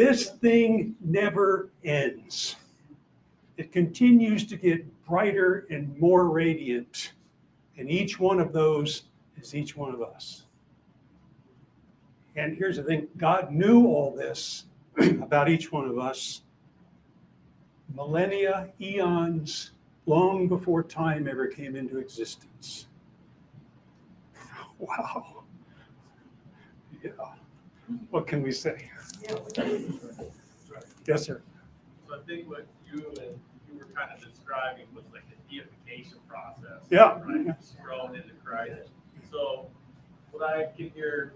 This 0.00 0.30
thing 0.30 0.94
never 1.04 1.68
ends. 1.84 2.56
It 3.58 3.70
continues 3.70 4.46
to 4.46 4.56
get 4.56 4.86
brighter 5.04 5.66
and 5.68 5.94
more 5.98 6.30
radiant. 6.30 7.12
And 7.76 7.90
each 7.90 8.18
one 8.18 8.40
of 8.40 8.54
those 8.54 9.02
is 9.36 9.54
each 9.54 9.76
one 9.76 9.92
of 9.92 10.00
us. 10.00 10.46
And 12.34 12.56
here's 12.56 12.78
the 12.78 12.82
thing 12.82 13.08
God 13.18 13.52
knew 13.52 13.88
all 13.88 14.16
this 14.16 14.64
about 14.98 15.50
each 15.50 15.70
one 15.70 15.84
of 15.86 15.98
us 15.98 16.44
millennia, 17.94 18.70
eons, 18.80 19.72
long 20.06 20.48
before 20.48 20.82
time 20.82 21.28
ever 21.28 21.46
came 21.46 21.76
into 21.76 21.98
existence. 21.98 22.86
Wow. 24.78 25.44
Yeah. 27.04 27.10
What 28.08 28.26
can 28.26 28.42
we 28.42 28.50
say? 28.50 28.88
Yes, 31.06 31.24
sir. 31.24 31.42
So 32.06 32.14
I 32.14 32.18
think 32.26 32.48
what 32.48 32.66
you 32.90 33.06
and 33.20 33.38
you 33.68 33.78
were 33.78 33.86
kind 33.94 34.10
of 34.12 34.20
describing 34.22 34.86
was 34.94 35.04
like 35.12 35.24
the 35.28 35.36
deification 35.48 36.18
process. 36.28 36.86
Yeah. 36.90 37.18
Right, 37.24 37.46
just 37.58 37.76
into 38.14 38.34
Christ. 38.44 38.90
So 39.30 39.68
what 40.30 40.42
I 40.48 40.66
can 40.76 40.90
hear 40.90 41.34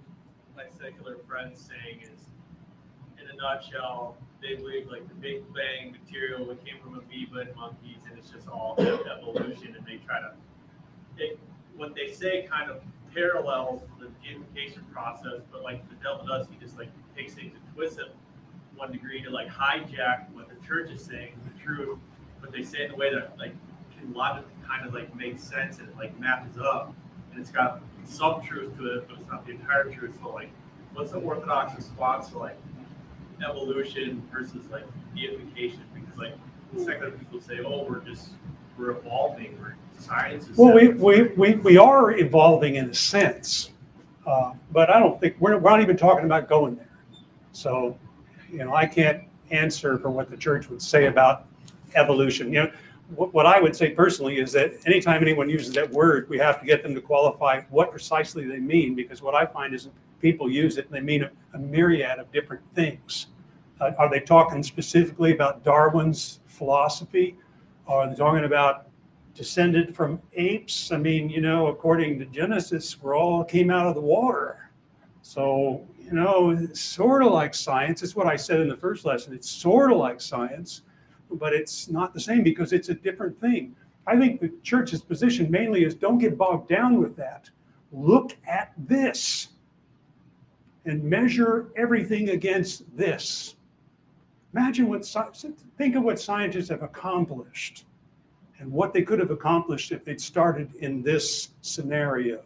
my 0.56 0.64
secular 0.78 1.18
friends 1.26 1.60
saying 1.60 2.02
is, 2.02 2.20
in 3.20 3.30
a 3.30 3.36
nutshell, 3.36 4.16
they 4.42 4.54
believe 4.56 4.88
like 4.88 5.08
the 5.08 5.14
Big 5.14 5.42
Bang 5.54 5.92
material 5.92 6.50
it 6.50 6.64
came 6.64 6.80
from 6.82 6.94
amoeba 6.94 7.40
and 7.40 7.56
monkeys, 7.56 8.02
and 8.08 8.18
it's 8.18 8.30
just 8.30 8.48
all 8.48 8.76
evolution, 8.78 9.74
and 9.76 9.86
they 9.86 9.96
try 10.06 10.20
to, 10.20 10.32
it, 11.16 11.38
what 11.76 11.94
they 11.94 12.12
say 12.12 12.46
kind 12.50 12.70
of 12.70 12.82
parallels 13.14 13.82
the 13.98 14.08
deification 14.22 14.84
process, 14.92 15.40
but 15.50 15.62
like 15.62 15.88
the 15.88 15.96
devil 15.96 16.26
does, 16.26 16.46
he 16.48 16.56
just 16.64 16.76
like 16.78 16.90
takes 17.16 17.34
things 17.34 17.52
and 17.54 17.74
twists 17.74 17.96
them 17.96 18.08
one 18.76 18.90
degree 18.90 19.22
to 19.22 19.30
like 19.30 19.48
hijack 19.48 20.30
what 20.32 20.48
the 20.48 20.66
church 20.66 20.90
is 20.90 21.02
saying, 21.02 21.32
the 21.52 21.62
truth, 21.62 21.98
but 22.40 22.52
they 22.52 22.62
say 22.62 22.78
it 22.78 22.84
in 22.86 22.90
a 22.92 22.96
way 22.96 23.14
that 23.14 23.38
like 23.38 23.54
can 23.96 24.12
logically 24.12 24.52
kind 24.66 24.86
of 24.86 24.92
like 24.94 25.14
make 25.14 25.38
sense 25.38 25.78
and 25.78 25.88
it 25.88 25.96
like 25.96 26.18
matches 26.18 26.58
up, 26.58 26.92
and 27.30 27.40
it's 27.40 27.50
got 27.50 27.80
some 28.04 28.42
truth 28.42 28.76
to 28.76 28.98
it, 28.98 29.08
but 29.08 29.18
it's 29.18 29.28
not 29.28 29.46
the 29.46 29.52
entire 29.52 29.84
truth. 29.84 30.16
So 30.22 30.30
like, 30.30 30.50
what's 30.94 31.12
the 31.12 31.18
orthodox 31.18 31.74
response 31.76 32.28
to 32.30 32.38
like 32.38 32.58
evolution 33.48 34.22
versus 34.32 34.64
like 34.70 34.84
deification? 35.14 35.82
Because 35.94 36.18
like 36.18 36.34
secular 36.76 37.12
people 37.12 37.40
say, 37.40 37.60
oh, 37.64 37.84
we're 37.88 38.00
just 38.00 38.30
we're 38.76 38.90
evolving, 38.90 39.56
we're 39.60 39.76
science 39.98 40.48
is. 40.48 40.56
Well, 40.56 40.74
we, 40.74 40.88
we, 40.88 41.22
we, 41.36 41.54
we 41.54 41.76
are 41.76 42.12
evolving 42.12 42.76
in 42.76 42.90
a 42.90 42.94
sense, 42.94 43.70
uh, 44.26 44.52
but 44.72 44.90
I 44.90 44.98
don't 44.98 45.20
think, 45.20 45.36
we're, 45.38 45.56
we're 45.58 45.70
not 45.70 45.80
even 45.80 45.96
talking 45.96 46.24
about 46.24 46.48
going 46.48 46.76
there. 46.76 46.88
So, 47.54 47.98
you 48.50 48.58
know, 48.58 48.74
I 48.74 48.86
can't 48.86 49.24
answer 49.50 49.98
for 49.98 50.10
what 50.10 50.30
the 50.30 50.36
church 50.36 50.68
would 50.68 50.82
say 50.82 51.06
about 51.06 51.46
evolution. 51.94 52.52
You 52.52 52.64
know, 52.64 52.72
what, 53.14 53.32
what 53.34 53.46
I 53.46 53.60
would 53.60 53.76
say 53.76 53.90
personally 53.90 54.38
is 54.38 54.52
that 54.52 54.72
anytime 54.86 55.22
anyone 55.22 55.48
uses 55.48 55.72
that 55.74 55.90
word, 55.90 56.28
we 56.28 56.38
have 56.38 56.60
to 56.60 56.66
get 56.66 56.82
them 56.82 56.94
to 56.94 57.00
qualify 57.00 57.62
what 57.70 57.90
precisely 57.90 58.46
they 58.46 58.58
mean, 58.58 58.94
because 58.94 59.22
what 59.22 59.34
I 59.34 59.46
find 59.46 59.74
is 59.74 59.88
people 60.20 60.50
use 60.50 60.78
it 60.78 60.86
and 60.86 60.94
they 60.94 61.00
mean 61.00 61.24
a, 61.24 61.30
a 61.54 61.58
myriad 61.58 62.18
of 62.18 62.30
different 62.32 62.62
things. 62.74 63.28
Uh, 63.80 63.90
are 63.98 64.10
they 64.10 64.20
talking 64.20 64.62
specifically 64.62 65.32
about 65.32 65.64
Darwin's 65.64 66.40
philosophy? 66.46 67.36
Are 67.86 68.08
they 68.08 68.14
talking 68.14 68.44
about 68.44 68.86
descended 69.34 69.94
from 69.94 70.20
apes. 70.34 70.92
I 70.92 70.96
mean, 70.96 71.28
you 71.28 71.40
know, 71.40 71.66
according 71.66 72.18
to 72.20 72.24
Genesis, 72.26 73.00
we're 73.02 73.16
all 73.16 73.44
came 73.44 73.70
out 73.70 73.86
of 73.86 73.94
the 73.94 74.00
water. 74.00 74.70
So, 75.22 75.86
you 76.04 76.12
know, 76.12 76.50
it's 76.50 76.80
sort 76.80 77.22
of 77.22 77.32
like 77.32 77.54
science. 77.54 78.02
It's 78.02 78.14
what 78.14 78.26
I 78.26 78.36
said 78.36 78.60
in 78.60 78.68
the 78.68 78.76
first 78.76 79.04
lesson. 79.04 79.32
It's 79.32 79.50
sort 79.50 79.90
of 79.90 79.98
like 79.98 80.20
science, 80.20 80.82
but 81.30 81.52
it's 81.54 81.88
not 81.88 82.12
the 82.12 82.20
same 82.20 82.42
because 82.42 82.72
it's 82.72 82.90
a 82.90 82.94
different 82.94 83.40
thing. 83.40 83.74
I 84.06 84.18
think 84.18 84.40
the 84.40 84.52
church's 84.62 85.02
position 85.02 85.50
mainly 85.50 85.84
is 85.84 85.94
don't 85.94 86.18
get 86.18 86.36
bogged 86.36 86.68
down 86.68 87.00
with 87.00 87.16
that. 87.16 87.48
Look 87.90 88.36
at 88.46 88.72
this 88.76 89.48
and 90.84 91.02
measure 91.02 91.70
everything 91.76 92.30
against 92.30 92.84
this. 92.96 93.56
Imagine 94.52 94.88
what, 94.88 95.06
think 95.78 95.96
of 95.96 96.02
what 96.02 96.20
scientists 96.20 96.68
have 96.68 96.82
accomplished 96.82 97.86
and 98.58 98.70
what 98.70 98.92
they 98.92 99.02
could 99.02 99.18
have 99.18 99.30
accomplished 99.30 99.90
if 99.90 100.04
they'd 100.04 100.20
started 100.20 100.74
in 100.76 101.02
this 101.02 101.50
scenario. 101.62 102.42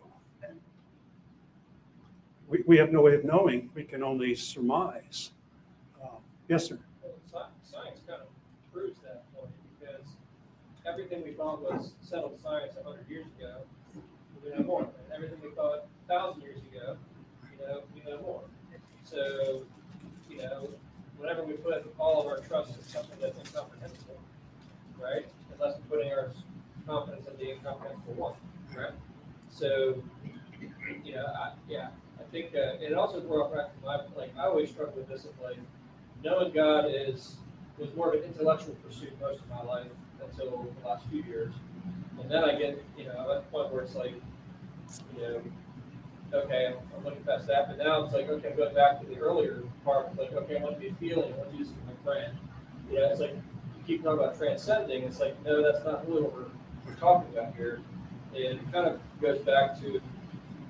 We, 2.49 2.65
we 2.67 2.79
have 2.79 2.91
no 2.91 3.03
way 3.03 3.15
of 3.15 3.25
knowing. 3.25 3.71
We 3.75 3.85
can 3.85 4.03
only 4.03 4.35
surmise. 4.35 5.33
Uh, 6.03 6.09
yes, 6.49 6.67
sir. 6.67 6.79
Science 7.63 8.01
kind 8.09 8.23
of 8.23 8.29
proves 8.73 8.99
that 9.03 9.25
point 9.35 9.51
because 9.79 10.07
everything 10.87 11.23
we 11.23 11.33
thought 11.33 11.61
was 11.61 11.93
settled 12.01 12.41
science 12.43 12.73
a 12.81 12.83
hundred 12.83 13.09
years 13.09 13.27
ago, 13.39 13.59
we 14.43 14.51
know 14.51 14.65
more. 14.65 14.83
And 14.83 15.13
everything 15.15 15.39
we 15.43 15.51
thought 15.51 15.87
thousand 16.09 16.43
years 16.43 16.61
ago, 16.73 16.97
you 17.53 17.67
know, 17.67 17.83
we 17.95 18.11
know 18.11 18.21
more. 18.23 18.41
So, 19.05 19.63
you 20.31 20.39
know, 20.39 20.71
whenever 21.19 21.45
we 21.45 21.55
put 21.55 21.93
all 21.99 22.21
of 22.23 22.27
our 22.27 22.39
trust 22.39 22.77
in 22.77 22.83
something 22.85 23.19
that's 23.21 23.39
incomprehensible, 23.39 24.19
right? 24.99 25.27
Unless 25.53 25.79
we're 25.79 25.99
putting 25.99 26.13
our 26.13 26.31
confidence 26.87 27.27
in 27.27 27.37
the 27.37 27.53
incomprehensible 27.53 28.15
one, 28.15 28.35
right? 28.75 28.93
So, 29.51 30.03
you 31.05 31.15
know, 31.15 31.27
I, 31.27 31.53
yeah, 31.69 31.89
think, 32.31 32.55
uh, 32.55 32.77
it 32.81 32.95
also 32.95 33.21
brought 33.21 33.53
back 33.55 33.75
to 33.75 33.85
my, 33.85 34.01
like, 34.17 34.31
I 34.39 34.47
always 34.47 34.71
struggle 34.71 34.95
with 34.97 35.11
like, 35.43 35.59
knowing 36.23 36.53
God 36.53 36.87
is, 36.89 37.37
was 37.79 37.95
more 37.95 38.13
of 38.13 38.23
an 38.23 38.27
intellectual 38.29 38.75
pursuit 38.87 39.13
most 39.21 39.41
of 39.41 39.49
my 39.49 39.63
life 39.63 39.87
until 40.23 40.67
the 40.81 40.89
last 40.89 41.07
few 41.11 41.23
years. 41.23 41.53
And 42.21 42.31
then 42.31 42.45
I 42.45 42.55
get, 42.59 42.83
you 42.97 43.05
know, 43.05 43.33
at 43.33 43.45
the 43.45 43.51
point 43.51 43.73
where 43.73 43.83
it's 43.83 43.95
like, 43.95 44.15
you 45.17 45.23
know, 45.23 45.43
okay, 46.33 46.67
I'm, 46.67 46.75
I'm 46.97 47.05
looking 47.05 47.23
past 47.23 47.47
that, 47.47 47.69
but 47.69 47.79
now 47.79 48.05
it's 48.05 48.13
like, 48.13 48.29
okay, 48.29 48.51
I'm 48.51 48.57
going 48.57 48.75
back 48.75 49.01
to 49.01 49.07
the 49.07 49.19
earlier 49.19 49.63
part, 49.85 50.17
like, 50.19 50.33
okay, 50.33 50.59
I 50.59 50.63
want 50.63 50.75
to 50.75 50.81
be 50.81 50.95
feeling, 50.99 51.33
I 51.33 51.37
want 51.37 51.53
to 51.53 51.57
be 51.57 51.65
my 51.65 52.05
friend. 52.05 52.37
You 52.91 52.99
know, 52.99 53.11
it's 53.11 53.21
like, 53.21 53.35
you 53.35 53.83
keep 53.87 54.03
talking 54.03 54.19
about 54.19 54.37
transcending, 54.37 55.05
it's 55.05 55.21
like, 55.21 55.43
no, 55.45 55.63
that's 55.63 55.85
not 55.85 56.07
really 56.09 56.23
what 56.23 56.35
we're, 56.35 56.47
we're 56.87 56.99
talking 56.99 57.31
about 57.33 57.55
here. 57.55 57.81
And 58.35 58.45
it 58.45 58.73
kind 58.73 58.87
of 58.87 59.01
goes 59.21 59.39
back 59.39 59.81
to 59.81 60.01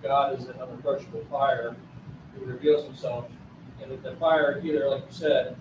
God 0.02 0.38
is 0.38 0.46
an 0.46 0.60
unapproachable 0.60 1.24
fire 1.30 1.76
who 2.34 2.44
reveals 2.44 2.84
himself. 2.84 3.26
And 3.82 4.02
the 4.02 4.16
fire, 4.16 4.60
either, 4.64 4.88
like 4.88 5.02
you 5.06 5.12
said, 5.12 5.56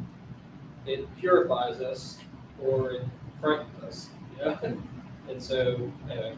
it 0.85 1.07
purifies 1.17 1.81
us 1.81 2.17
or 2.61 2.91
it 2.91 3.05
frightens 3.39 3.83
us, 3.83 4.09
you 4.37 4.45
know? 4.45 4.77
And 5.29 5.43
so, 5.43 5.91
anyway, 6.09 6.35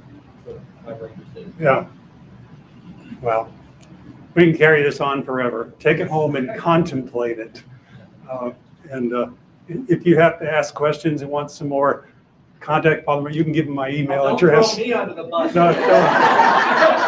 my 0.84 0.94
did. 1.36 1.54
Yeah. 1.60 1.86
Well, 3.22 3.54
we 4.34 4.46
can 4.46 4.58
carry 4.58 4.82
this 4.82 5.00
on 5.00 5.22
forever. 5.24 5.74
Take 5.80 6.00
it 6.00 6.08
home 6.08 6.36
and 6.36 6.58
contemplate 6.58 7.38
it. 7.38 7.62
Uh, 8.28 8.52
and 8.90 9.14
uh, 9.14 9.28
if 9.68 10.08
you 10.08 10.18
have 10.18 10.40
to 10.40 10.52
ask 10.52 10.74
questions 10.74 11.22
and 11.22 11.30
want 11.30 11.52
some 11.52 11.70
more 11.70 12.08
contact 12.60 13.06
Father, 13.06 13.30
you 13.30 13.44
can 13.44 13.54
give 13.54 13.68
him 13.68 13.74
my 13.76 13.90
email 13.90 14.24
Don't 14.24 14.36
address. 14.36 14.76
throw 14.76 14.84
me 14.84 14.94
under 14.94 15.14
the 15.14 15.24
bus. 15.24 15.54
No, 15.54 15.72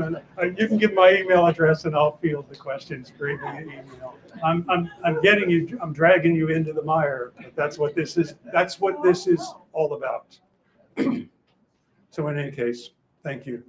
Uh, 0.00 0.44
You 0.56 0.66
can 0.68 0.78
give 0.78 0.92
my 0.94 1.12
email 1.12 1.46
address 1.46 1.84
and 1.84 1.94
I'll 1.94 2.16
field 2.18 2.46
the 2.48 2.56
questions 2.56 3.12
you 3.18 3.38
via 3.38 3.62
email. 3.62 4.16
I'm, 4.44 4.66
I'm, 4.68 4.90
I'm 5.04 5.20
getting 5.22 5.48
you, 5.48 5.78
I'm 5.80 5.92
dragging 5.92 6.34
you 6.34 6.48
into 6.48 6.72
the 6.72 6.82
mire. 6.82 7.32
but 7.36 7.54
That's 7.54 7.78
what 7.78 7.94
this 7.94 8.16
is, 8.16 8.34
that's 8.52 8.80
what 8.80 9.02
this 9.02 9.26
is 9.26 9.54
all 9.72 9.94
about. 9.94 10.38
So 12.10 12.28
in 12.28 12.38
any 12.38 12.52
case, 12.52 12.90
thank 13.24 13.44
you. 13.44 13.64